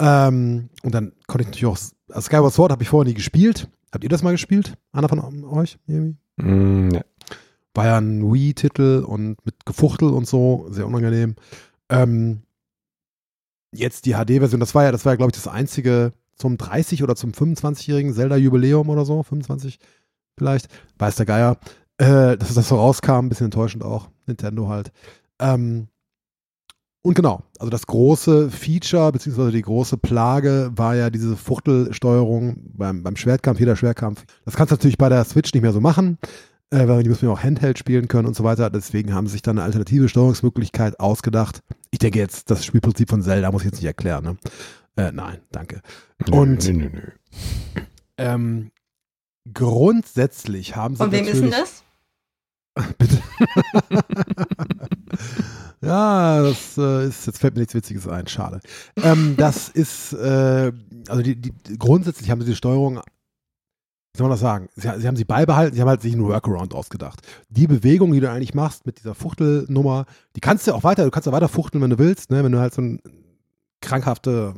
[0.00, 1.78] Ähm, und dann konnte ich natürlich auch,
[2.08, 3.68] also Skyward Sword habe ich vorher nie gespielt.
[3.92, 4.74] Habt ihr das mal gespielt?
[4.92, 5.78] Einer von euch?
[5.86, 6.16] Irgendwie?
[6.36, 7.02] Mm, ja.
[7.74, 11.36] War ja ein Wii-Titel und mit Gefuchtel und so, sehr unangenehm.
[11.88, 12.42] Ähm,
[13.72, 17.02] jetzt die HD-Version, das war ja, das war ja, glaube ich, das einzige zum 30
[17.02, 19.78] oder zum 25-jährigen Zelda-Jubiläum oder so, 25
[20.38, 20.68] vielleicht,
[20.98, 21.56] weiß der Geier,
[21.98, 24.92] äh, dass das so rauskam, ein bisschen enttäuschend auch, Nintendo halt.
[25.40, 25.88] Ähm,
[27.04, 33.02] und genau, also das große Feature, beziehungsweise die große Plage war ja diese Fuchtelsteuerung beim,
[33.02, 34.24] beim Schwertkampf, jeder Schwertkampf.
[34.44, 36.18] Das kannst du natürlich bei der Switch nicht mehr so machen,
[36.70, 38.70] äh, weil die müssen ja auch Handheld spielen können und so weiter.
[38.70, 41.62] Deswegen haben sie sich dann eine alternative Steuerungsmöglichkeit ausgedacht.
[41.90, 44.24] Ich denke jetzt, das Spielprinzip von Zelda muss ich jetzt nicht erklären.
[44.24, 44.36] Ne?
[44.96, 45.82] Äh, nein, danke.
[46.30, 47.02] Und Nö, nö, nö.
[48.16, 48.70] ähm,
[49.52, 51.82] grundsätzlich haben sie Von wem ist denn das?
[52.98, 53.18] Bitte.
[55.82, 58.60] ja, das äh, ist, jetzt fällt mir nichts Witziges ein, schade.
[58.96, 60.72] Ähm, das ist, äh,
[61.08, 64.68] also die, die, grundsätzlich haben sie die Steuerung, wie soll man das sagen?
[64.74, 67.20] Sie, sie haben sie beibehalten, sie haben halt sich einen Workaround ausgedacht.
[67.48, 71.10] Die Bewegung, die du eigentlich machst mit dieser Fuchtelnummer, die kannst du auch weiter, du
[71.10, 72.42] kannst auch weiter fuchteln, wenn du willst, ne?
[72.44, 73.00] wenn du halt so ein
[73.80, 74.54] krankhafter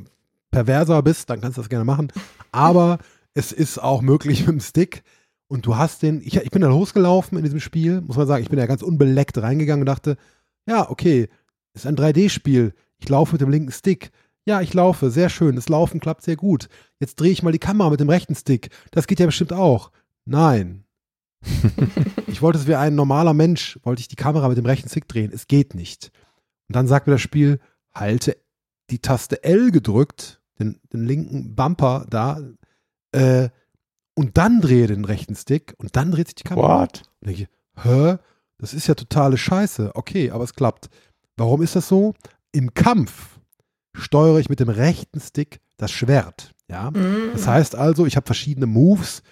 [0.50, 2.12] Perverser bist, dann kannst du das gerne machen.
[2.52, 2.98] Aber
[3.34, 5.02] es ist auch möglich mit dem Stick.
[5.48, 8.42] Und du hast den, ich, ich bin da losgelaufen in diesem Spiel, muss man sagen,
[8.42, 10.16] ich bin da ganz unbeleckt reingegangen und dachte,
[10.66, 11.28] ja, okay,
[11.74, 12.72] ist ein 3D-Spiel.
[12.98, 14.10] Ich laufe mit dem linken Stick.
[14.46, 15.56] Ja, ich laufe, sehr schön.
[15.56, 16.68] Das Laufen klappt sehr gut.
[17.00, 18.70] Jetzt drehe ich mal die Kamera mit dem rechten Stick.
[18.90, 19.90] Das geht ja bestimmt auch.
[20.24, 20.84] Nein.
[22.26, 25.08] ich wollte es wie ein normaler Mensch, wollte ich die Kamera mit dem rechten Stick
[25.08, 25.30] drehen.
[25.32, 26.10] Es geht nicht.
[26.68, 27.58] Und dann sagt mir das Spiel,
[27.92, 28.36] halte
[28.90, 32.40] die Taste L gedrückt, den, den linken Bumper da,
[33.14, 33.48] äh,
[34.14, 36.82] und dann drehe den rechten Stick und dann dreht sich die Kamera.
[36.82, 37.02] What?
[37.20, 38.18] Und denke ich, hä?
[38.58, 39.92] Das ist ja totale Scheiße.
[39.94, 40.88] Okay, aber es klappt.
[41.36, 42.14] Warum ist das so?
[42.52, 43.40] Im Kampf
[43.92, 46.54] steuere ich mit dem rechten Stick das Schwert.
[46.68, 46.90] Ja.
[46.90, 47.30] Mhm.
[47.32, 49.22] Das heißt also, ich habe verschiedene Moves,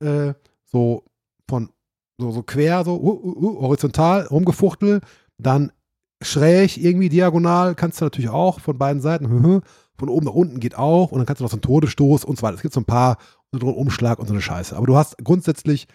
[0.00, 0.34] äh,
[0.64, 1.04] so
[1.48, 1.70] von
[2.18, 5.00] so, so quer, so uh, uh, uh, horizontal rumgefuchtel,
[5.38, 5.72] dann
[6.20, 9.62] schräg, irgendwie diagonal, kannst du natürlich auch von beiden Seiten,
[9.98, 12.36] von oben nach unten geht auch und dann kannst du noch so einen Todesstoß und
[12.36, 12.56] so weiter.
[12.56, 13.18] Es gibt so ein paar,
[13.52, 14.76] so einen Umschlag und so eine Scheiße.
[14.76, 15.86] Aber du hast grundsätzlich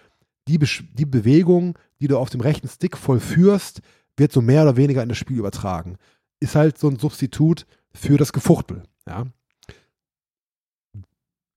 [0.48, 3.82] die, Besch- die Bewegung, die du auf dem rechten Stick vollführst,
[4.16, 5.98] wird so mehr oder weniger in das Spiel übertragen.
[6.40, 8.84] Ist halt so ein Substitut für das Gefuchtel.
[9.08, 9.26] Ja.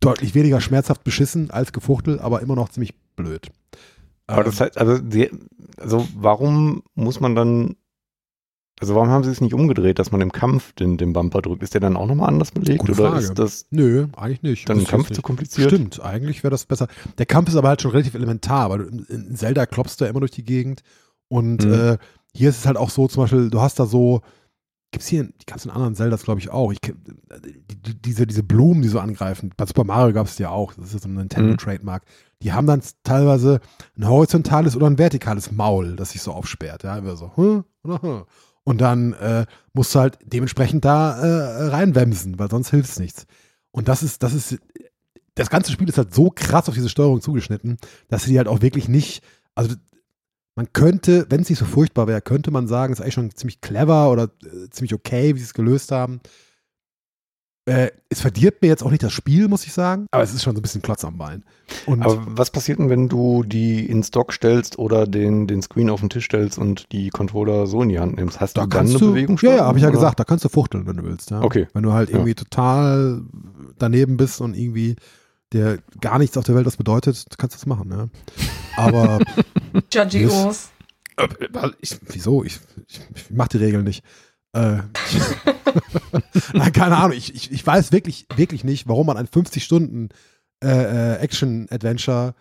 [0.01, 3.51] Deutlich weniger schmerzhaft beschissen als Gefuchtel, aber immer noch ziemlich blöd.
[4.27, 5.31] Aber Ähm, das heißt, also, die,
[5.77, 7.77] also warum muss man dann,
[8.81, 11.63] also warum haben sie es nicht umgedreht, dass man im Kampf den, den Bumper drückt?
[11.63, 12.79] Ist der dann auch nochmal anders belegt?
[12.81, 13.25] Gute oder Frage.
[13.25, 14.69] ist das Nö, eigentlich nicht.
[14.69, 15.71] dann im Kampf zu kompliziert?
[15.71, 16.89] Stimmt, eigentlich wäre das besser.
[17.19, 20.05] Der Kampf ist aber halt schon relativ elementar, weil du in, in Zelda klopfst du
[20.05, 20.83] ja immer durch die Gegend.
[21.29, 21.73] Und Mhm.
[21.73, 21.99] äh,
[22.35, 24.23] hier ist es halt auch so, zum Beispiel, du hast da so,
[24.93, 26.73] gibt's hier, die gab es in anderen Zeldas, glaube ich, auch.
[26.73, 26.97] Ich, kenn-
[27.45, 29.53] die, die, diese, diese Blumen, die so angreifen.
[29.57, 30.75] Bei Super Mario gab es die ja auch.
[30.75, 31.19] Das ist ja so ein Mhm.
[31.19, 32.03] Nintendo-Trademark.
[32.43, 33.61] Die haben dann teilweise
[33.97, 36.83] ein horizontales oder ein vertikales Maul, das sich so aufsperrt.
[36.83, 38.23] Ja, immer so, hm, oder, hm.
[38.65, 43.27] Und dann äh, musst du halt dementsprechend da äh, reinwemsen, weil sonst hilft es nichts.
[43.71, 44.59] Und das ist, das ist,
[45.35, 48.49] das ganze Spiel ist halt so krass auf diese Steuerung zugeschnitten, dass sie die halt
[48.49, 49.23] auch wirklich nicht,
[49.55, 49.75] also
[50.57, 53.35] man könnte, wenn es nicht so furchtbar wäre, könnte man sagen, es ist eigentlich schon
[53.35, 56.21] ziemlich clever oder äh, ziemlich okay, wie sie es gelöst haben.
[57.67, 60.43] Äh, es verdirbt mir jetzt auch nicht das Spiel, muss ich sagen, aber es ist
[60.43, 61.45] schon so ein bisschen Klotz am Bein.
[61.87, 65.91] Und Aber was passiert denn, wenn du die in Stock stellst oder den, den Screen
[65.91, 68.41] auf den Tisch stellst und die Controller so in die Hand nimmst?
[68.41, 69.39] Hast da du dann kannst eine du, Bewegung?
[69.43, 69.99] ja, ja, habe ich ja oder?
[69.99, 71.31] gesagt, da kannst du fuchteln, wenn du willst.
[71.31, 71.43] Ja?
[71.43, 71.69] Okay.
[71.75, 72.17] Wenn du halt Ja.
[72.17, 73.23] irgendwie total
[73.79, 74.97] daneben bist und irgendwie
[75.53, 77.91] der gar nichts auf der Welt das bedeutet, kannst du das machen.
[77.91, 78.09] Ja?
[78.77, 79.19] Aber
[79.93, 80.25] Judgy.
[81.17, 81.29] Äh,
[82.09, 82.43] wieso?
[82.45, 82.59] Ich,
[82.89, 84.03] ich, ich mach die Regeln nicht.
[84.53, 84.79] Äh,
[86.53, 87.17] Nein, keine Ahnung.
[87.17, 90.09] Ich, ich, ich weiß wirklich, wirklich nicht, warum man ein 50 Stunden
[90.63, 92.35] äh, äh, Action-Adventure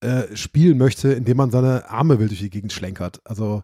[0.00, 3.20] äh, spielen möchte, indem man seine Arme wild durch die Gegend schlenkert.
[3.24, 3.62] Also,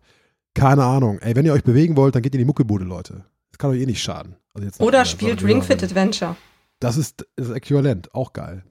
[0.55, 1.19] keine Ahnung.
[1.21, 3.25] Ey, wenn ihr euch bewegen wollt, dann geht in die Muckebude, Leute.
[3.51, 4.37] Das kann euch eh nicht schaden.
[4.55, 6.37] Also jetzt Oder äh, spielt Ring Fit Adventure.
[6.81, 8.15] Das ist das Äquivalent.
[8.15, 8.63] Auch geil.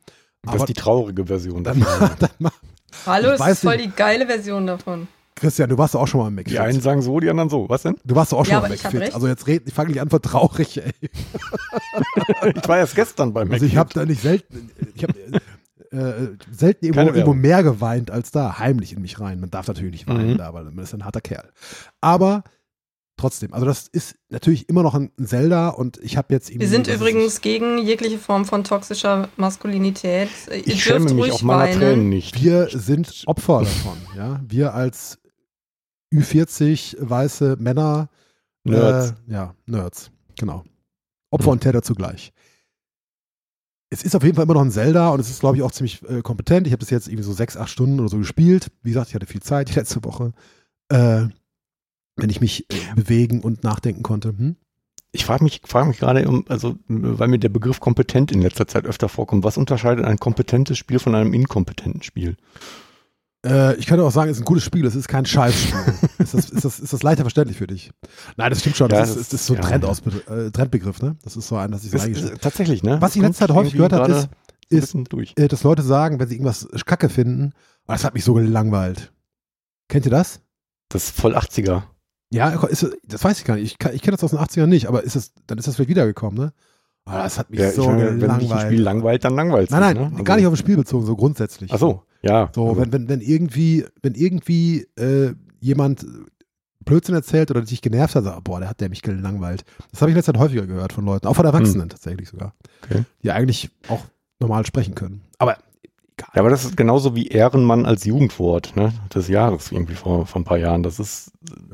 [0.44, 1.64] Das Aber ist die traurige Version.
[1.64, 2.10] dann, davon.
[2.20, 2.52] dann mach,
[3.06, 3.90] Hallo, es ist voll nicht.
[3.90, 5.08] die geile Version davon.
[5.40, 6.46] Christian, du warst auch schon mal im Mac.
[6.46, 7.70] Die einen sagen so, die anderen so.
[7.70, 7.96] Was denn?
[8.04, 9.00] Du warst auch schon Ja, mal im McFit.
[9.00, 9.16] recht.
[9.16, 10.92] Also jetzt red, ich fange nicht an, für traurig, ey.
[12.56, 15.14] Ich war erst gestern beim Also ich habe da nicht selten, ich habe
[15.92, 19.40] äh, selten irgendwo, irgendwo mehr geweint als da, heimlich in mich rein.
[19.40, 20.38] Man darf natürlich nicht weinen Mhm.
[20.38, 21.50] da, weil man ist ein harter Kerl.
[22.02, 22.44] Aber
[23.16, 26.62] trotzdem, also das ist natürlich immer noch ein Zelda und ich habe jetzt irgendwie.
[26.66, 30.30] Wir sind übrigens gegen jegliche Form von toxischer Maskulinität.
[30.50, 31.80] Ihr Ich schäme dürft mich ruhig auch meiner weinen.
[31.80, 32.36] Tränen nicht.
[32.36, 34.40] Ich, wir sind Opfer davon, ja.
[34.48, 35.20] Wir als
[36.14, 38.10] Ü40 weiße Männer,
[38.64, 39.14] Nerds.
[39.28, 40.64] Äh, ja, Nerds, genau.
[41.30, 42.32] Opfer und Täter zugleich.
[43.90, 45.72] es ist auf jeden Fall immer noch ein Zelda und es ist, glaube ich, auch
[45.72, 46.68] ziemlich äh, kompetent.
[46.68, 48.68] Ich habe das jetzt irgendwie so sechs, acht Stunden oder so gespielt.
[48.84, 50.34] Wie gesagt, ich hatte viel Zeit die letzte Woche,
[50.90, 51.28] äh,
[52.16, 54.30] wenn ich mich äh, bewegen und nachdenken konnte.
[54.30, 54.56] Hm?
[55.14, 58.68] Ich frage mich, frage mich gerade, um- also, weil mir der Begriff kompetent in letzter
[58.68, 59.44] Zeit öfter vorkommt.
[59.44, 62.36] Was unterscheidet ein kompetentes Spiel von einem inkompetenten Spiel?
[63.46, 65.80] Äh, ich kann dir auch sagen, es ist ein gutes Spiel, es ist kein Scheißspiel.
[66.18, 67.92] ist, das, ist, das, ist das leichter verständlich für dich?
[68.36, 68.90] Nein, das stimmt schon.
[68.90, 69.68] Ja, Das, das ist, das ist so ein ja.
[69.70, 71.16] Trendausbe- äh, Trendbegriff, ne?
[71.24, 73.00] Das ist so ein, das ich so Das eingestellt tatsächlich, ne?
[73.00, 74.30] Was ich in letzter Zeit häufig gehört habe, ist,
[74.70, 74.96] ist
[75.38, 77.54] äh, dass Leute sagen, wenn sie irgendwas Kacke finden,
[77.88, 79.12] oh, das hat mich so gelangweilt.
[79.88, 80.42] Kennt ihr das?
[80.90, 81.84] Das ist voll 80er.
[82.30, 83.78] Ja, ist, das weiß ich gar nicht.
[83.80, 85.90] Ich, ich kenne das aus den 80ern nicht, aber ist es, dann ist das vielleicht
[85.90, 86.54] wiedergekommen, ne?
[87.08, 89.72] Oh, das hat mich Ja, so meine, wenn dich ein Spiel langweilt, dann langweilt es
[89.72, 90.24] Nein, nein, nicht, ne?
[90.24, 91.72] gar nicht auf das Spiel bezogen, so grundsätzlich.
[91.74, 92.50] Ach so, ja.
[92.54, 96.06] So, also, wenn, wenn, wenn irgendwie, wenn irgendwie äh, jemand
[96.84, 99.64] Blödsinn erzählt oder dich genervt hat, so, boah, der hat der mich gelangweilt.
[99.92, 102.54] Das habe ich in letzter Zeit häufiger gehört von Leuten, auch von Erwachsenen tatsächlich sogar.
[102.88, 102.98] Hm.
[102.98, 103.04] Okay.
[103.24, 104.04] Die eigentlich auch
[104.40, 105.22] normal sprechen können.
[105.38, 106.32] Aber egal.
[106.36, 110.42] Ja, aber das ist genauso wie Ehrenmann als Jugendwort ne, des Jahres irgendwie vor, vor
[110.42, 110.84] ein paar Jahren.
[110.84, 111.32] Das ist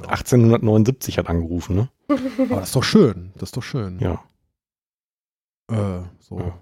[0.07, 1.89] 1879 hat angerufen, ne?
[2.07, 3.31] Aber das ist doch schön.
[3.35, 3.99] Das ist doch schön.
[3.99, 4.21] Ja.
[5.71, 6.39] Äh, so.
[6.39, 6.59] Ja.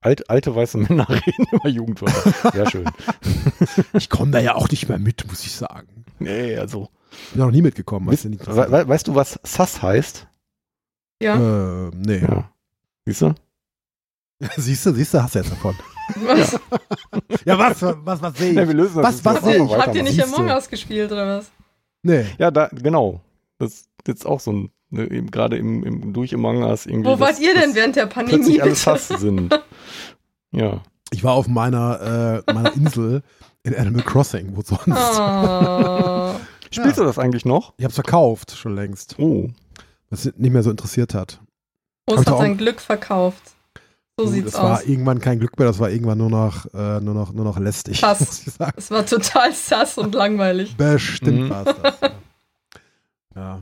[0.00, 2.50] Alt, alte weiße Männer reden über Jugendwörter.
[2.52, 2.84] Sehr schön.
[3.94, 6.04] Ich komme da ja auch nicht mehr mit, muss ich sagen.
[6.18, 6.88] Nee, also.
[7.32, 8.06] Bin ja noch nie mitgekommen.
[8.08, 8.46] Weißt, Weißt du nicht?
[8.46, 10.26] we, we, weißt du, was Sass heißt?
[11.22, 11.36] Ja.
[11.86, 12.18] Äh, nee.
[12.18, 12.50] Ja.
[13.06, 13.34] Siehst du?
[14.56, 15.74] Siehst du, siehst du, hast du jetzt davon.
[16.26, 16.60] Was?
[17.46, 18.68] Ja, was, was, was sehe Ja, ich?
[18.68, 19.72] wir lösen Was- jetzt was einfach sehe ich?
[19.76, 20.22] Habt ihr nicht.
[20.22, 21.50] Among Us gespielt oder was?
[22.02, 22.26] Nee.
[22.38, 23.20] Ja, da, genau.
[23.58, 27.08] Das ist jetzt auch so ein, ne, eben gerade im, im durch Among Us irgendwie.
[27.10, 28.58] Wo wart dass- ihr denn während der Pandemie?
[28.58, 28.78] Plötzlich?
[28.78, 29.60] Sass sind.
[30.52, 30.82] Ja.
[31.10, 33.22] Ich war auf meiner, äh, meiner Insel
[33.64, 34.86] in Animal Crossing, wo sonst.
[34.88, 36.34] Oh.
[36.70, 37.74] Spielst du das eigentlich noch?
[37.76, 39.16] Ich hab's verkauft, schon längst.
[39.18, 39.48] Oh.
[40.10, 41.40] Was nicht mehr so interessiert hat.
[42.06, 43.42] Prost Also hat sein Glück verkauft.
[44.16, 44.84] So sieht's das war aus.
[44.86, 48.00] irgendwann kein Glück mehr, das war irgendwann nur noch, äh, nur noch, nur noch lästig,
[48.04, 48.20] Hass.
[48.20, 48.74] muss ich sagen.
[48.76, 50.76] Es war total sass und langweilig.
[50.76, 51.50] Bestimmt Mhm.
[51.50, 51.94] war es das.
[52.00, 52.10] Ja.
[53.34, 53.60] ja.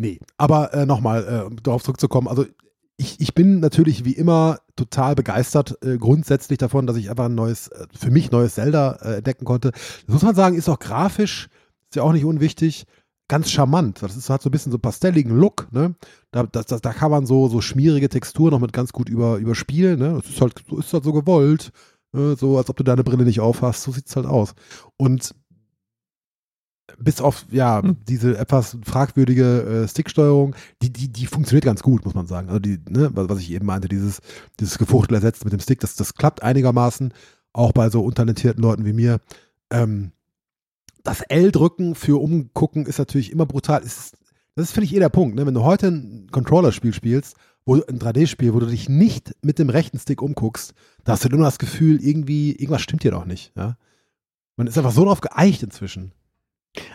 [0.00, 2.46] Nee, aber äh, nochmal, äh, um darauf zurückzukommen, also
[2.96, 7.34] ich, ich bin natürlich wie immer total begeistert äh, grundsätzlich davon, dass ich einfach ein
[7.34, 9.72] neues, äh, für mich neues Zelda äh, entdecken konnte.
[9.72, 11.48] Das muss man sagen, ist auch grafisch,
[11.90, 12.86] ist ja auch nicht unwichtig,
[13.28, 14.02] ganz charmant.
[14.02, 15.94] Das ist, hat so ein bisschen so pastelligen Look, ne?
[16.30, 19.36] Da, das, das, da kann man so, so schmierige Texturen noch mit ganz gut über,
[19.36, 20.14] überspielen, ne?
[20.14, 21.72] Das ist halt, so ist halt so gewollt.
[22.12, 22.36] Ne?
[22.36, 24.54] So, als ob du deine Brille nicht aufhast, so sieht's halt aus.
[24.96, 25.34] Und
[27.02, 27.96] bis auf, ja, Hm.
[28.08, 32.48] diese etwas fragwürdige äh, Sticksteuerung, die, die, die funktioniert ganz gut, muss man sagen.
[32.48, 34.20] Also die, ne, was, was ich eben meinte, dieses,
[34.58, 37.12] dieses Gefuchtel ersetzt mit dem Stick, das, das klappt einigermaßen,
[37.52, 39.20] auch bei so untalentierten Leuten wie mir.
[39.70, 40.12] Ähm,
[41.02, 43.82] das L-Drücken für Umgucken ist natürlich immer brutal.
[43.82, 44.16] Ist,
[44.54, 45.36] das ist, finde ich, eh der Punkt.
[45.36, 45.46] Ne?
[45.46, 49.70] Wenn du heute ein Controller-Spiel spielst, wo, ein 3D-Spiel, wo du dich nicht mit dem
[49.70, 50.74] rechten Stick umguckst,
[51.04, 53.52] da hast du immer das Gefühl, irgendwie, irgendwas stimmt hier doch nicht.
[53.56, 53.76] Ja?
[54.56, 56.12] Man ist einfach so drauf geeicht inzwischen.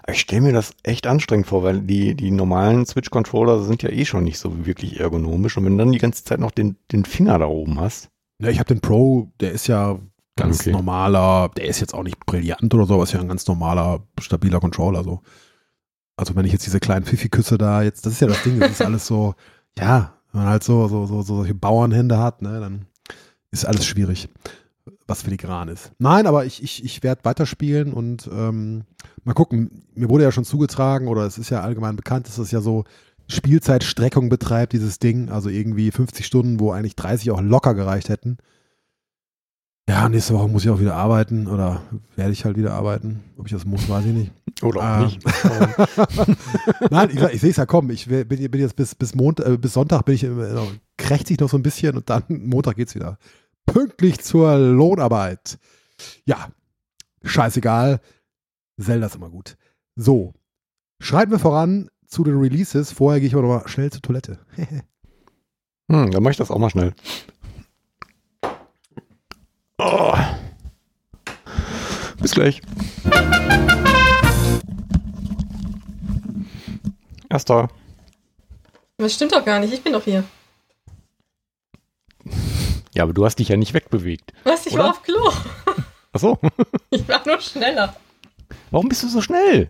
[0.07, 4.05] Ich stelle mir das echt anstrengend vor, weil die, die normalen Switch-Controller sind ja eh
[4.05, 5.57] schon nicht so wirklich ergonomisch.
[5.57, 8.09] Und wenn du dann die ganze Zeit noch den, den Finger da oben hast.
[8.39, 9.99] Ja, ich habe den Pro, der ist ja
[10.37, 10.71] ganz Okay.
[10.71, 14.05] normaler, der ist jetzt auch nicht brillant oder so, aber ist ja ein ganz normaler,
[14.19, 15.03] stabiler Controller.
[15.03, 15.21] So.
[16.17, 18.71] Also wenn ich jetzt diese kleinen Pfiffi-Küsse da jetzt, das ist ja das Ding, das
[18.71, 19.35] ist alles so,
[19.77, 22.85] ja, wenn man halt so, so, so, so solche Bauernhände hat, ne, dann
[23.51, 24.29] ist alles schwierig,
[25.07, 25.91] was filigran ist.
[25.97, 28.83] Nein, aber ich, ich, ich werde weiterspielen und ähm,
[29.25, 32.51] mal gucken, mir wurde ja schon zugetragen, oder es ist ja allgemein bekannt, dass es
[32.51, 32.85] ja so
[33.27, 38.37] Spielzeitstreckung betreibt, dieses Ding, also irgendwie 50 Stunden, wo eigentlich 30 auch locker gereicht hätten.
[39.87, 41.81] Ja, nächste Woche muss ich auch wieder arbeiten oder
[42.15, 43.23] werde ich halt wieder arbeiten.
[43.37, 44.31] Ob ich das muss, weiß ich nicht.
[44.63, 45.05] Oder auch Ähm.
[45.05, 45.19] nicht.
[46.91, 47.89] Nein, ich, ich sehe es ja kommen.
[47.89, 51.39] Ich bin, bin jetzt bis, bis, Mont äh, bis Sonntag bin ich äh, noch, krächzig
[51.39, 53.19] noch so ein bisschen und dann Montag geht's wieder.
[53.65, 55.59] Pünktlich zur Lohnarbeit.
[56.25, 56.47] Ja,
[57.23, 57.99] scheißegal.
[58.77, 59.57] Zelda ist immer gut.
[59.95, 60.33] So,
[60.99, 62.91] schreiten wir voran zu den Releases.
[62.91, 64.39] Vorher gehe ich aber noch mal schnell zur Toilette.
[65.87, 66.95] Hm, dann mache ich das auch mal schnell.
[69.77, 70.15] Oh.
[72.19, 72.59] Bis gleich.
[77.29, 77.69] Erster.
[78.97, 80.23] Das stimmt doch gar nicht, ich bin doch hier.
[82.95, 84.33] Ja, aber du hast dich ja nicht wegbewegt.
[84.43, 84.85] Was, ich Oder?
[84.85, 85.31] war auf Klo.
[86.13, 86.39] Achso.
[86.89, 87.95] Ich war nur schneller.
[88.71, 89.69] Warum bist du so schnell?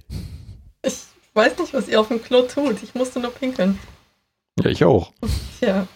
[0.84, 1.04] Ich
[1.34, 2.82] weiß nicht, was ihr auf dem Klo tut.
[2.84, 3.80] Ich musste nur pinkeln.
[4.60, 5.12] Ja, ich auch.
[5.60, 5.88] Tja.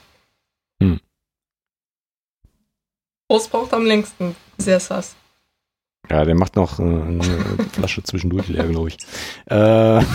[0.82, 1.00] Hm.
[3.28, 4.36] Prost braucht am längsten.
[4.58, 5.16] Sehr sass.
[6.10, 7.24] Ja, der macht noch äh, eine
[7.74, 8.98] Flasche zwischendurch leer, glaube ich.
[9.46, 10.04] Äh,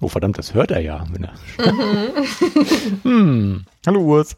[0.00, 1.04] Oh verdammt, das hört er ja.
[1.10, 1.34] Wenn er
[1.72, 2.26] Mhm.
[3.02, 3.64] hm.
[3.84, 4.36] Hallo Urs.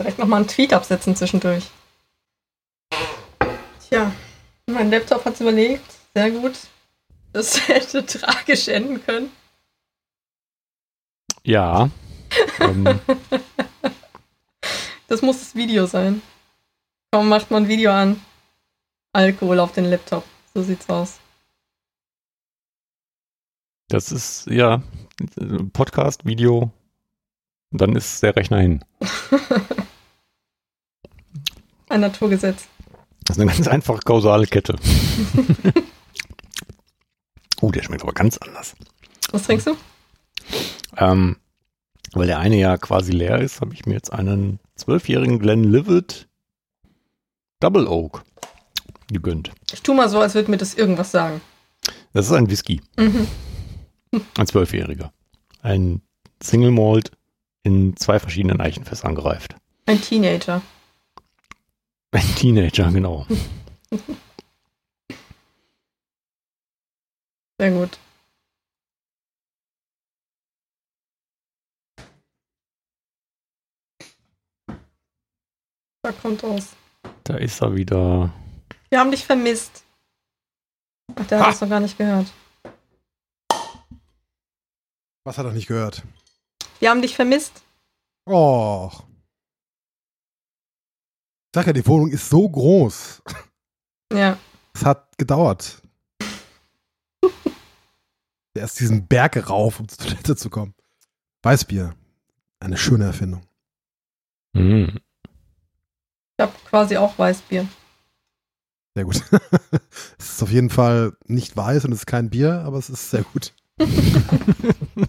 [0.00, 1.70] Direkt nochmal einen Tweet absetzen zwischendurch.
[3.86, 4.10] Tja,
[4.64, 5.84] mein Laptop hat's überlegt.
[6.14, 6.54] Sehr gut.
[7.34, 9.30] Das hätte tragisch enden können.
[11.42, 11.90] Ja.
[12.60, 12.86] ähm,
[15.08, 16.22] Das muss das Video sein.
[17.12, 18.24] Kaum macht man ein Video an.
[19.12, 20.24] Alkohol auf den Laptop.
[20.54, 21.18] So sieht's aus.
[23.88, 24.82] das ist, ja,
[25.74, 26.70] Podcast, Video.
[27.70, 28.82] Dann ist der Rechner hin.
[31.90, 32.68] Ein Naturgesetz.
[33.24, 34.76] Das ist eine ganz einfache kausale Kette.
[37.60, 38.74] oh, der schmeckt aber ganz anders.
[39.32, 39.76] Was trinkst du?
[40.96, 41.36] Ähm,
[42.12, 46.28] weil der eine ja quasi leer ist, habe ich mir jetzt einen zwölfjährigen Glenlivet
[47.60, 48.22] Double Oak
[49.12, 49.50] gegönnt.
[49.72, 51.40] Ich tu mal so, als würde mir das irgendwas sagen.
[52.12, 53.26] Das ist ein Whisky, Mhm.
[54.38, 55.12] ein zwölfjähriger.
[55.62, 56.02] Ein
[56.42, 57.12] Single Malt
[57.62, 59.54] in zwei verschiedenen Eichenfässern gereift.
[59.86, 60.62] Ein Teenager.
[62.12, 63.26] Ein Teenager, genau.
[67.58, 67.98] Sehr gut.
[76.02, 76.68] Da kommt aus.
[77.24, 78.32] Da ist er wieder.
[78.88, 79.84] Wir haben dich vermisst.
[81.14, 81.46] Ach, der Ha!
[81.46, 82.26] hat es noch gar nicht gehört.
[85.24, 86.02] Was hat er nicht gehört?
[86.78, 87.62] Wir haben dich vermisst.
[88.26, 89.04] Och.
[91.50, 93.22] Ich sag ja, die Wohnung ist so groß.
[94.12, 94.38] Ja.
[94.72, 95.82] Es hat gedauert.
[98.54, 100.74] Erst diesen Berg rauf, um zur Toilette zu kommen.
[101.42, 101.96] Weißbier.
[102.60, 103.42] Eine schöne Erfindung.
[104.56, 105.00] Hm.
[106.38, 107.66] Ich habe quasi auch Weißbier.
[108.94, 109.16] Sehr gut.
[110.18, 113.10] es ist auf jeden Fall nicht weiß und es ist kein Bier, aber es ist
[113.10, 113.52] sehr gut.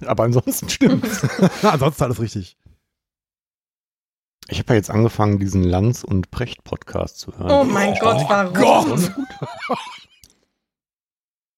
[0.05, 1.05] Aber ansonsten stimmt.
[1.61, 2.57] Ansonsten alles richtig.
[4.51, 7.51] Ich habe ja jetzt angefangen, diesen Lanz- und Precht-Podcast zu hören.
[7.51, 8.53] Oh mein Gott, warum?
[8.53, 9.11] Gott!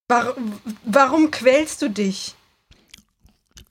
[0.08, 0.54] Warum,
[0.86, 2.36] warum quälst du dich?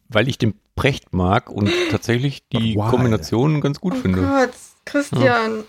[0.09, 2.91] Weil ich den Precht mag und tatsächlich die But why?
[2.91, 4.23] Kombination ganz gut oh finde.
[4.23, 4.51] Gott,
[4.85, 5.65] Christian.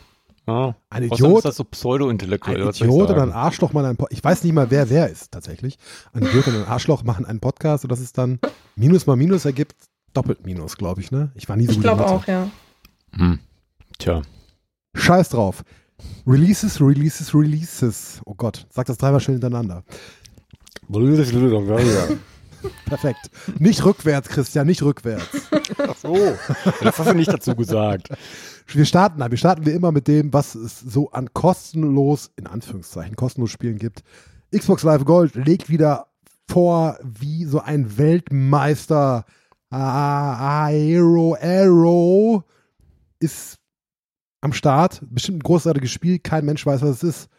[0.47, 0.75] Ja.
[0.89, 2.63] Ein Außerdem Idiot, ist das so pseudo-intellektuell.
[2.63, 4.17] ein ich Idiot oder ein Arschloch machen einen Podcast.
[4.17, 5.77] Ich weiß nicht mal, wer wer ist tatsächlich.
[6.11, 8.39] Ein Idiot und ein Arschloch machen einen Podcast und das ist dann
[8.75, 9.75] Minus mal Minus ergibt
[10.13, 11.31] doppelt Minus, glaube ich, ne?
[11.35, 12.49] Ich war nie so Ich gut in glaube auch, ja.
[13.15, 13.39] Hm.
[13.99, 14.21] Tja.
[14.95, 15.63] Scheiß drauf.
[16.25, 18.21] Releases, Releases, Releases.
[18.25, 19.83] Oh Gott, sag das dreimal schnell hintereinander.
[22.85, 23.29] Perfekt.
[23.59, 25.27] Nicht rückwärts, Christian, nicht rückwärts.
[25.77, 26.15] Ach so.
[26.81, 28.09] Das hast du nicht dazu gesagt.
[28.67, 33.17] Wir starten, wir starten wir immer mit dem, was es so an kostenlos, in Anführungszeichen,
[33.17, 34.03] kostenlos Spielen gibt.
[34.55, 36.07] Xbox Live Gold legt wieder
[36.49, 39.25] vor, wie so ein Weltmeister.
[39.69, 42.45] Ah, Aero, Aero
[43.23, 43.55] ist
[44.41, 45.01] am Start.
[45.09, 46.19] Bestimmt ein großartiges Spiel.
[46.19, 47.29] Kein Mensch weiß, was es ist.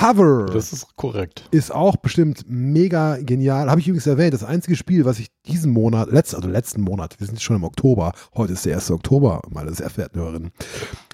[0.00, 1.46] Hover Das ist korrekt.
[1.50, 3.68] ist auch bestimmt mega genial.
[3.70, 7.20] Habe ich übrigens erwähnt, das einzige Spiel, was ich diesen Monat, letzt, also letzten Monat,
[7.20, 8.90] wir sind schon im Oktober, heute ist der 1.
[8.90, 10.50] Oktober, meine sehr verehrten Hörerinnen,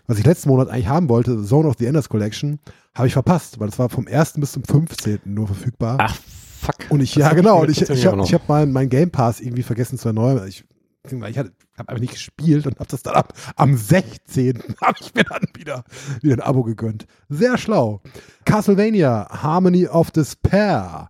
[0.06, 2.60] was ich letzten Monat eigentlich haben wollte, Zone of the Enders Collection,
[2.94, 4.34] habe ich verpasst, weil es war vom 1.
[4.34, 5.20] bis zum 15.
[5.24, 5.96] nur verfügbar.
[6.00, 6.16] Ach,
[6.60, 6.76] fuck.
[6.90, 8.88] und ich, Das ja hab genau, und ich, ich auch habe ich hab mein, mein
[8.88, 10.46] Game Pass irgendwie vergessen zu erneuern.
[10.46, 10.64] Ich,
[11.10, 11.38] ich
[11.78, 14.62] habe einfach nicht gespielt und habe das dann ab, am 16.
[14.82, 15.84] habe ich mir dann wieder,
[16.22, 17.06] wieder ein Abo gegönnt.
[17.28, 18.02] Sehr schlau.
[18.44, 21.08] Castlevania Harmony of Despair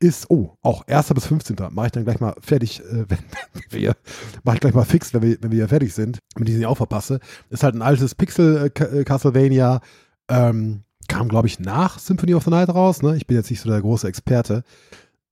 [0.00, 1.08] ist, oh, auch 1.
[1.14, 1.56] bis 15.
[1.70, 3.18] Mache ich dann gleich mal fertig, äh, wenn,
[3.52, 3.96] wenn wir,
[4.44, 6.76] mache ich gleich mal fix, wenn wir, wenn wir fertig sind, damit ich sie auch
[6.76, 7.20] verpasse.
[7.50, 9.80] Ist halt ein altes Pixel äh, äh, Castlevania,
[10.28, 13.16] ähm, kam, glaube ich, nach Symphony of the Night raus, ne?
[13.16, 14.62] Ich bin jetzt nicht so der große Experte.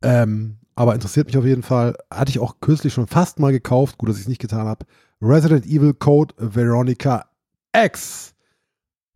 [0.02, 1.96] Ähm, aber interessiert mich auf jeden Fall.
[2.12, 3.98] Hatte ich auch kürzlich schon fast mal gekauft.
[3.98, 4.86] Gut, dass ich es nicht getan habe.
[5.20, 7.26] Resident Evil Code Veronica
[7.74, 8.34] X.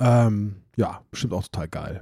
[0.01, 2.01] Ähm, ja, bestimmt auch total geil.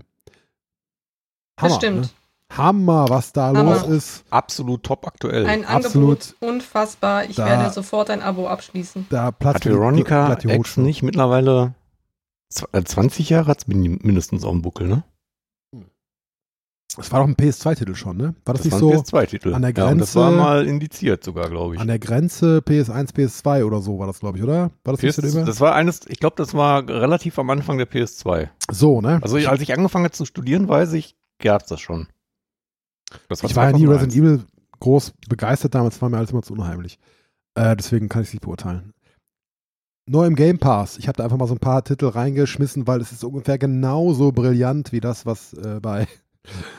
[1.60, 2.00] Bestimmt.
[2.02, 2.08] Ne?
[2.56, 3.74] Hammer, was da Hammer.
[3.74, 4.24] los ist.
[4.30, 5.44] Absolut top aktuell.
[5.46, 6.22] Ein absolut.
[6.22, 7.24] Angebot, unfassbar.
[7.24, 9.06] Ich Da- werde sofort ein Abo abschließen.
[9.10, 11.74] Da Platz Hat Veronica X nicht mittlerweile
[12.52, 15.02] zw- äh, 20 Jahre hat es mindestens auf dem Buckel, ne?
[16.96, 18.34] Das war doch ein PS2-Titel schon, ne?
[18.44, 19.52] War das, nicht war so ein PS2-Titel.
[19.54, 21.80] an der Ja, und das war Grenze- mal indiziert sogar, glaube ich.
[21.80, 24.70] an der Grenze PS1, PS2 oder so war das, glaube ich, oder?
[24.84, 25.46] War das nicht PS, so über?
[25.46, 28.48] das war eines, ich glaube, das war relativ am Anfang der PS2.
[28.70, 29.20] So, ne?
[29.22, 32.08] Also als ich angefangen habe zu studieren, weiß ich, gab es das schon.
[33.28, 33.90] Das Ich war ja nie 2001.
[34.02, 34.46] Resident Evil
[34.80, 36.98] groß begeistert damals, war mir alles immer zu unheimlich.
[37.54, 38.92] Äh, deswegen kann ich es nicht beurteilen.
[40.06, 40.96] Neu im Game Pass.
[40.96, 44.32] Ich habe da einfach mal so ein paar Titel reingeschmissen, weil es ist ungefähr genauso
[44.32, 46.06] brillant wie das, was äh, bei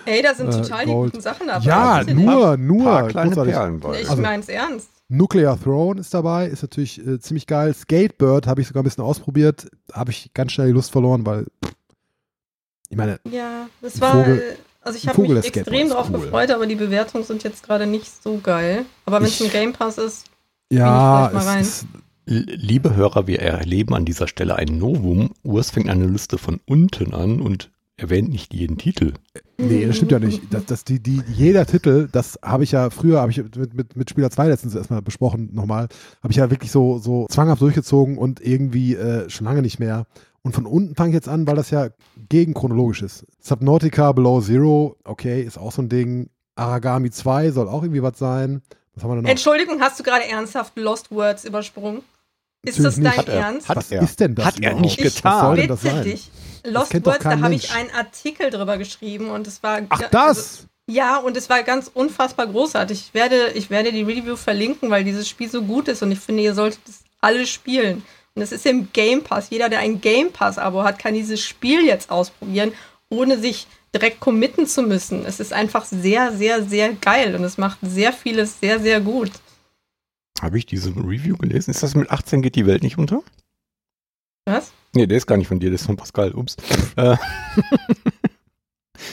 [0.05, 1.07] Ey, da sind Äh, total Gold.
[1.07, 1.65] die guten Sachen dabei.
[1.65, 2.83] Ja, nur, nur.
[2.83, 3.53] Paar kleine großartig.
[3.53, 4.01] Perlen bei.
[4.01, 4.89] Ich Also- mein's ernst.
[5.11, 7.73] Nuclear Throne ist dabei, ist natürlich äh, ziemlich geil.
[7.73, 11.45] Skatebird habe ich sogar ein bisschen ausprobiert, habe ich ganz schnell die Lust verloren, weil
[11.65, 11.73] pff,
[12.89, 14.11] ich meine, Ja, das war.
[14.13, 16.19] Vogel- also ich habe mich extrem drauf cool.
[16.21, 18.85] gefreut, aber die Bewertungen sind jetzt gerade nicht so geil.
[19.05, 20.25] Aber wenn es Ich- ein Game Pass ist,
[20.71, 21.61] ja, vielleicht mal rein.
[21.61, 21.85] es ist,
[22.31, 25.31] Liebe Hörer, wir erleben an dieser Stelle ein Novum.
[25.41, 27.71] Urs fängt eine Liste von unten an und
[28.01, 29.13] erwähnt nicht jeden Titel.
[29.57, 30.41] nee, das stimmt ja nicht.
[30.51, 33.95] Das, das, die, die, jeder Titel, das habe ich ja früher, habe ich mit, mit,
[33.95, 35.88] mit Spieler 2 letztens erstmal besprochen, nochmal,
[36.21, 40.05] habe ich ja wirklich so, so zwanghaft durchgezogen und irgendwie äh, schon lange nicht mehr.
[40.41, 41.89] Und von unten fange ich jetzt an, weil das ja
[42.30, 43.26] gegenchronologisch ist.
[43.41, 46.30] Subnautica Below Zero, okay, ist auch so ein Ding.
[46.55, 48.61] Aragami 2 soll auch irgendwie was sein.
[48.95, 49.30] Was haben wir denn noch?
[49.30, 52.01] Entschuldigung, hast du gerade ernsthaft Lost Words übersprungen?
[52.64, 53.18] Ist das dein.
[53.18, 53.36] Hat er.
[53.36, 53.69] Ernst?
[53.69, 54.02] Hat was er.
[54.02, 55.69] ist denn das Hat er nicht Ich getan.
[55.69, 56.30] Was soll dich.
[56.65, 60.38] Lost Words, da habe ich einen Artikel drüber geschrieben und es war Ach, ja, das!
[60.38, 62.99] Also, ja, und es war ganz unfassbar großartig.
[62.99, 66.19] Ich werde, ich werde die Review verlinken, weil dieses Spiel so gut ist und ich
[66.19, 68.03] finde, ihr solltet es alle spielen.
[68.36, 69.49] Und es ist im Game Pass.
[69.49, 72.73] Jeder, der ein Game Pass-Abo hat, kann dieses Spiel jetzt ausprobieren,
[73.10, 75.26] ohne sich direkt committen zu müssen.
[75.26, 79.31] Es ist einfach sehr, sehr, sehr geil und es macht sehr vieles sehr, sehr gut.
[80.41, 81.71] Habe ich diese Review gelesen?
[81.71, 83.21] Ist das mit 18 geht die Welt nicht unter?
[84.45, 84.71] Was?
[84.93, 86.33] Nee, der ist gar nicht von dir, der ist von Pascal.
[86.33, 86.55] Ups.
[86.95, 87.15] Äh,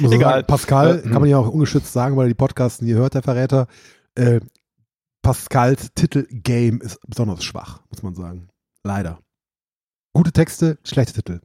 [0.01, 0.19] Egal.
[0.21, 3.15] Sagen, Pascal, Äh, kann man ja auch ungeschützt sagen, weil er die Podcasts nie hört,
[3.15, 3.67] der Verräter.
[4.15, 4.41] Äh,
[5.23, 8.49] Pascals Titel Game ist besonders schwach, muss man sagen.
[8.85, 9.21] Leider.
[10.13, 11.41] Gute Texte, schlechte Titel.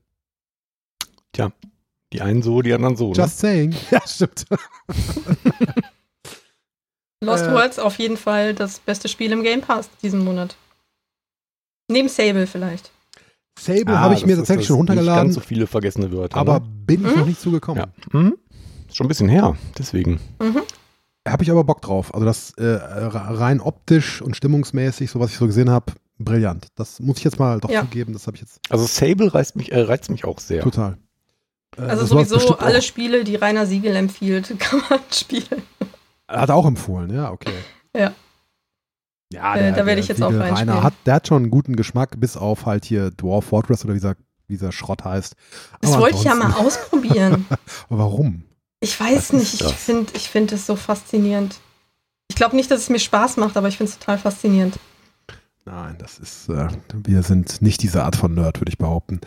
[2.14, 3.10] die einen so, die anderen so.
[3.10, 3.16] Ne?
[3.18, 3.76] Just saying.
[3.92, 4.46] Ja, stimmt.
[7.24, 7.52] Lost Äh.
[7.54, 10.56] Worlds auf jeden Fall das beste Spiel im Game Pass diesen Monat.
[11.88, 12.92] Neben Sable vielleicht.
[13.60, 16.38] Sable Ah, habe ich mir tatsächlich schon Nicht runtergeladen, ganz so viele vergessene Wörter.
[16.38, 16.66] aber ne?
[16.88, 17.20] bin ich Mhm.
[17.20, 17.84] noch nicht zugekommen.
[17.84, 18.14] ja.
[18.20, 18.38] Hm?
[18.88, 20.20] Ist schon ein bisschen her, deswegen.
[20.40, 20.62] Mhm.
[21.28, 22.14] Habe ich aber Bock drauf.
[22.14, 26.68] Also das äh, rein optisch und stimmungsmäßig, so was ich so gesehen habe, brillant.
[26.76, 27.82] Das muss ich jetzt mal doch Ja.
[27.82, 30.64] zugeben, das habe ich jetzt Also Sable reizt mich, äh, reizt mich auch sehr.
[30.64, 30.98] total.
[31.78, 35.62] Äh, Also sowieso alle Spiele, die Rainer Siegel empfiehlt, kann man spielen.
[36.32, 37.54] Hat er auch empfohlen, ja, okay.
[37.96, 38.14] Ja.
[39.34, 40.32] Ja, Äh, da werde ich jetzt auch.
[40.32, 43.94] Rainer hat, der hat schon einen guten Geschmack, bis auf halt hier Dwarf Fortress oder
[43.94, 44.16] wie dieser,
[44.48, 45.36] wie dieser Schrott heißt.
[45.82, 47.46] Das Aber wollte ich ja mal ausprobieren.
[47.90, 48.44] Warum?
[48.82, 51.60] Ich weiß Was nicht, ich finde ich find es so faszinierend.
[52.30, 54.80] Ich glaube nicht, dass es mir Spaß macht, aber ich finde es total faszinierend.
[55.66, 59.22] Nein, das ist, äh, wir sind nicht diese Art von Nerd, würde ich behaupten.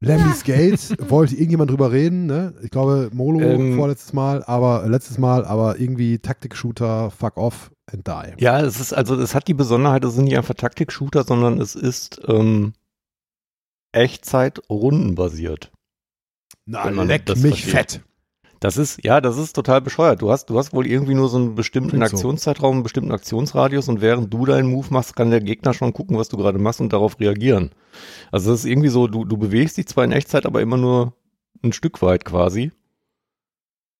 [0.00, 2.54] Lemmy's Gate, wollte irgendjemand drüber reden, ne?
[2.62, 3.76] Ich glaube, Molo Ähm.
[3.76, 8.34] vorletztes Mal, aber äh, letztes Mal, aber irgendwie Taktik-Shooter, fuck off and die.
[8.42, 11.74] Ja, es ist, also es hat die Besonderheit, es sind nicht einfach Taktik-Shooter, sondern es
[11.74, 12.74] ist ähm,
[13.92, 15.72] Echtzeit rundenbasiert.
[16.66, 17.70] Na, leck mich versteht.
[17.70, 18.00] fett.
[18.60, 20.22] Das ist, ja, das ist total bescheuert.
[20.22, 22.02] Du hast, du hast wohl irgendwie nur so einen bestimmten.
[22.02, 26.16] Aktionszeitraum, einen bestimmten Aktionsradius und während du deinen Move machst, kann der Gegner schon gucken,
[26.16, 27.70] was du gerade machst und darauf reagieren.
[28.32, 31.14] Also das ist irgendwie so, du, du bewegst dich zwar in Echtzeit, aber immer nur
[31.62, 32.72] ein Stück weit quasi.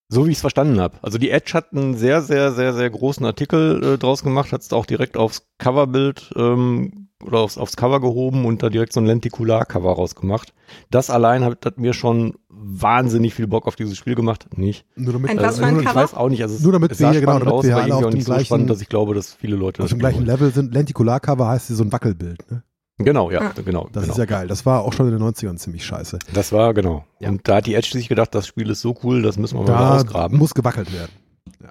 [0.09, 0.99] So wie ich es verstanden habe.
[1.03, 4.61] Also die Edge hat einen sehr, sehr, sehr, sehr großen Artikel äh, draus gemacht, hat
[4.61, 9.01] es auch direkt aufs Coverbild ähm, oder aufs, aufs Cover gehoben und da direkt so
[9.01, 10.53] ein Lentikular-Cover rausgemacht.
[10.91, 14.47] Das allein hat, hat mir schon wahnsinnig viel Bock auf dieses Spiel gemacht.
[14.57, 14.85] Nicht.
[14.97, 16.43] Nur damit, Ein ein nur, ich weiß auch nicht.
[16.43, 18.15] Also es, Nur damit es wir sah hier, genau, damit aus, wir alle auf dem
[18.15, 20.53] nicht so gleichen- spannend, dass ich glaube, dass viele Leute auf dem gleichen spielen Level
[20.53, 20.75] sind.
[20.75, 22.63] Lentikular-Cover heißt sie so ein Wackelbild, ne?
[22.99, 23.05] wollen.
[23.07, 23.53] Genau, ja, Ah.
[23.63, 23.89] genau.
[23.93, 24.13] Das genau.
[24.15, 24.49] ist ja geil.
[24.49, 26.19] Das war auch schon in den 90ern ziemlich scheiße.
[26.33, 27.05] das war, genau.
[27.21, 27.29] Ja.
[27.29, 29.63] Und da hat die Edge sich gedacht, das Spiel ist so cool, das müssen wir
[29.65, 30.39] mal Da ausgraben.
[30.39, 31.13] muss gewackelt werden.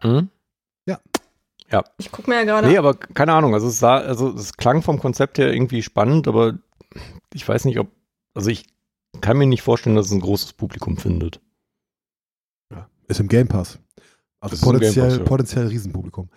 [0.03, 0.30] Mhm.
[1.98, 2.68] Ich gucke mir ja gerade.
[2.68, 3.54] Nee, aber keine Ahnung.
[3.54, 6.58] Also es sah, also es klang vom Konzept her irgendwie spannend, aber
[7.34, 7.88] ich weiß nicht, ob,
[8.34, 8.66] also ich
[9.22, 11.42] kann mir nicht vorstellen, dass es ein großes Publikum findet.
[12.72, 12.88] Ja.
[13.08, 13.80] Ist im Game Pass.
[14.40, 15.24] Also potenziell, Pass, ja.
[15.24, 16.30] potenziell Riesenpublikum.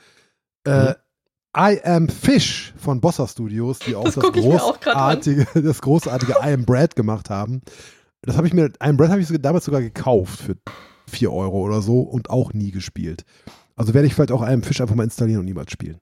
[0.65, 0.95] Äh,
[1.57, 6.33] I Am Fish von Bossa Studios, die auch Das das, mir auch großartige, das großartige
[6.43, 7.63] I Am Bread gemacht haben.
[8.23, 10.57] Das habe ich mir, I Am Bread habe ich damals sogar gekauft für
[11.09, 13.25] 4 Euro oder so und auch nie gespielt.
[13.79, 15.99] Also werde ich vielleicht auch I Am Fish einfach mal installieren und niemals spielen.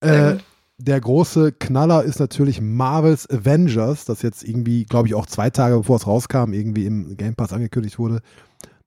[0.00, 0.36] Äh,
[0.78, 5.78] der große Knaller ist natürlich Marvel's Avengers, das jetzt irgendwie, glaube ich, auch zwei Tage
[5.78, 8.20] bevor es rauskam, irgendwie im Game Pass angekündigt wurde.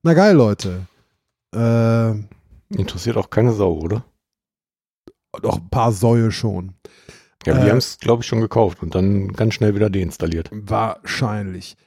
[0.03, 0.85] Na geil, Leute.
[1.55, 2.11] Äh,
[2.77, 4.05] Interessiert auch keine Sau, oder?
[5.41, 6.73] doch ein paar Säue schon.
[7.45, 10.49] Ja, die Äh, haben es, glaube ich, schon gekauft und dann ganz schnell wieder deinstalliert.
[10.51, 11.77] Wahrscheinlich.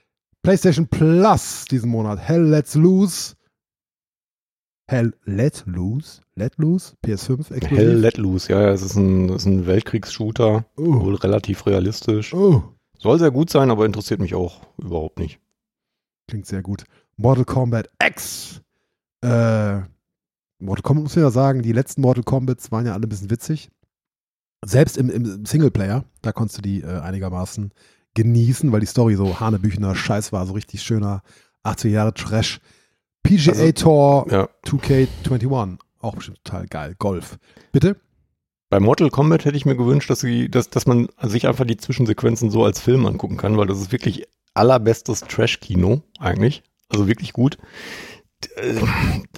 [0.43, 2.19] PlayStation Plus diesen Monat.
[2.19, 3.35] Hell Let's Loose.
[4.93, 6.21] Hell Let Loose?
[6.35, 6.95] Let Loose?
[7.03, 7.71] PS5 exklusiv?
[7.79, 11.01] Hell Let Loose, ja, ja, es ist ein, es ist ein Weltkriegsshooter, Oh.
[11.01, 12.35] wohl relativ realistisch.
[12.35, 12.63] oh.
[12.99, 15.41] Soll sehr gut sein, aber interessiert mich auch überhaupt nicht.
[16.29, 16.85] Klingt sehr gut.
[17.17, 18.61] Mortal Kombat X.
[19.23, 19.81] Äh,
[20.59, 23.31] Mortal Kombat muss man ja sagen, die letzten Mortal Kombats waren ja alle ein bisschen
[23.31, 23.71] witzig.
[24.63, 27.73] Selbst im, im Singleplayer, da konntest du die äh, einigermaßen
[28.15, 31.23] genießen, weil die Story so hanebüchener Scheiß war, so richtig schöner
[31.65, 32.61] 80er Jahre Trash.
[33.23, 34.49] PGA Also, Tour Ja.
[34.67, 36.95] 2K21, auch bestimmt total geil.
[36.99, 37.39] Golf.
[37.73, 37.97] Bitte?
[38.71, 41.77] Bei Mortal Kombat hätte ich mir gewünscht, dass, sie, dass, dass man sich einfach die
[41.77, 46.63] Zwischensequenzen so als Film angucken kann, weil das ist wirklich allerbestes Trash-Kino eigentlich.
[46.89, 47.59] Also wirklich gut.
[48.57, 48.81] Äh,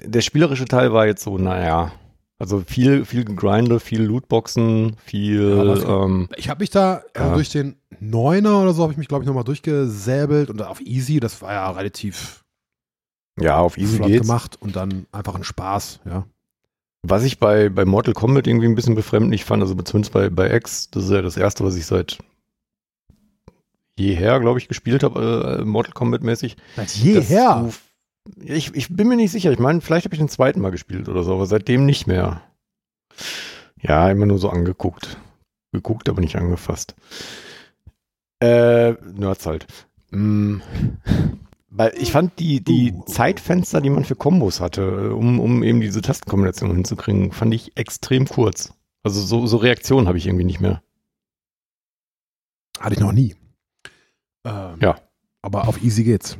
[0.05, 1.93] Der spielerische Teil war jetzt so, naja,
[2.39, 7.35] also viel, viel Gegrinde, viel Lootboxen, viel, Ja, ähm, Ich habe mich da äh, Ja.
[7.35, 11.19] durch den Neuner oder so, habe ich mich, glaube ich, nochmal durchgesäbelt und auf Easy,
[11.21, 12.44] das war ja relativ
[13.41, 14.27] ja, auf easy flott geht's.
[14.27, 16.25] gemacht und dann einfach ein Spaß, ja.
[17.07, 20.55] Was ich bei, bei Mortal Kombat irgendwie ein bisschen befremdlich fand, also zumindest bei, bei
[20.55, 22.19] X, das ist ja das erste, was ich seit
[23.99, 26.57] jeher, glaube ich, gespielt habe, äh, Mortal Kombat mäßig.
[26.77, 27.71] Seit jeher.
[28.27, 29.53] du- Ich, ich bin mir nicht sicher.
[29.53, 32.41] Ich meine, vielleicht habe ich den zweiten Mal gespielt oder so, aber seitdem nicht mehr.
[33.81, 35.19] Ja, immer nur so angeguckt.
[35.73, 36.95] Geguckt, aber nicht angefasst.
[38.43, 39.67] Äh, Nerds halt.
[40.11, 40.61] Mm.
[41.77, 43.05] Weil ich fand die, die Uh.
[43.07, 47.77] Zeitfenster, die man für Kombos hatte, äh, um, um eben diese Tastenkombination hinzukriegen, fand ich
[47.77, 48.73] extrem kurz.
[49.03, 50.83] Also so, so Reaktionen habe ich irgendwie nicht mehr.
[52.79, 53.35] Hatte ich noch nie.
[54.45, 54.97] Ähm, Ja.
[55.43, 56.39] Aber auf Easy geht's.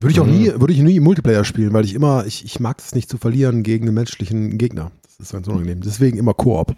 [0.00, 0.32] Würde ich auch Mhm.
[0.38, 3.08] nie, würde ich nie im Multiplayer spielen, weil ich immer, ich, ich mag es nicht
[3.08, 4.92] zu verlieren gegen einen menschlichen Gegner.
[5.02, 5.80] Das ist ganz unangenehm.
[5.80, 6.76] Deswegen immer Koop.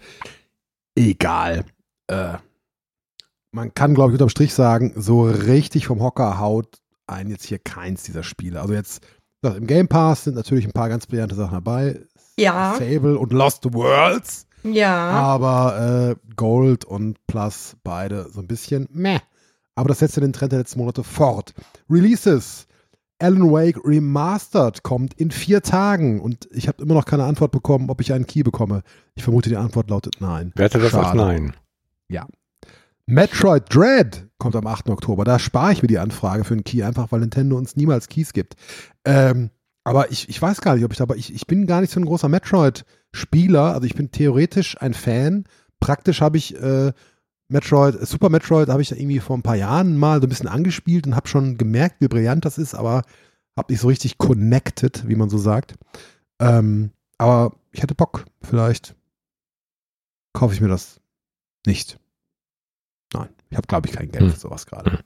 [0.95, 1.65] Egal.
[2.07, 2.37] Äh,
[3.51, 6.79] man kann, glaube ich, unterm Strich sagen, so richtig vom Hocker haut
[7.09, 8.61] einen jetzt hier keins dieser Spiele.
[8.61, 9.05] Also jetzt,
[9.43, 11.99] im Game Pass sind natürlich ein paar ganz brillante Sachen dabei.
[12.37, 12.73] Ja.
[12.73, 14.45] Fable und Lost Worlds.
[14.63, 15.09] Ja.
[15.11, 19.19] Aber äh, Gold und Plus beide so ein bisschen meh.
[19.75, 21.53] Aber das setzt ja den Trend der letzten Monate fort.
[21.89, 22.65] Releases.
[23.21, 27.89] Alan Wake Remastered kommt in vier Tagen und ich habe immer noch keine Antwort bekommen,
[27.89, 28.81] ob ich einen Key bekomme.
[29.15, 30.53] Ich vermute, die Antwort lautet nein.
[30.55, 31.17] Wer hätte das als Schade.
[31.17, 31.53] Nein?
[33.09, 34.89] Metroid Dread kommt am 8.
[34.89, 35.23] Oktober.
[35.23, 38.33] Da spare ich mir die Anfrage für einen Key, einfach weil Nintendo uns niemals Keys
[38.33, 38.55] gibt.
[39.05, 39.51] Ähm,
[39.83, 41.91] aber ich, ich weiß gar nicht, ob ich da, aber ich, ich bin gar nicht
[41.91, 43.73] so ein großer Metroid-Spieler.
[43.73, 45.45] Also ich bin theoretisch ein Fan.
[45.79, 46.91] Praktisch habe ich äh,
[47.49, 50.47] Metroid, Super Metroid habe ich da irgendwie vor ein paar Jahren mal so ein bisschen
[50.47, 53.03] angespielt und habe schon gemerkt, wie brillant das ist, aber
[53.57, 55.75] habe nicht so richtig connected, wie man so sagt.
[56.39, 58.25] Ähm, aber ich hätte Bock.
[58.41, 58.95] Vielleicht
[60.33, 61.01] kaufe ich mir das
[61.65, 61.99] nicht.
[63.49, 64.31] Ich habe, glaube ich, kein Geld Hm.
[64.31, 64.99] für sowas gerade.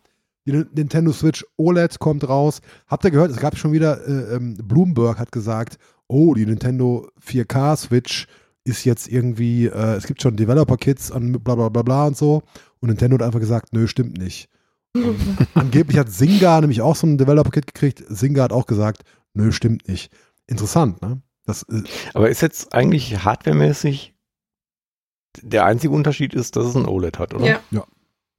[0.45, 2.59] Die N- Nintendo Switch OLED kommt raus.
[2.87, 7.07] Habt ihr gehört, es gab schon wieder, äh, ähm, Bloomberg hat gesagt, oh, die Nintendo
[7.25, 8.27] 4K Switch
[8.65, 12.43] ist jetzt irgendwie, äh, es gibt schon Developer-Kits an bla bla bla bla und so.
[12.81, 14.49] Und Nintendo hat einfach gesagt, nö, stimmt nicht.
[14.93, 15.17] Und
[15.53, 18.03] angeblich hat Singa nämlich auch so ein Developer-Kit gekriegt.
[18.09, 19.03] Singa hat auch gesagt,
[19.33, 20.11] nö, stimmt nicht.
[20.47, 21.21] Interessant, ne?
[21.45, 21.83] Das, äh,
[22.13, 24.13] Aber ist jetzt eigentlich hardwaremäßig
[25.41, 27.45] der einzige Unterschied ist, dass es ein OLED hat, oder?
[27.71, 27.85] Ja.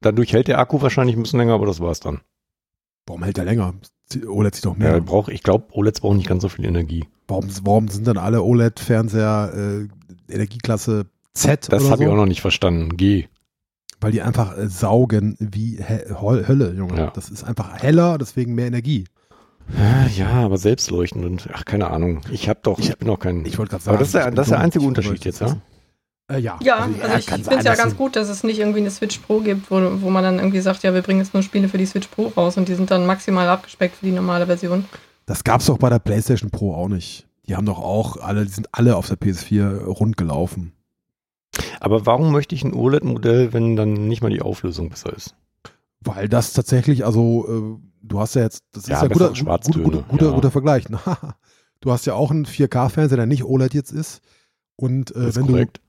[0.01, 2.21] Dadurch hält der Akku wahrscheinlich ein bisschen länger, aber das war's dann.
[3.07, 3.73] warum hält der länger?
[4.27, 5.01] OLED sieht doch Ja, mehr.
[5.01, 7.05] braucht, ich glaube, OLEDs brauchen nicht ganz so viel Energie.
[7.27, 9.87] Warum, warum sind dann alle OLED-Fernseher
[10.29, 12.03] äh, Energieklasse Z Das habe so?
[12.03, 12.97] ich auch noch nicht verstanden.
[12.97, 13.27] G.
[14.01, 16.97] Weil die einfach äh, saugen wie Hölle, Junge.
[16.99, 17.11] Ja.
[17.11, 19.05] Das ist einfach heller, deswegen mehr Energie.
[20.15, 22.21] Ja, aber selbstleuchtend und ach, keine Ahnung.
[22.29, 23.43] Ich habe doch, ich, bin auch kein.
[23.45, 23.95] Ich wollte gerade sagen.
[23.95, 25.57] aber das ist der, ich das ist der einzige Ich Unterschied jetzt, ja?
[26.27, 28.79] Äh, ja, Ja, also ich kann finde es ja ganz gut, dass es nicht irgendwie
[28.79, 31.43] eine Switch Pro gibt, wo, wo man dann irgendwie sagt, ja, wir bringen jetzt nur
[31.43, 34.47] Spiele für die Switch Pro raus und die sind dann maximal abgespeckt für die normale
[34.47, 34.85] Version.
[35.27, 37.27] Das gab es doch bei der PlayStation Pro auch nicht.
[37.47, 40.73] Die haben doch auch alle, die sind alle auf der PS4 rund gelaufen.
[41.79, 45.35] Aber warum möchte ich ein OLED-Modell, wenn dann nicht mal die Auflösung besser ist?
[46.01, 49.57] Weil das tatsächlich, also äh, du hast ja jetzt, das Ja, ist ja guter, guter,
[49.83, 50.31] guter, guter, ja.
[50.33, 50.85] guter Vergleich.
[51.81, 54.21] du hast ja auch einen 4K-Fernseher, der nicht OLED jetzt ist.
[54.75, 55.77] Und äh, wenn korrekt.
[55.77, 55.81] du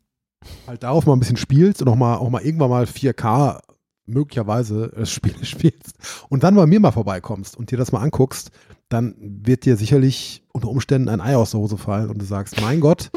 [0.67, 3.61] halt darauf mal ein bisschen spielst und auch mal, auch mal irgendwann mal 4K
[4.07, 5.97] möglicherweise das Spiel spielst
[6.29, 8.51] und dann bei mir mal vorbeikommst und dir das mal anguckst,
[8.89, 12.61] dann wird dir sicherlich unter Umständen ein Ei aus der Hose fallen und du sagst,
[12.61, 13.11] mein Gott,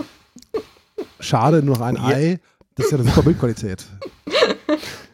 [1.19, 1.97] schade, nur noch ein.
[1.97, 2.39] Ei,
[2.75, 3.85] das ist ja eine super Bildqualität.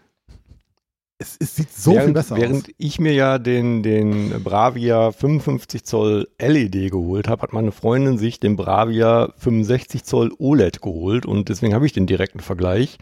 [1.17, 2.73] Es, es sieht so während, viel besser während aus.
[2.77, 8.41] ich mir ja den, den Bravia 55 Zoll LED geholt habe, hat meine Freundin sich
[8.41, 12.97] den Bravia 65 Zoll OLED geholt und deswegen habe ich den direkten Vergleich.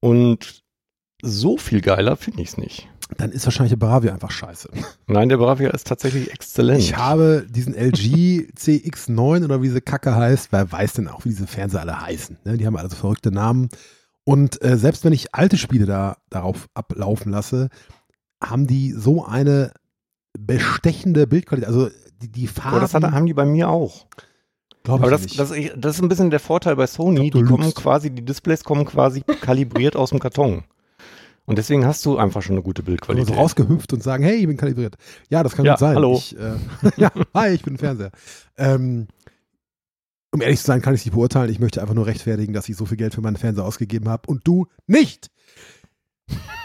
[0.00, 0.62] Und
[1.20, 2.88] so viel geiler finde ich es nicht.
[3.16, 4.70] Dann ist wahrscheinlich der Bravia einfach scheiße.
[5.06, 6.80] Nein, der Bravia ist tatsächlich exzellent.
[6.80, 11.30] Ich habe diesen LG CX9 oder wie diese Kacke heißt, wer weiß denn auch, wie
[11.30, 12.38] diese Fernseher alle heißen.
[12.44, 12.56] Ne?
[12.56, 13.68] Die haben alle so verrückte Namen.
[14.24, 17.68] Und äh, selbst wenn ich alte Spiele da darauf ablaufen lasse,
[18.42, 19.72] haben die so eine
[20.38, 21.68] bestechende Bildqualität.
[21.68, 21.90] Also
[22.20, 22.70] die, die Farben.
[22.70, 24.06] Aber das hat, haben die bei mir auch.
[24.84, 27.30] glaub ich Aber das, das, das ist ein bisschen der Vorteil bei Sony.
[27.30, 27.76] Du Die kommen lügst.
[27.76, 30.64] quasi, die Displays kommen quasi kalibriert aus dem Karton.
[31.44, 33.34] Und deswegen hast du einfach schon eine gute Bildqualität.
[33.34, 34.94] so rausgehüpft und sagen, hey, ich bin kalibriert.
[35.28, 35.96] Ja, das kann Ja, gut sein.
[35.96, 36.14] hallo.
[36.14, 36.52] Ich, äh,
[36.96, 38.12] ja, hi, ich bin ein Fernseher.
[38.56, 39.08] Ähm,
[40.32, 41.50] um ehrlich zu sein, kann ich nicht beurteilen.
[41.50, 44.28] Ich möchte einfach nur rechtfertigen, dass ich so viel Geld für meinen Fernseher ausgegeben habe
[44.28, 45.30] und du nicht.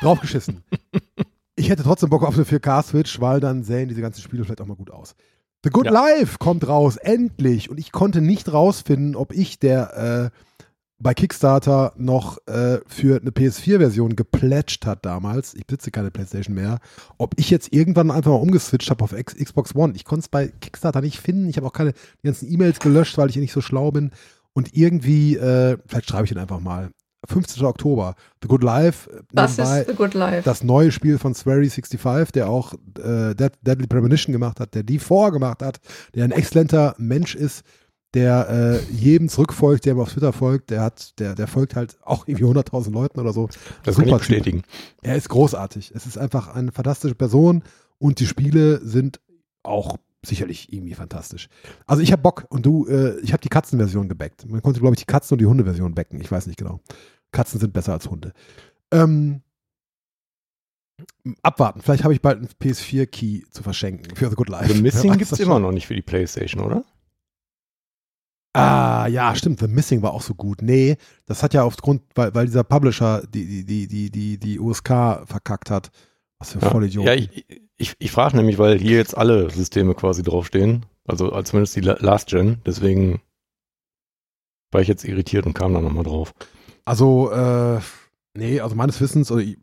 [0.02, 0.64] Draufgeschissen.
[1.56, 4.68] ich hätte trotzdem Bock auf eine 4K-Switch, weil dann sähen diese ganzen Spiele vielleicht auch
[4.68, 5.16] mal gut aus.
[5.64, 5.92] The Good Ja.
[5.92, 7.70] Life kommt raus, endlich.
[7.70, 10.66] Und ich konnte nicht rausfinden, ob ich, der äh,
[11.00, 16.80] bei Kickstarter noch äh, für eine PS4-Version geplätscht hat damals, ich besitze keine Playstation mehr,
[17.18, 19.94] ob ich jetzt irgendwann einfach mal umgeswitcht habe auf X Xbox One.
[19.96, 21.50] Ich konnte es bei Kickstarter nicht finden.
[21.50, 21.94] Ich habe auch keine
[22.24, 24.12] ganzen E-Mails gelöscht, weil ich nicht so schlau bin.
[24.54, 26.90] Und irgendwie, äh, vielleicht schreibe ich ihn einfach mal.
[27.28, 27.66] 15.
[27.66, 30.42] Oktober, The Good Life, äh, Das nebenbei ist The Good Life.
[30.46, 35.00] das neue Spiel von Swery65, der auch äh, Dead, Deadly Premonition gemacht hat, der die
[35.00, 35.78] vorgemacht hat,
[36.16, 37.64] der ein exzellenter Mensch ist,
[38.18, 41.98] der äh, jedem zurückfolgt, der ihm auf Twitter folgt, der hat, der, der folgt halt
[42.02, 43.48] auch irgendwie 100.000 Leuten oder so.
[43.84, 44.64] das kann ich Super bestätigen.
[45.04, 45.92] Er ist großartig.
[45.94, 47.64] Es ist einfach eine fantastische Person
[48.00, 49.20] und die Spiele sind
[49.62, 51.48] auch sicherlich irgendwie fantastisch.
[51.86, 54.50] Also ich habe Bock und du, äh, ich habe die Katzenversion gebackt.
[54.50, 56.20] Man konnte, glaube ich, die Katzen- und die Hundeversion backen.
[56.20, 56.80] Ich weiß nicht genau.
[57.32, 58.34] Katzen sind besser als Hunde.
[58.92, 59.44] Ähm,
[61.44, 61.82] abwarten.
[61.82, 64.74] Vielleicht habe ich bald einen PS4-Key zu verschenken für The Good Life.
[64.74, 66.84] The Missing gibt es immer noch nicht für die Playstation, oder?
[68.58, 69.60] Ah, ja, stimmt.
[69.60, 70.62] The Missing war auch so gut.
[70.62, 74.60] Nee, das hat ja aufgrund, weil, weil dieser Publisher die, die, die, die, die, die
[74.60, 74.88] USK
[75.26, 75.92] verkackt hat.
[76.40, 77.08] Was für Ja, Vollidioten.
[77.08, 77.46] ja ich,
[77.78, 80.86] ich, ich frage nämlich, weil hier jetzt alle Systeme quasi draufstehen.
[81.06, 82.58] Also äh, zumindest die La- Last Gen.
[82.66, 83.22] Deswegen
[84.72, 86.34] war ich jetzt irritiert und kam da nochmal drauf.
[86.86, 87.80] Also, äh,
[88.36, 89.58] nee, also meines Wissens, oder ich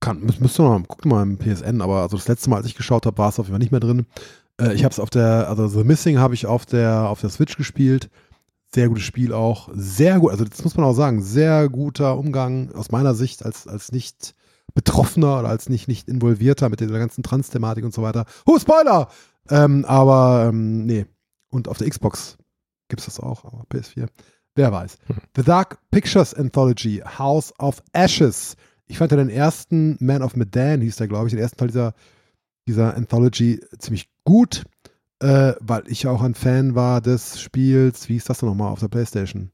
[0.00, 2.56] kann, müsst, müsst ihr noch mal, guckt mal im PSN, aber also das letzte Mal,
[2.56, 4.06] als ich geschaut habe, war es auf jeden Fall nicht mehr drin.
[4.60, 7.30] Äh, ich habe es auf der, also The Missing habe ich auf der, auf der
[7.30, 8.10] Switch gespielt.
[8.74, 9.68] Sehr gutes Spiel auch.
[9.72, 13.66] Sehr gut, also das muss man auch sagen, sehr guter Umgang aus meiner Sicht als,
[13.66, 14.34] als nicht
[14.74, 18.26] Betroffener oder als nicht, nicht Involvierter mit dieser ganzen Trans-Thematik und so weiter.
[18.44, 19.08] Oh, Spoiler!
[19.48, 21.06] Ähm, aber, ähm, nee.
[21.50, 22.36] Und auf der Xbox
[22.88, 24.08] gibt es das auch, aber PS4.
[24.54, 24.98] Wer weiß.
[25.36, 28.56] The Dark Pictures Anthology, House of Ashes.
[28.86, 31.68] Ich fand ja den ersten Man of Medan, hieß der, glaube ich, den ersten Teil
[31.68, 31.94] dieser,
[32.66, 34.64] dieser Anthology ziemlich gut,
[35.20, 38.80] äh, weil ich auch ein Fan war des Spiels, wie hieß das denn nochmal auf
[38.80, 39.50] der Playstation?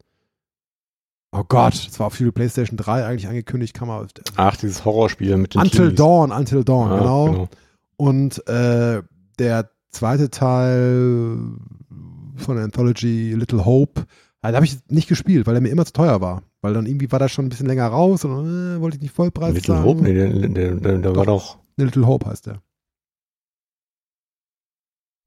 [1.31, 4.07] Oh Gott, das war auf die Playstation 3 eigentlich angekündigt, kann man.
[4.37, 5.95] Ach, dieses Horrorspiel mit den Until Teenies.
[5.95, 7.49] Dawn, Until Dawn, Ja, genau.
[7.97, 9.03] Und äh,
[9.39, 11.39] der zweite Teil
[12.37, 14.05] von der Anthology Little Hope,
[14.43, 16.43] da habe ich nicht gespielt, weil er mir immer zu teuer war.
[16.61, 19.15] Weil dann irgendwie war das schon ein bisschen länger raus und äh, wollte ich nicht
[19.15, 19.85] Vollpreis Little zahlen.
[19.85, 20.03] Hope?
[20.03, 21.59] Nee, der, der, der, der war doch.
[21.77, 22.61] Little Hope heißt der.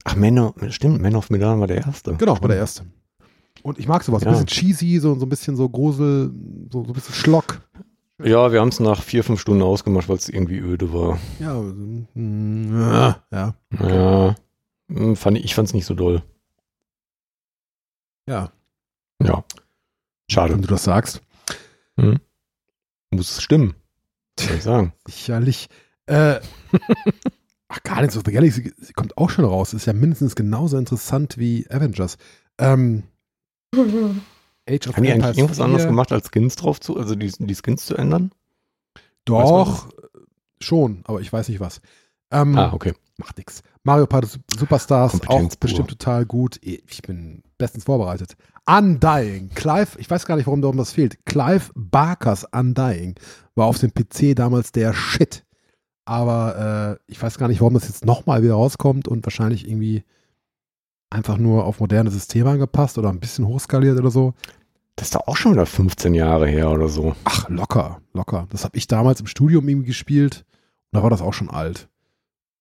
[0.05, 2.15] Ach, Man of, stimmt, Man of Medan war der erste.
[2.15, 2.85] Genau, war der erste.
[3.63, 4.23] Und ich mag sowas.
[4.23, 4.29] Ja.
[4.29, 6.31] Ein bisschen cheesy, so, so ein bisschen so Grusel,
[6.71, 7.61] so, so ein bisschen Schlock.
[8.23, 11.19] Ja, wir haben es nach vier, fünf Stunden ausgemacht, weil es irgendwie öde war.
[11.39, 11.61] Ja,
[12.15, 13.55] ja, ja.
[13.89, 14.35] Ja,
[14.87, 16.23] hm, fand ich, ich fand es nicht so doll.
[18.27, 18.51] ja.
[19.23, 19.43] Ja.
[20.29, 20.53] Schade.
[20.53, 21.21] Wenn du das sagst.
[21.97, 23.75] Muss es stimmen.
[24.37, 24.93] Was soll ich sagen?
[25.07, 25.67] Sicherlich.
[26.07, 26.39] Äh,
[27.75, 29.73] ach, Guardians of the Galaxy sie kommt auch schon raus.
[29.73, 32.17] Ist ja mindestens genauso interessant wie Avengers.
[32.57, 33.03] Ähm,
[34.67, 37.31] Age of Haben die eigentlich irgendwas 4, anderes gemacht, als Skins drauf zu, also die,
[37.37, 38.31] die Skins zu ändern?
[39.25, 39.89] Doch,
[40.59, 41.81] schon, aber ich weiß nicht was.
[42.31, 42.93] Ähm, Ah, okay.
[43.17, 43.61] Macht nix.
[43.83, 44.27] Mario Party
[44.57, 46.59] Superstars auch bestimmt total gut.
[46.61, 48.35] Ich bin bestens vorbereitet.
[48.65, 49.49] Undying.
[49.49, 51.23] Clive, ich weiß gar nicht, warum darum das fehlt.
[51.25, 53.15] Clive Barkers Undying
[53.53, 55.44] war auf dem PC damals der Shit.
[56.05, 60.03] Aber äh, ich weiß gar nicht, warum das jetzt nochmal wieder rauskommt und wahrscheinlich irgendwie
[61.09, 64.33] einfach nur auf moderne Systeme angepasst oder ein bisschen hochskaliert oder so.
[64.95, 67.15] Das ist doch auch schon wieder 15 Jahre her oder so.
[67.25, 68.47] Ach, locker, locker.
[68.51, 70.45] Das habe ich damals im Studium irgendwie gespielt
[70.91, 71.89] und da war das auch schon alt.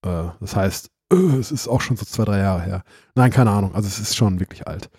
[0.05, 2.85] Äh, das heißt, äh, es ist auch schon so zwei, drei Jahre her.
[3.15, 3.75] Nein, keine Ahnung.
[3.75, 4.91] Also es ist schon wirklich alt.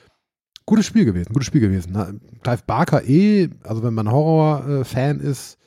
[0.65, 1.91] Gutes Spiel gewesen, gutes Spiel gewesen.
[1.93, 2.11] Na,
[2.41, 5.57] Clive Barker eh, also wenn man Horror-Fan ist,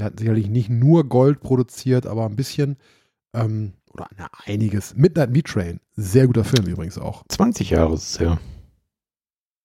[0.00, 2.76] der hat sicherlich nicht nur Gold produziert, aber ein bisschen.
[3.34, 4.96] Ähm, oder na, einiges.
[4.96, 7.22] Midnight Meat Train, sehr guter Film übrigens auch.
[7.28, 8.40] 20 Jahre ist es her.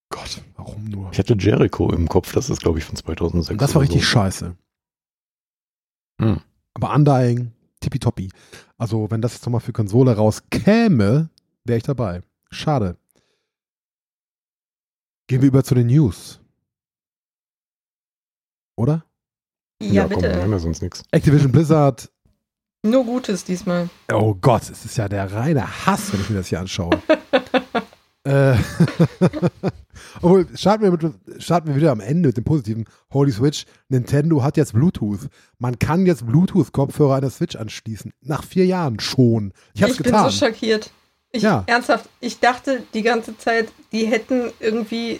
[0.09, 1.09] Gott, warum nur?
[1.11, 3.51] Ich hatte Jericho im Kopf, das ist, glaube ich, von 2006.
[3.51, 4.07] Und das war richtig so.
[4.07, 4.55] scheiße.
[6.21, 6.41] Hm.
[6.73, 8.29] Aber Undying, tippitoppi.
[8.77, 11.29] Also, wenn das jetzt nochmal für Konsole rauskäme,
[11.63, 12.21] wäre ich dabei.
[12.51, 12.97] Schade.
[15.27, 16.39] Gehen wir über zu den News.
[18.75, 19.05] Oder?
[19.81, 20.51] Ja, komm, wir haben bitte.
[20.51, 21.03] ja sonst nichts.
[21.11, 22.09] Activision Blizzard
[22.83, 23.89] Nur Gutes diesmal.
[24.11, 27.01] Oh Gott, es ist ja der reine Hass, wenn ich mir das hier anschaue.
[28.23, 28.55] äh,
[30.21, 33.65] Obwohl, starten wir, mit, starten wir wieder am Ende mit dem positiven Holy Switch.
[33.89, 35.27] Nintendo hat jetzt Bluetooth.
[35.59, 38.11] Man kann jetzt Bluetooth-Kopfhörer an der Switch anschließen.
[38.21, 39.53] Nach vier Jahren schon.
[39.73, 40.23] Ich hab's ich getan.
[40.23, 40.91] bin so schockiert.
[41.31, 41.63] Ich, Ja.
[41.67, 45.19] Ernsthaft, ich dachte die ganze Zeit, die hätten irgendwie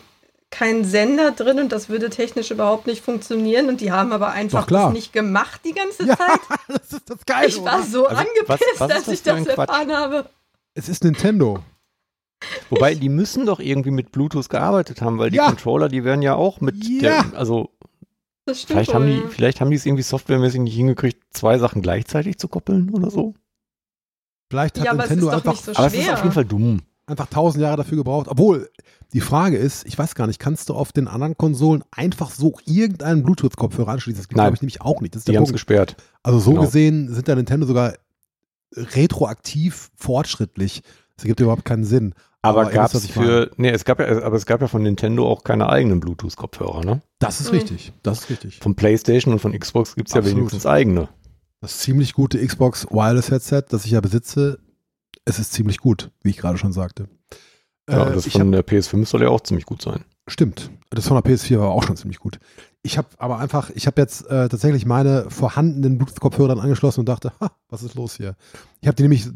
[0.51, 4.67] keinen Sender drin und das würde technisch überhaupt nicht funktionieren und die haben aber einfach
[4.67, 6.39] das nicht gemacht die ganze ja, Zeit.
[6.69, 7.47] das ist das Geile.
[7.47, 10.29] Ich war so Also, angepisst, was- was ist als das ich das erfahren habe.
[10.73, 11.59] Es ist Nintendo.
[12.69, 15.47] Wobei, die müssen doch irgendwie mit Bluetooth gearbeitet haben, weil die Ja.
[15.47, 17.23] Controller, die werden ja auch mit Ja.
[17.23, 17.69] der, also
[18.45, 19.27] Das stimmt vielleicht haben die, ja.
[19.29, 23.33] vielleicht haben die es irgendwie softwaremäßig nicht hingekriegt, zwei Sachen gleichzeitig zu koppeln oder so.
[24.51, 26.13] Vielleicht hat Ja, aber es Nintendo ist doch einfach, nicht so Aber es ist schwer.
[26.13, 26.81] auf jeden Fall dumm.
[27.07, 28.27] Einfach tausend Jahre dafür gebraucht.
[28.29, 28.69] Obwohl,
[29.13, 32.55] die Frage ist, ich weiß gar nicht, kannst du auf den anderen Konsolen einfach so
[32.65, 34.21] irgendeinen Bluetooth-Kopfhörer anschließen?
[34.21, 35.13] Das glaube ich, nämlich auch nicht.
[35.15, 35.53] Das ist Die der haben es Punkt.
[35.53, 35.95] gesperrt.
[36.23, 36.63] Also so Genau.
[36.63, 37.93] gesehen sind der Nintendo sogar
[38.75, 40.81] retroaktiv fortschrittlich.
[41.15, 42.13] Das ergibt überhaupt keinen Sinn.
[42.41, 45.27] Aber, wisst, gab es für, nee, es gab ja, aber es gab ja von Nintendo
[45.27, 47.01] auch keine eigenen Bluetooth-Kopfhörer, ne?
[47.17, 47.57] Das ist Mhm.
[47.59, 47.93] richtig.
[48.03, 48.59] Das ist richtig.
[48.59, 51.09] Von PlayStation und von Xbox gibt es ja wenigstens eigene.
[51.61, 54.59] Das ziemlich gute Xbox Wireless Headset, das ich ja besitze,
[55.25, 57.07] es ist ziemlich gut, wie ich gerade schon sagte.
[57.89, 60.03] Ja, Äh, das von hab, der PS5 soll ja auch ziemlich gut sein.
[60.27, 60.71] stimmt.
[60.91, 62.39] Das von der PS4 war auch schon ziemlich gut.
[62.81, 67.09] Ich habe aber einfach, ich habe jetzt äh, tatsächlich meine vorhandenen Bluetooth-Kopfhörer dann angeschlossen und
[67.09, 68.35] dachte, ha, was ist los hier?
[68.79, 69.27] Ich habe die nämlich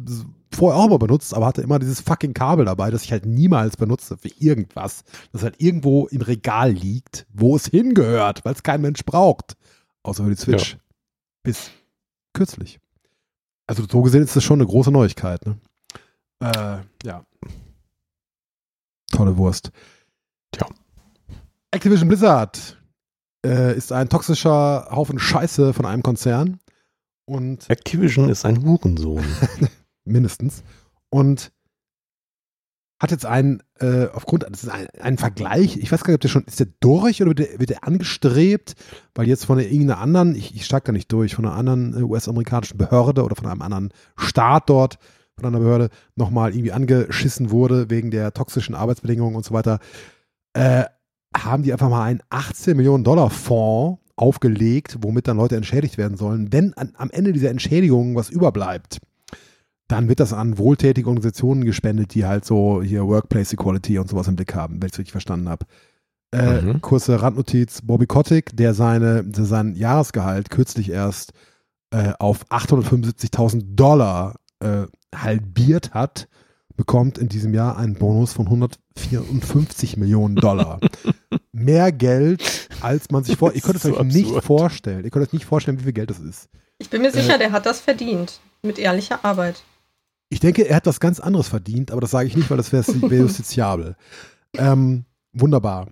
[0.53, 3.75] vorher auch immer benutzt, aber hatte immer dieses fucking Kabel dabei, das ich halt niemals
[3.75, 5.03] benutze für irgendwas,
[5.33, 9.57] das halt irgendwo im Regal liegt, wo es hingehört, weil es kein Mensch braucht.
[10.03, 10.77] Außer für die Switch.
[11.43, 11.71] Bis
[12.33, 12.79] kürzlich.
[13.67, 15.45] Also so gesehen ist das schon eine große Neuigkeit.
[15.45, 15.57] Ne?
[16.39, 17.25] Äh, ja.
[19.11, 19.71] Tolle Wurst.
[20.51, 20.67] Tja.
[21.71, 22.77] Activision Blizzard
[23.45, 26.59] äh, ist ein toxischer Haufen Scheiße von einem Konzern
[27.25, 29.25] und Activision ist ein Hurensohn.
[30.09, 30.63] mindestens
[31.09, 31.51] und
[33.01, 36.21] hat jetzt einen, äh, aufgrund, das ist ein, ein Vergleich, ich weiß gar nicht, ob
[36.21, 38.75] der schon, ist der durch oder wird der, wird der angestrebt,
[39.15, 42.03] weil jetzt von irgendeiner anderen, ich, ich steig da nicht durch, von einer anderen äh,
[42.03, 44.99] US-amerikanischen Behörde oder von einem anderen Staat dort,
[45.39, 49.79] von einer Behörde, nochmal irgendwie angeschissen wurde wegen der toxischen Arbeitsbedingungen und so weiter,
[50.53, 50.85] äh,
[51.35, 56.17] haben die einfach mal einen 18 Millionen Dollar Fonds aufgelegt, womit dann Leute entschädigt werden
[56.17, 56.51] sollen.
[56.51, 58.99] Wenn an, am Ende dieser Entschädigung was überbleibt,
[59.87, 64.27] dann wird das an wohltätige Organisationen gespendet, die halt so hier Workplace Equality und sowas
[64.27, 65.65] im Blick haben, wenn ich es richtig verstanden habe.
[66.31, 66.81] Äh, Mhm.
[66.81, 71.33] Kurze Randnotiz: Bobby Kotick, der, seine, der sein Jahresgehalt kürzlich erst
[71.91, 74.83] äh, auf 875.000 Dollar äh,
[75.15, 76.27] halbiert hat,
[76.75, 80.79] bekommt in diesem Jahr einen Bonus von 154 Millionen Dollar.
[81.51, 83.53] Mehr Geld, als man sich vor.
[83.53, 84.43] Ihr könnt es euch so nicht absurd.
[84.45, 85.03] vorstellen.
[85.03, 86.49] Ihr könnt euch nicht vorstellen, wie viel Geld das ist.
[86.77, 87.39] Ich bin mir sicher, Äh.
[87.39, 88.39] der hat das verdient.
[88.61, 89.61] Mit ehrlicher Arbeit.
[90.29, 92.71] Ich denke, er hat was ganz anderes verdient, aber das sage ich nicht, weil das
[92.71, 93.95] wäre wär justiziabel.
[94.57, 95.87] ähm, wunderbar.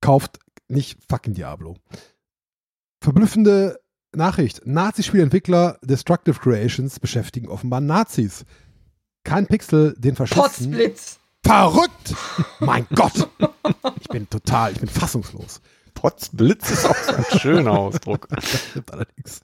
[0.00, 0.38] Kauft
[0.68, 1.76] nicht fucking Diablo.
[3.02, 3.78] Verblüffende
[4.14, 4.66] Nachricht.
[4.66, 8.44] Nazispielentwickler Destructive Creations beschäftigen offenbar Nazis.
[9.24, 10.42] Kein Pixel, den Faschisten.
[10.42, 11.18] Potzblitz.
[11.44, 12.14] Verrückt!
[12.60, 13.28] mein Gott!
[14.00, 15.60] Ich bin total, ich bin fassungslos.
[15.94, 18.28] Potzblitz ist auch so ein schöner Ausdruck.
[18.28, 19.40] Das stimmt allerdings.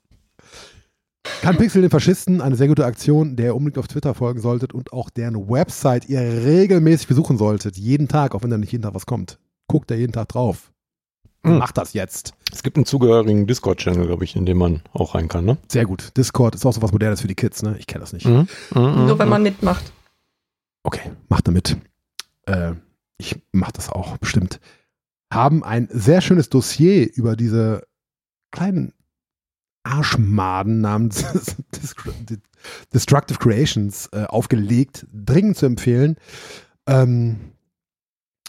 [1.43, 4.73] Kein Pixel den Faschisten, eine sehr gute Aktion, der ihr unbedingt auf Twitter folgen solltet
[4.73, 7.77] und auch deren Website ihr regelmäßig besuchen solltet.
[7.77, 9.39] Jeden Tag, auch wenn da nicht jeden Tag was kommt.
[9.67, 10.73] Guckt da jeden Tag drauf.
[11.47, 11.59] Mhm.
[11.59, 12.35] Macht das jetzt.
[12.53, 15.59] Es gibt einen zugehörigen Discord-Channel, glaube ich, in dem man auch rein kann, ne?
[15.69, 16.17] Sehr gut.
[16.17, 17.77] Discord ist auch so was Modernes für die Kids, ne?
[17.79, 18.27] Ich kenne das nicht.
[18.27, 18.49] Mhm.
[18.75, 19.93] Nur wenn man mitmacht.
[20.83, 21.77] Okay, macht damit.
[22.47, 22.73] Äh,
[23.19, 24.61] ich mach das auch, bestimmt.
[25.33, 27.87] Haben ein sehr schönes Dossier über diese
[28.51, 28.93] kleinen
[29.85, 31.25] Arschmaden namens
[32.93, 35.07] Destructive Creations äh, aufgelegt.
[35.13, 36.17] Dringend zu empfehlen.
[36.87, 37.53] Ähm,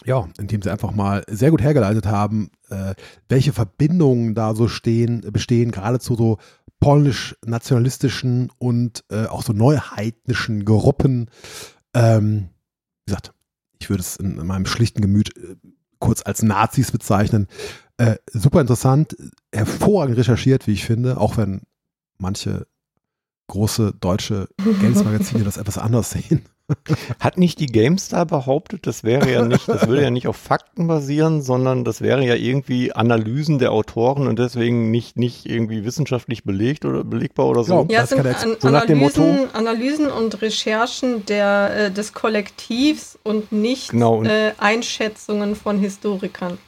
[0.04, 2.94] ja, indem sie einfach mal sehr gut hergeleitet haben, äh,
[3.28, 6.38] welche Verbindungen da so stehen, bestehen, gerade zu so
[6.80, 11.30] polnisch-nationalistischen und äh, auch so neuheidnischen Gruppen.
[11.94, 12.50] Ähm,
[13.04, 13.32] wie gesagt,
[13.80, 15.56] ich würde es in, meinem schlichten Gemüt äh,
[15.98, 17.48] kurz als Nazis bezeichnen.
[17.96, 19.16] Äh, super interessant,
[19.52, 21.62] hervorragend recherchiert, wie ich finde, auch wenn
[22.18, 22.66] manche
[23.48, 24.48] große deutsche
[24.80, 26.44] Games-Magazine das etwas anders sehen.
[27.18, 30.86] Hat nicht die GameStar behauptet, das wäre ja nicht, das würde ja nicht auf Fakten
[30.86, 36.44] basieren, sondern das wäre ja irgendwie Analysen der Autoren und deswegen nicht, nicht irgendwie wissenschaftlich
[36.44, 37.86] belegt oder belegbar oder so?
[37.88, 38.00] Ja.
[38.02, 41.86] Das es sind kann er jetzt- An so nach dem Analysen, Analysen und Recherchen der,
[41.86, 46.58] äh, des Kollektivs und nicht Genau, und- äh, Einschätzungen von Historikern.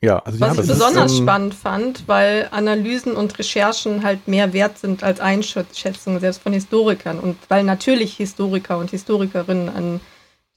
[0.00, 4.52] Ja, Also Was ich ist, besonders ähm, spannend fand, weil Analysen und Recherchen halt mehr
[4.52, 7.18] wert sind als Einschätzungen, selbst von Historikern.
[7.18, 10.00] Und weil natürlich Historiker und Historikerinnen an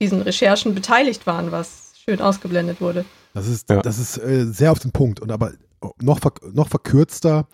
[0.00, 3.04] diesen Recherchen beteiligt waren, was schön ausgeblendet wurde.
[3.34, 3.82] Das ist, Ja.
[3.82, 5.20] das ist äh, sehr auf den Punkt.
[5.20, 5.52] Und aber
[6.00, 7.48] noch, ver noch verkürzter,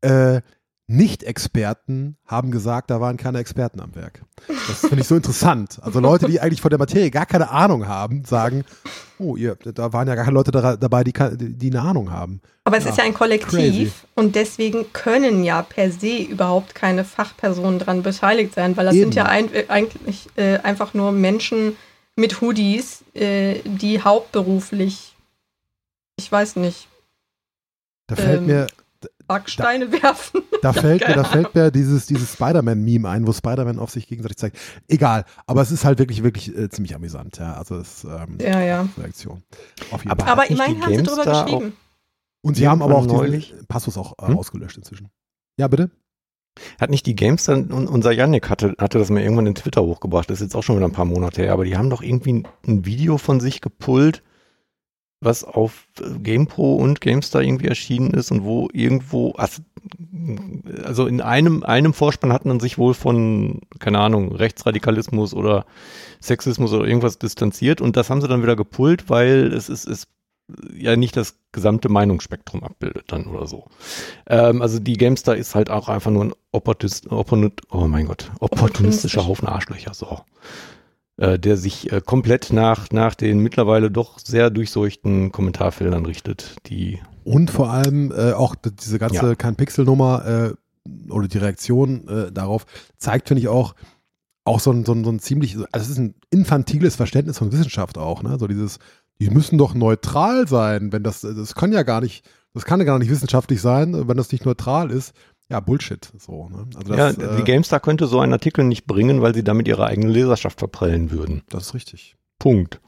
[0.00, 0.40] äh,
[0.86, 4.22] Nicht-Experten haben gesagt, da waren keine Experten am Werk.
[4.46, 5.78] Das finde ich so interessant.
[5.82, 8.64] Also Leute, die eigentlich von der Materie gar keine Ahnung haben, sagen,
[9.18, 12.40] oh, ihr, da waren ja gar keine Leute da, dabei, die, die eine Ahnung haben.
[12.64, 13.92] Aber es Ja, ist ja ein Kollektiv crazy.
[14.14, 19.04] und deswegen können ja per se überhaupt keine Fachpersonen dran beteiligt sein, weil das Eben.
[19.04, 21.76] sind ja ein, eigentlich äh, einfach nur Menschen
[22.16, 25.14] mit Hoodies, äh, die hauptberuflich,
[26.16, 26.88] ich weiß nicht,
[28.06, 28.66] Da fällt Ähm, mir,
[29.26, 30.42] Backsteine werfen.
[30.62, 34.36] da fällt mir, da fällt mir dieses, dieses Spider-Man-Meme ein, wo Spider-Man auf sich gegenseitig
[34.38, 34.58] zeigt.
[34.88, 37.54] Egal, aber es ist halt wirklich, wirklich äh, ziemlich amüsant, ja.
[37.54, 38.88] Also es ist ähm, Ja, ja.
[38.98, 39.42] Reaktion.
[39.90, 40.32] Auf jeden Aber Fall.
[40.32, 41.72] Aber immerhin haben sie drüber geschrieben.
[42.42, 44.38] Und sie haben aber auch irgendwann diesen neulich- Passus auch äh, Hm?
[44.38, 45.08] ausgelöscht inzwischen.
[45.58, 45.90] Ja, bitte?
[46.80, 49.82] Hat nicht die Games dann, und unser Yannick hatte, hatte das mal irgendwann in Twitter
[49.82, 52.00] hochgebracht, das ist jetzt auch schon wieder ein paar Monate her, aber die haben doch
[52.02, 54.22] irgendwie ein, ein Video von sich gepullt,
[55.24, 55.86] was auf
[56.22, 59.62] GamePro und GameStar irgendwie erschienen ist und wo irgendwo, also,
[60.84, 65.66] also in einem, einem Vorspann hat man sich wohl von, keine Ahnung, Rechtsradikalismus oder
[66.20, 70.08] Sexismus oder irgendwas distanziert und das haben sie dann wieder gepullt, weil es ist, ist
[70.74, 73.66] ja nicht das gesamte Meinungsspektrum abbildet dann oder so.
[74.26, 78.30] Ähm, also die GameStar ist halt auch einfach nur ein Opportunist, Opportunist, oh mein Gott,
[78.40, 79.16] opportunistischer Opportunistisch.
[79.16, 80.20] Haufen Arschlöcher, so.
[81.16, 86.98] Äh, der sich äh, komplett nach, nach den mittlerweile doch sehr durchseuchten Kommentarfeldern richtet, die
[87.22, 89.34] Und vor allem äh, auch diese ganze Ja.
[89.36, 90.54] kein Pixel-Nummer
[90.86, 92.66] äh, oder die Reaktion äh, darauf
[92.98, 93.76] zeigt, finde ich, auch,
[94.44, 97.52] auch so ein, so, ein, so ein ziemlich, also es ist ein infantiles Verständnis von
[97.52, 98.36] Wissenschaft auch, ne?
[98.36, 98.80] So dieses,
[99.20, 102.86] die müssen doch neutral sein, wenn das, das kann ja gar nicht, das kann ja
[102.86, 105.14] gar nicht wissenschaftlich sein, wenn das nicht neutral ist.
[105.50, 106.10] Ja, Bullshit.
[106.18, 106.66] So, ne?
[106.74, 109.68] Also das, ja, äh, die GameStar könnte so einen Artikel nicht bringen, weil sie damit
[109.68, 111.42] ihre eigene Leserschaft verprellen würden.
[111.50, 112.16] das ist richtig.
[112.38, 112.80] Punkt.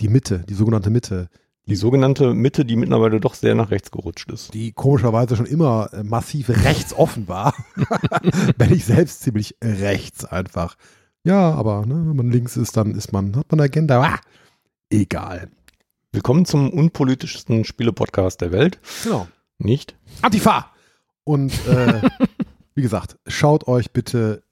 [0.00, 1.28] Die Mitte, die sogenannte Mitte,
[1.66, 4.52] Die sogenannte Mitte, die mittlerweile doch sehr nach rechts gerutscht ist.
[4.52, 7.54] die komischerweise schon immer äh, massiv rechtsoffen war.
[8.58, 10.76] Wenn ich selbst ziemlich rechts einfach.
[11.22, 14.02] Ja, aber ne, wenn man links ist, dann ist man, hat man eine Agenda.
[14.02, 14.20] Ah,
[14.90, 15.48] egal.
[16.12, 18.78] Willkommen zum unpolitischsten Spiele-Podcast der Welt.
[19.04, 19.26] Genau.
[19.56, 19.96] Nicht?
[20.20, 20.70] Antifa!
[21.24, 22.02] Und äh,
[22.74, 24.42] wie gesagt, schaut euch bitte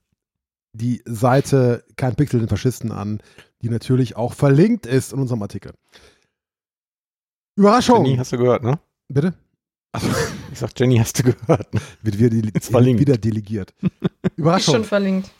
[0.72, 3.20] die Seite Kein Pixel den Faschisten an,
[3.60, 5.72] die natürlich auch verlinkt ist in unserem Artikel.
[7.56, 8.04] Überraschung!
[8.04, 8.78] Jenny, hast du gehört, ne?
[9.08, 9.34] Bitte?
[10.50, 11.74] Ich sag, Jenny, hast du gehört?
[11.74, 11.80] Ne?
[12.00, 13.00] Wird wieder, dele Ist verlinkt.
[13.00, 13.74] wieder delegiert.
[13.82, 13.92] Ist
[14.36, 14.74] Überraschung!
[14.76, 15.30] schon verlinkt.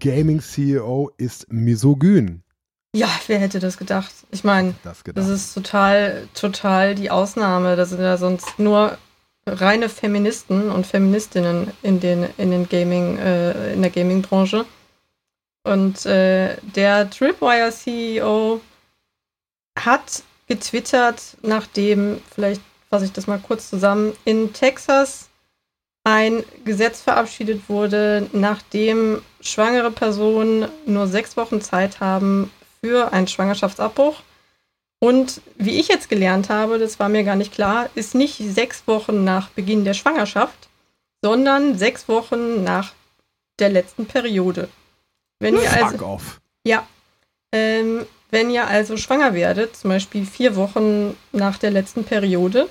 [0.00, 2.42] Gaming-CEO ist misogyn.
[2.94, 4.12] Ja, wer hätte das gedacht?
[4.30, 7.76] Ich meine, Das das ist total, total die Ausnahme.
[7.76, 8.96] Da sind ja sonst nur
[9.48, 14.64] reine Feministen und Feministinnen in den, in den Gaming, äh, in der Gaming-Branche.
[15.64, 18.60] Und äh, der Tripwire CEO
[19.78, 25.28] hat getwittert, nachdem, vielleicht fasse ich das mal kurz zusammen, in Texas
[26.04, 32.50] ein Gesetz verabschiedet wurde, nachdem schwangere Personen nur sechs Wochen Zeit haben
[32.80, 34.22] für einen Schwangerschaftsabbruch.
[35.00, 38.82] Und wie ich jetzt gelernt habe, das war mir gar nicht klar, ist nicht sechs
[38.86, 40.68] Wochen nach Beginn der Schwangerschaft,
[41.22, 42.92] sondern sechs Wochen nach
[43.58, 44.68] der letzten Periode.
[45.38, 46.40] Wenn ihr also, Fuck off.
[46.64, 46.86] ja.
[47.52, 52.68] Ähm, wenn ihr also schwanger werdet, zum Beispiel vier Wochen nach der letzten Periode,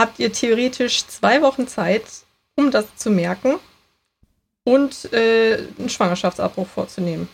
[0.00, 2.04] habt ihr theoretisch zwei Wochen Zeit,
[2.56, 3.56] um das zu merken
[4.64, 7.28] und äh, einen Schwangerschaftsabbruch vorzunehmen.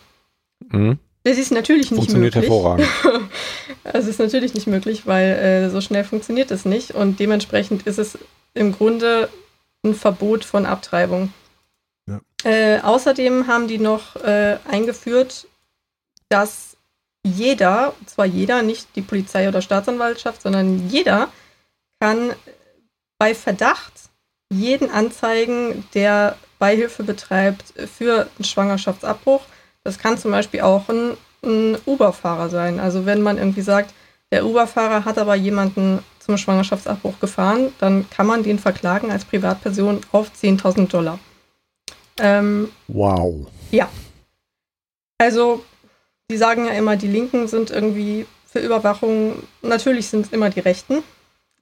[0.69, 0.99] Mhm.
[1.25, 2.51] Das ist natürlich nicht Funktioniert möglich.
[2.51, 2.89] hervorragend.
[3.87, 7.99] Es ist natürlich nicht möglich, weil äh, so schnell funktioniert es nicht und dementsprechend ist
[7.99, 8.19] es
[8.55, 9.29] im Grunde
[9.85, 11.33] ein Verbot von Abtreibung.
[12.09, 12.21] Ja.
[12.45, 15.47] Äh, außerdem haben die noch äh, eingeführt,
[16.29, 16.77] dass
[17.25, 21.29] jeder, und zwar jeder, nicht die Polizei oder Staatsanwaltschaft, sondern jeder
[22.01, 22.33] kann
[23.19, 23.93] bei Verdacht
[24.51, 29.43] jeden anzeigen, der Beihilfe betreibt für einen Schwangerschaftsabbruch.
[29.85, 32.81] Das kann zum Beispiel auch ein, ein Uber-Fahrer sein.
[32.81, 33.95] Also wenn man irgendwie sagt,
[34.33, 40.01] der Uber-Fahrer hat aber jemanden zum Schwangerschaftsabbruch gefahren, dann kann man den verklagen als Privatperson
[40.11, 41.19] auf 10.000 Dollar.
[42.19, 43.47] Ähm, Wow.
[45.19, 45.65] also,
[46.31, 49.43] die sagen ja immer, die Linken sind irgendwie für Überwachung.
[49.63, 51.03] Natürlich sind es immer die Rechten.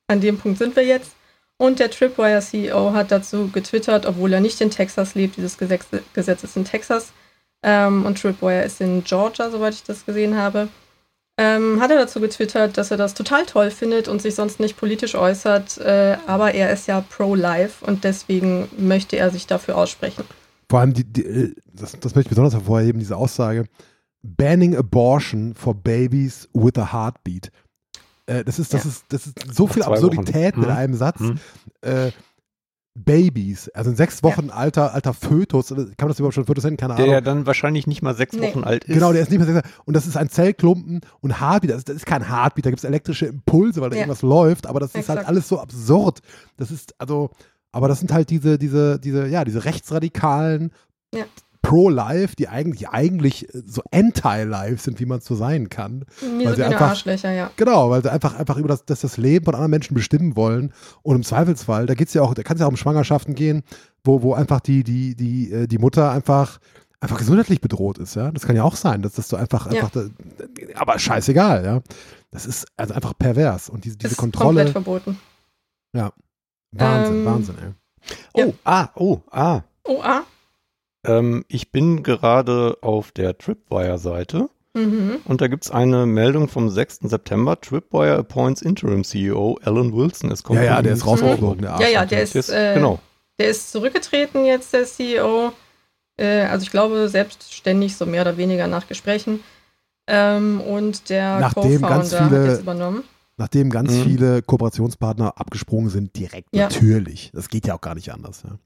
[0.06, 1.12] An dem Punkt sind wir jetzt.
[1.56, 6.44] Und der Tripwire-CEO hat dazu getwittert, obwohl er nicht in Texas lebt, dieses Gesetz, Gesetz
[6.44, 7.12] ist in Texas.
[7.62, 10.68] Ähm, und Tripwire ist in Georgia, soweit ich das gesehen habe.
[11.38, 14.76] ähm, hat er dazu getwittert, dass er das total toll findet und sich sonst nicht
[14.76, 20.24] politisch äußert, äh, aber er ist ja pro-life und deswegen möchte er sich dafür aussprechen.
[20.68, 23.64] Vor allem, die, die, äh, das, das möchte ich besonders hervorheben, diese Aussage,
[24.22, 27.50] banning abortion for babies with a heartbeat.
[28.26, 28.90] Äh, das, ist, das, Ja.
[28.90, 30.74] ist, das ist so viel Absurdität mit Mhm.
[30.76, 31.18] einem Satz.
[31.20, 31.38] Mhm.
[31.80, 32.10] Äh,
[32.94, 36.76] Babys, also ein sechs Wochen alter, alter Fötus, kann man das überhaupt schon Fötus nennen?
[36.76, 37.14] Keine Der Ahnung.
[37.14, 38.48] ja dann wahrscheinlich nicht mal sechs Nee.
[38.48, 38.92] Wochen alt ist.
[38.94, 41.70] Genau, der ist nicht mehr sechs Und das ist ein Zellklumpen und Heartbeat.
[41.70, 44.02] Das ist, das ist kein Heartbeat, da gibt es elektrische Impulse, weil da Ja.
[44.02, 45.28] irgendwas läuft, aber das ist halt Exakt.
[45.28, 46.20] alles so absurd.
[46.58, 47.30] Das ist, also,
[47.72, 50.70] aber das sind halt diese, diese, diese, ja, diese rechtsradikalen
[51.14, 51.24] Ja.
[51.62, 56.04] Pro-Life, die eigentlich, eigentlich äh, so Anti-Life sind, wie man es so sein kann.
[56.36, 57.50] Misogyne einfach- Arschlöcher, ja.
[57.56, 60.72] Genau, weil sie einfach, einfach über das, das, das Leben von anderen Menschen bestimmen wollen.
[61.02, 63.62] Und im Zweifelsfall, da geht's ja auch, da kann es ja auch um Schwangerschaften gehen,
[64.04, 66.58] wo, wo einfach die, die, die, äh, die Mutter einfach,
[67.00, 68.30] einfach gesundheitlich bedroht ist, ja.
[68.32, 69.82] Das kann ja auch sein, dass das so einfach, Ja.
[69.84, 70.04] einfach, da,
[70.74, 71.80] aber scheißegal, ja.
[72.32, 73.68] Das ist also einfach pervers.
[73.68, 75.18] Und diese, diese ist Kontrolle, komplett verboten.
[76.74, 77.72] Wahnsinn, ähm, Wahnsinn, ey.
[78.32, 78.52] Oh, Ja.
[78.64, 79.60] ah, oh, ah.
[79.84, 80.22] Oh, ah.
[81.04, 85.18] Ähm, ich bin gerade auf der Tripwire-Seite Mhm.
[85.26, 87.08] und da gibt es eine Meldung vom 6.
[87.08, 87.60] September.
[87.60, 90.30] Tripwire appoints Interim CEO Alan Wilson.
[90.30, 92.98] Es kommt Ja, ja, der ist rausgeflogen, Ja, ja, der ist, äh, genau.
[93.38, 95.52] der ist zurückgetreten jetzt, der CEO.
[96.16, 99.40] Äh, also ich glaube, selbstständig, so mehr oder weniger nach Gesprächen.
[100.06, 103.02] Ähm, und der Nachdem ganz Co-Founder viele- hat jetzt übernommen.
[103.36, 104.02] Nachdem ganz Mhm.
[104.04, 106.64] viele Kooperationspartner abgesprungen sind, direkt Ja.
[106.64, 107.30] natürlich.
[107.34, 108.42] Das geht ja auch gar nicht anders.
[108.44, 108.56] Ja.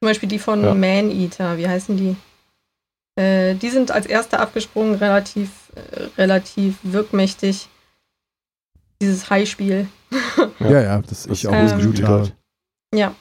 [0.00, 0.74] Zum Beispiel die von Ja.
[0.74, 2.16] Man-Eater, wie heißen die?
[3.20, 7.68] Äh, die sind als erste abgesprungen, relativ, äh, relativ wirkmächtig.
[9.00, 9.88] Dieses High-Spiel.
[10.60, 10.80] Ja.
[10.82, 12.32] Ja, das ich auch Ähm, gespielt habe.
[12.94, 13.14] Ja.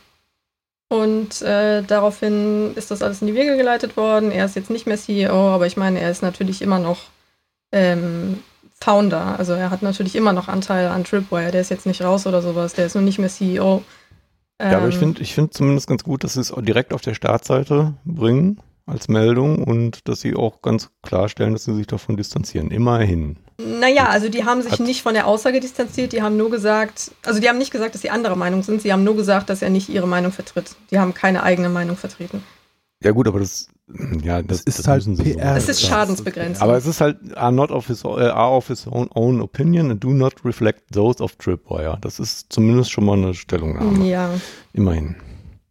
[0.90, 4.32] Und äh, daraufhin ist das alles in die Wege geleitet worden.
[4.32, 7.00] Er ist jetzt nicht mehr CEO, aber ich meine, er ist natürlich immer noch
[7.74, 8.42] ähm,
[8.80, 9.38] Founder.
[9.38, 11.52] Also er hat natürlich immer noch Anteil an Tripwire.
[11.52, 12.74] Der ist jetzt nicht raus oder sowas.
[12.74, 13.84] Der ist nur nicht mehr CEO.
[14.62, 17.02] Ja, aber ich Ähm, finde ich find zumindest ganz gut, dass sie es direkt auf
[17.02, 22.18] der Startseite bringen als Meldung und dass sie auch ganz klarstellen, dass sie sich davon
[22.18, 22.72] distanzieren.
[22.72, 23.38] Immerhin.
[23.58, 27.40] Naja, also die haben sich nicht von der Aussage distanziert, die haben nur gesagt, also
[27.40, 29.70] die haben nicht gesagt, dass sie anderer Meinung sind, sie haben nur gesagt, dass er
[29.70, 30.76] nicht ihre Meinung vertritt.
[30.92, 32.44] Die haben keine eigene Meinung vertreten.
[33.04, 33.68] Ja gut, aber das,
[34.24, 35.52] ja, das, Das ist halt müssen sie PR.
[35.52, 35.58] So.
[35.58, 36.64] Es ist das- Schadensbegrenzung.
[36.64, 39.92] Aber es ist halt are not of his, äh, are of his own, own opinion
[39.92, 41.98] and do not reflect those of Tripwire.
[42.02, 44.06] Das ist zumindest schon mal eine Stellungnahme.
[44.08, 44.30] ja.
[44.74, 45.16] Immerhin.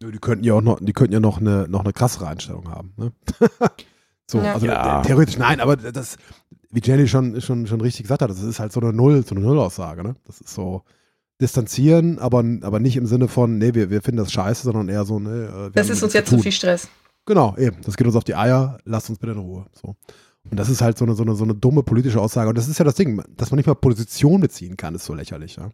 [0.03, 2.93] Die könnten ja auch noch, die könnten ja noch eine, noch eine krassere Einstellung haben.
[2.97, 3.12] Ne?
[4.31, 4.55] so, Ja.
[4.55, 5.01] also Ja.
[5.01, 6.16] äh, theoretisch nein, aber das,
[6.70, 9.35] wie Jenny schon, schon, schon richtig gesagt hat, das ist halt so eine Null, so
[9.35, 10.03] eine Nullaussage.
[10.05, 10.15] Ne?
[10.27, 10.82] Das ist so
[11.40, 15.05] distanzieren, aber, aber nicht im Sinne von, nee, wir, wir finden das scheiße, sondern eher
[15.05, 16.89] so, ne, äh, Das ist uns jetzt zu viel Stress.
[17.27, 17.78] Genau, eben.
[17.85, 19.66] Das geht uns auf die Eier, lasst uns bitte in Ruhe.
[19.73, 19.97] So.
[20.48, 22.48] Und das ist halt so eine, so, eine, so eine dumme politische Aussage.
[22.48, 25.15] Und das ist ja das Ding, dass man nicht mal Position beziehen kann, ist so
[25.15, 25.70] lächerlich, ja.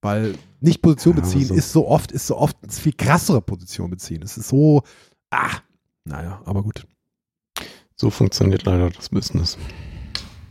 [0.00, 1.54] Weil nicht Position Ja, beziehen so.
[1.54, 4.22] ist so oft, ist so oft eine viel krassere Position beziehen.
[4.22, 4.82] Es ist so,
[5.30, 5.50] ah,
[6.04, 6.86] naja, aber gut.
[7.96, 9.56] So funktioniert leider das Business.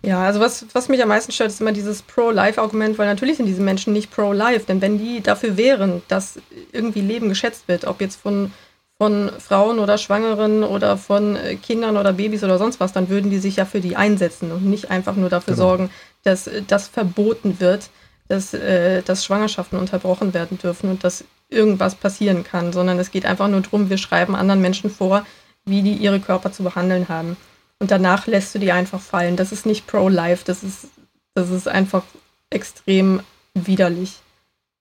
[0.04, 3.46] Ja, also was, was mich am meisten stört, ist immer dieses Pro-Life-Argument, weil natürlich sind
[3.48, 6.40] diese Menschen nicht pro-life, denn wenn die dafür wären, dass
[6.72, 8.52] irgendwie Leben geschätzt wird, ob jetzt von,
[8.98, 13.30] von Frauen oder Schwangeren oder von äh, Kindern oder Babys oder sonst was, dann würden
[13.30, 15.68] die sich ja für die einsetzen und nicht einfach nur dafür Genau.
[15.68, 15.90] sorgen,
[16.24, 17.90] dass äh, das verboten wird,
[18.28, 23.26] dass, äh, dass Schwangerschaften unterbrochen werden dürfen und dass irgendwas passieren kann, sondern es geht
[23.26, 25.26] einfach nur darum, wir schreiben anderen Menschen vor,
[25.66, 27.38] wie die ihre Körper zu behandeln haben.
[27.80, 29.36] Und danach lässt du die einfach fallen.
[29.36, 30.88] Das ist nicht pro-life, das ist,
[31.36, 32.04] das ist einfach
[32.50, 33.22] extrem
[33.54, 34.20] widerlich.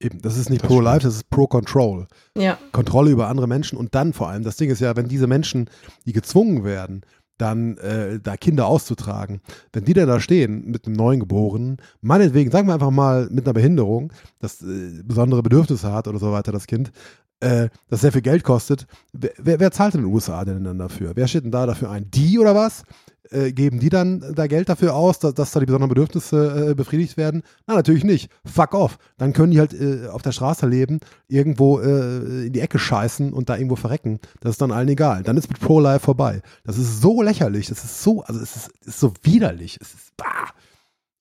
[0.00, 1.12] Eben, das ist nicht Das pro-life, stimmt.
[1.12, 2.06] das ist pro-control.
[2.36, 5.26] Ja, Kontrolle über andere Menschen und dann vor allem, das Ding ist ja, wenn diese
[5.26, 5.70] Menschen,
[6.04, 7.02] die gezwungen werden,
[7.38, 9.40] dann äh, da Kinder auszutragen,
[9.72, 13.54] wenn die dann da stehen mit einem Neugeborenen, meinetwegen, sagen wir einfach mal mit einer
[13.54, 16.92] Behinderung, das äh, besondere Bedürfnisse hat oder so weiter, das Kind,
[17.40, 20.78] äh, das sehr viel Geld kostet, wer, wer, wer zahlt in den USA denn dann
[20.78, 21.12] dafür?
[21.14, 22.10] Wer steht denn da dafür ein?
[22.10, 22.84] Die oder was?
[23.30, 26.74] Äh, geben die dann da Geld dafür aus, dass, dass da die besonderen Bedürfnisse äh,
[26.74, 27.42] befriedigt werden?
[27.66, 28.30] Na, natürlich nicht.
[28.44, 28.98] Fuck off.
[29.16, 33.32] Dann können die halt äh, auf der Straße leben, irgendwo äh, in die Ecke scheißen
[33.32, 34.20] und da irgendwo verrecken.
[34.40, 35.22] Das ist dann allen egal.
[35.24, 36.40] Dann ist mit Pro-Life vorbei.
[36.64, 37.66] Das ist so lächerlich.
[37.66, 39.78] Das ist so, also es ist, ist so widerlich.
[39.80, 40.50] Es ist, bah.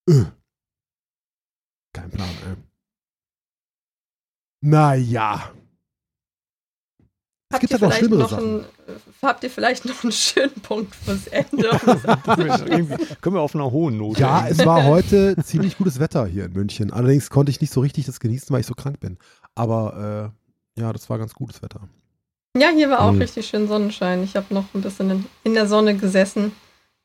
[0.07, 0.25] Äh.
[1.93, 2.55] Kein Plan, ey.
[4.61, 5.51] Naja.
[7.49, 8.43] Es habt gibt ihr, halt noch vielleicht schlimmere noch Sachen.
[8.43, 11.69] einen, äh, habt ihr vielleicht noch einen schönen Punkt fürs Ende?
[13.22, 14.19] Können wir auf einer hohen Note.
[14.19, 14.59] Ja, enden.
[14.59, 16.91] es war heute ziemlich gutes Wetter hier in München.
[16.91, 19.17] Allerdings konnte ich nicht so richtig das genießen, weil ich so krank bin.
[19.53, 20.34] Aber
[20.77, 21.81] äh, ja, das war ganz gutes Wetter.
[22.57, 23.19] ja, hier war auch Hm.
[23.22, 24.23] richtig schön Sonnenschein.
[24.23, 26.51] Ich habe noch ein bisschen in, in der Sonne gesessen.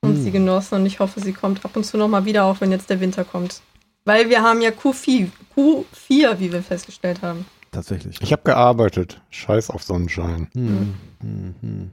[0.03, 0.23] und Hm.
[0.25, 2.89] sie genossen und ich hoffe, sie kommt ab und zu nochmal wieder, auch wenn jetzt
[2.89, 3.61] der Winter kommt.
[4.07, 7.45] Weil wir haben ja Q4, Q4 wie wir festgestellt haben.
[7.71, 8.21] Tatsächlich.
[8.21, 9.21] Ich habe gearbeitet.
[9.31, 10.49] Scheiß auf Sonnenschein.
[10.55, 11.91] Hm, hm, hm.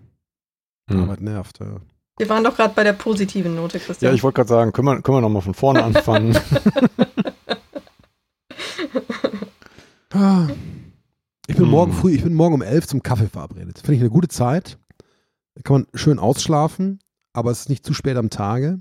[0.90, 0.99] Hm.
[1.04, 1.78] Arbeit nervt, ja.
[2.18, 4.12] Wir waren doch gerade bei der positiven Note, Christian.
[4.12, 6.36] Ja, ich wollte gerade sagen, können wir, können wir nochmal von vorne anfangen.
[11.48, 11.72] Ich bin Hm.
[11.72, 13.80] morgen früh, ich bin morgen um elf zum Kaffee verabredet.
[13.80, 14.78] Finde ich eine gute Zeit.
[15.56, 16.99] Da kann man schön ausschlafen,
[17.34, 18.80] aber es ist nicht zu spät am Tage.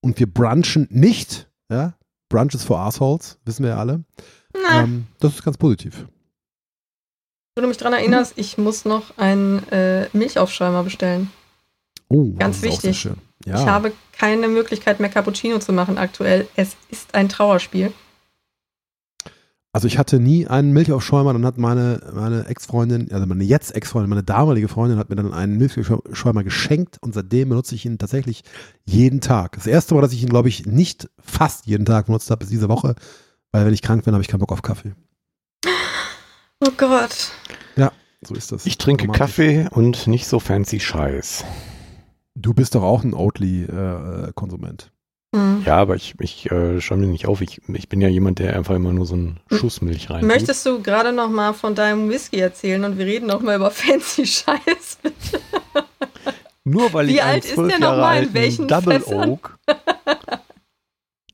[0.00, 1.48] Und wir brunchen nicht.
[1.70, 1.94] Ja?
[2.28, 4.04] Brunch ist for Assholes, wissen wir ja alle.
[4.72, 6.06] Ähm, das ist ganz positiv.
[7.56, 11.30] wo du mich dran erinnerst, ich muss noch einen äh, Milchaufschäumer bestellen.
[12.08, 13.08] Oh, Ganz wichtig.
[13.44, 13.60] Ja.
[13.60, 16.46] Ich habe keine Möglichkeit mehr Cappuccino zu machen aktuell.
[16.56, 17.92] Es ist ein Trauerspiel.
[19.72, 24.08] Also ich hatte nie einen Milchaufschäumer, dann hat meine, meine Ex-Freundin, also meine jetzt Ex-Freundin,
[24.08, 28.44] meine damalige Freundin hat mir dann einen Milchaufschäumer geschenkt und seitdem benutze ich ihn tatsächlich
[28.84, 29.56] jeden Tag.
[29.56, 32.52] Das erste Mal, dass ich ihn, glaube ich, nicht fast jeden Tag benutzt habe, ist
[32.52, 32.94] diese Woche,
[33.54, 34.94] weil wenn ich krank bin, habe ich keinen Bock auf Kaffee.
[36.60, 37.30] Oh Gott.
[38.26, 38.66] So ist das.
[38.66, 39.06] Ich trinke.
[39.08, 41.44] Kaffee und nicht so fancy Scheiß.
[42.34, 44.90] Du bist doch auch ein Oatly-Konsument.
[45.34, 45.62] Hm.
[45.64, 47.40] Ja, aber ich, ich äh, schäume den nicht auf.
[47.40, 50.26] Ich, ich bin ja jemand, der einfach immer nur so einen Schuss Milch rein.
[50.26, 53.70] Möchtest du gerade noch mal von deinem Whisky erzählen und wir reden noch mal über
[53.70, 54.98] fancy Scheiß?
[56.64, 58.22] Nur weil Wie ich einen alt ist der zwölf noch Jahre mal?
[58.24, 59.30] In welchen Double Fässern?
[59.30, 59.58] Oak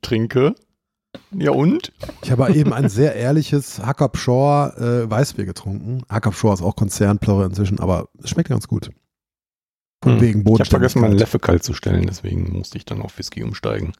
[0.02, 0.54] trinke.
[1.32, 1.92] Ja und?
[2.22, 6.02] Ich habe eben ein sehr ehrliches Hackab Shore äh, Weißbier getrunken.
[6.08, 8.90] Hackab Shore ist auch Konzernplörre inzwischen, aber es schmeckt ganz gut.
[10.02, 10.20] Von Hm.
[10.20, 11.18] wegen Ich habe vergessen, meinen.
[11.18, 13.92] Leffe kalt zu stellen, deswegen musste ich dann auf Whisky umsteigen.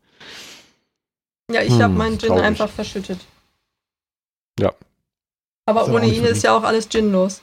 [1.52, 2.44] Ja, ich Hm, habe meinen Gin traurig.
[2.44, 3.20] einfach verschüttet.
[4.58, 4.72] Ja.
[5.66, 7.42] Aber ohne ihn ist ja auch alles ginlos.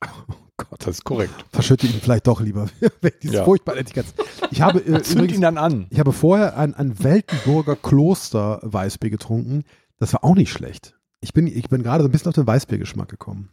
[0.56, 1.32] Gott, Das ist korrekt.
[1.52, 2.66] verschütte ihn vielleicht doch lieber.
[3.22, 3.44] Dieses Ja.
[3.44, 4.14] furchtbaren Etiketts.
[4.50, 5.86] Ich habe äh, Zünd übrigens ihn dann an.
[5.90, 9.64] Ich habe vorher ein, ein Weltenburger Kloster Weißbier getrunken.
[9.98, 10.94] Das war auch nicht schlecht.
[11.20, 13.50] Ich bin, ich bin gerade so ein bisschen auf den Weißbiergeschmack gekommen.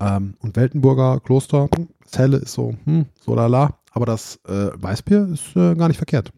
[0.00, 3.78] Ähm, und Weltenburger Kloster, hm, das Helle ist so, hm, so lala.
[3.92, 6.32] Aber das äh, Weißbier ist äh, gar nicht verkehrt.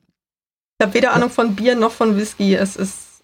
[0.79, 2.55] Ich habe weder Ahnung von Bier noch von Whisky.
[2.55, 3.23] Es ist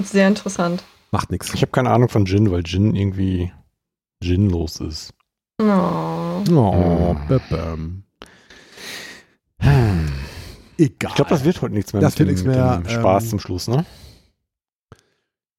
[0.00, 0.82] sehr interessant.
[1.10, 1.52] Macht nichts.
[1.54, 3.52] Ich habe keine Ahnung von Gin, weil Gin irgendwie
[4.20, 5.12] ginlos ist.
[5.60, 6.42] Oh.
[6.50, 7.40] Oh, Hm.
[7.50, 8.02] bäm.
[9.60, 10.08] Hm.
[10.78, 11.10] Egal.
[11.10, 12.90] Ich glaube, das wird heute nichts mehr Das mit wird dem, nichts mehr, mit dem
[13.00, 13.84] Spaß ähm, zum Schluss, ne?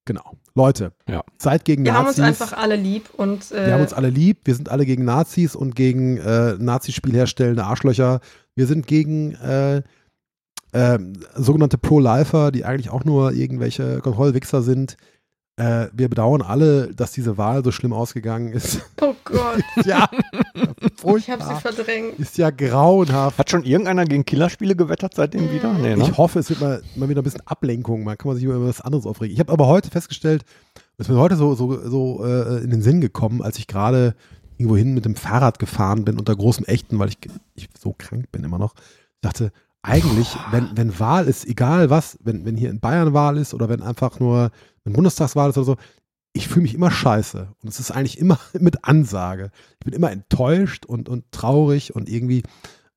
[0.04, 0.32] Genau.
[0.54, 1.22] Leute, Ja.
[1.38, 2.42] seid gegen Wir haben uns Nazis.
[2.42, 4.40] einfach alle lieb und äh, Wir haben uns alle lieb.
[4.44, 8.20] Wir sind alle gegen Nazis und gegen äh, Nazispiel herstellende Arschlöcher.
[8.56, 9.82] Wir sind gegen äh,
[10.74, 14.96] ähm, sogenannte Pro-Lifer, die eigentlich auch nur irgendwelche Kontrollwichser sind.
[15.56, 18.80] Äh, wir bedauern alle, dass diese Wahl so schlimm ausgegangen ist.
[19.02, 20.08] oh Gott, ja,
[21.16, 22.18] ich habe sie verdrängt.
[22.18, 23.38] Ist ja grauenhaft.
[23.38, 25.74] Hat schon irgendeiner gegen Killerspiele gewettert seitdem wieder?
[25.74, 26.04] Nee, ne?
[26.04, 28.02] Ich hoffe, es wird mal, mal wieder ein bisschen Ablenkung.
[28.02, 29.34] Man kann man sich über was anderes aufregen.
[29.34, 30.44] Ich habe aber heute festgestellt,
[30.96, 34.14] es ist mir heute so, so, so äh, in den Sinn gekommen, als ich gerade
[34.56, 37.18] irgendwo hin mit dem Fahrrad gefahren bin unter großem Echten, weil ich,
[37.56, 38.74] ich so krank bin immer noch.
[38.76, 43.36] Ich dachte, eigentlich, wenn, wenn Wahl ist, egal was, wenn, wenn hier in Bayern Wahl
[43.36, 44.50] ist oder wenn einfach nur
[44.84, 45.76] eine Bundestagswahl ist oder so,
[46.32, 47.48] ich fühle mich immer scheiße.
[47.62, 49.50] Und es ist eigentlich immer mit Ansage.
[49.80, 52.38] Ich bin immer enttäuscht und, und traurig und irgendwie,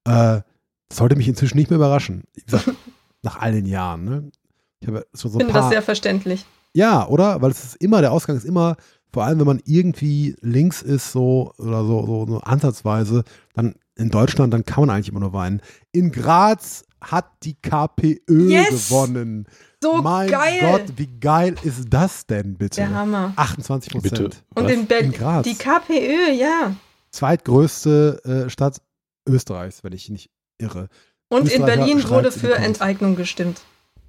[0.06, 0.42] äh,
[0.88, 2.24] das sollte mich inzwischen nicht mehr überraschen.
[2.46, 2.72] Gesagt,
[3.24, 4.06] nach all den Jahren.
[4.06, 4.32] Ne?
[4.80, 6.46] Ich habe schon so ein finde paar, das sehr verständlich.
[6.74, 7.42] ja, oder?
[7.42, 8.78] Weil es ist immer, der Ausgang ist immer,
[9.12, 13.24] vor allem wenn man irgendwie links ist, so oder so, so, so ansatzweise,
[13.56, 15.62] dann in Deutschland, dann kann man eigentlich immer nur weinen.
[15.92, 18.90] In Graz hat die KPÖ Yes!
[18.90, 19.48] gewonnen.
[19.82, 20.60] So mein geil.
[20.62, 22.78] Gott, wie geil ist das denn bitte?
[22.78, 23.34] Der Hammer.
[23.36, 24.24] 28 Bitte.
[24.24, 24.44] Prozent.
[24.56, 25.44] Und in Berlin, In Graz.
[25.44, 26.76] die KPÖ, ja.
[27.12, 28.82] Zweitgrößte äh, Stadt
[29.28, 30.90] Österreichs, wenn ich nicht irre.
[31.30, 32.56] Und in Österreicher Berlin wurde in für.
[32.56, 33.62] Enteignung gestimmt.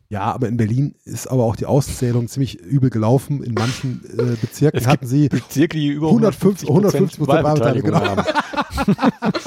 [0.08, 3.42] Ja, aber in Berlin ist aber auch die Auszählung ziemlich übel gelaufen.
[3.42, 7.94] In manchen äh, Bezirken Es gibt hatten sie Bezirke, die über 150 150 Prozent Wahlbeteiligung
[7.94, 8.24] haben.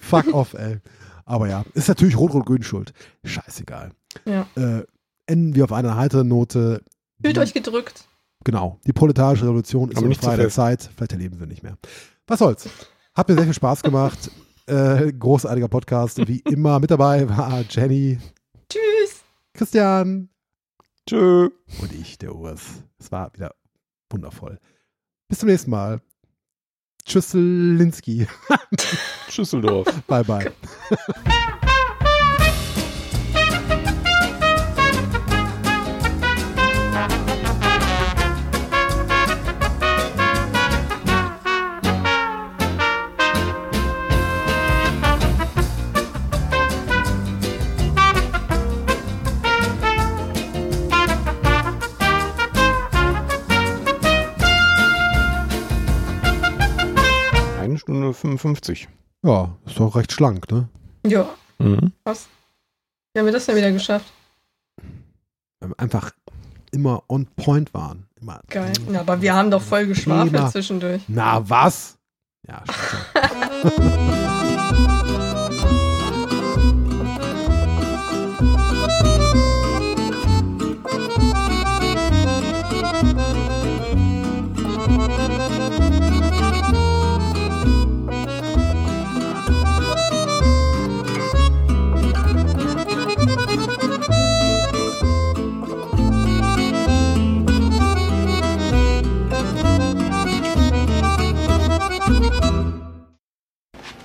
[0.00, 0.78] Fuck off, ey.
[1.24, 2.92] Aber ja, ist natürlich Rot-Rot-Grün schuld.
[3.24, 3.92] Scheißegal.
[4.26, 4.46] Ja.
[4.56, 4.84] Äh,
[5.26, 6.82] enden wir auf einer heiteren Note.
[7.22, 8.04] Fühlt euch gedrückt.
[8.44, 8.78] Genau.
[8.86, 10.56] Die proletarische Revolution ist eine Frage der fest.
[10.56, 10.90] Zeit.
[10.94, 11.78] Vielleicht erleben wir nicht mehr.
[12.26, 12.68] Was soll's.
[13.14, 14.30] Hat mir sehr viel Spaß gemacht.
[14.66, 16.26] Äh, großartiger Podcast.
[16.28, 18.18] Wie immer mit dabei war Jenny,
[18.68, 19.13] Tschüss.
[19.54, 20.28] Christian
[21.08, 21.50] Tschö.
[21.80, 22.82] und ich, der Urs.
[22.98, 23.54] Es war wieder
[24.10, 24.58] wundervoll.
[25.28, 26.00] Bis zum nächsten Mal.
[27.04, 28.26] Tschüsselinski.
[29.28, 29.86] Schüsseldorf.
[30.06, 30.52] Bye, bye.
[57.86, 58.88] 55.
[59.22, 60.68] Ja, ist doch recht schlank, ne?
[61.06, 61.28] Ja,
[61.58, 61.92] Mhm.
[62.04, 62.28] krass.
[63.12, 64.12] Wie haben wir das denn wieder geschafft?
[65.60, 66.10] Weil wir einfach
[66.72, 68.06] immer on point waren.
[68.20, 68.40] Immer.
[68.48, 68.72] Geil.
[68.90, 71.02] Ja, aber wir haben doch voll geschwafelt zwischendurch.
[71.08, 71.96] Na, was?
[72.46, 74.14] Ja, stimmt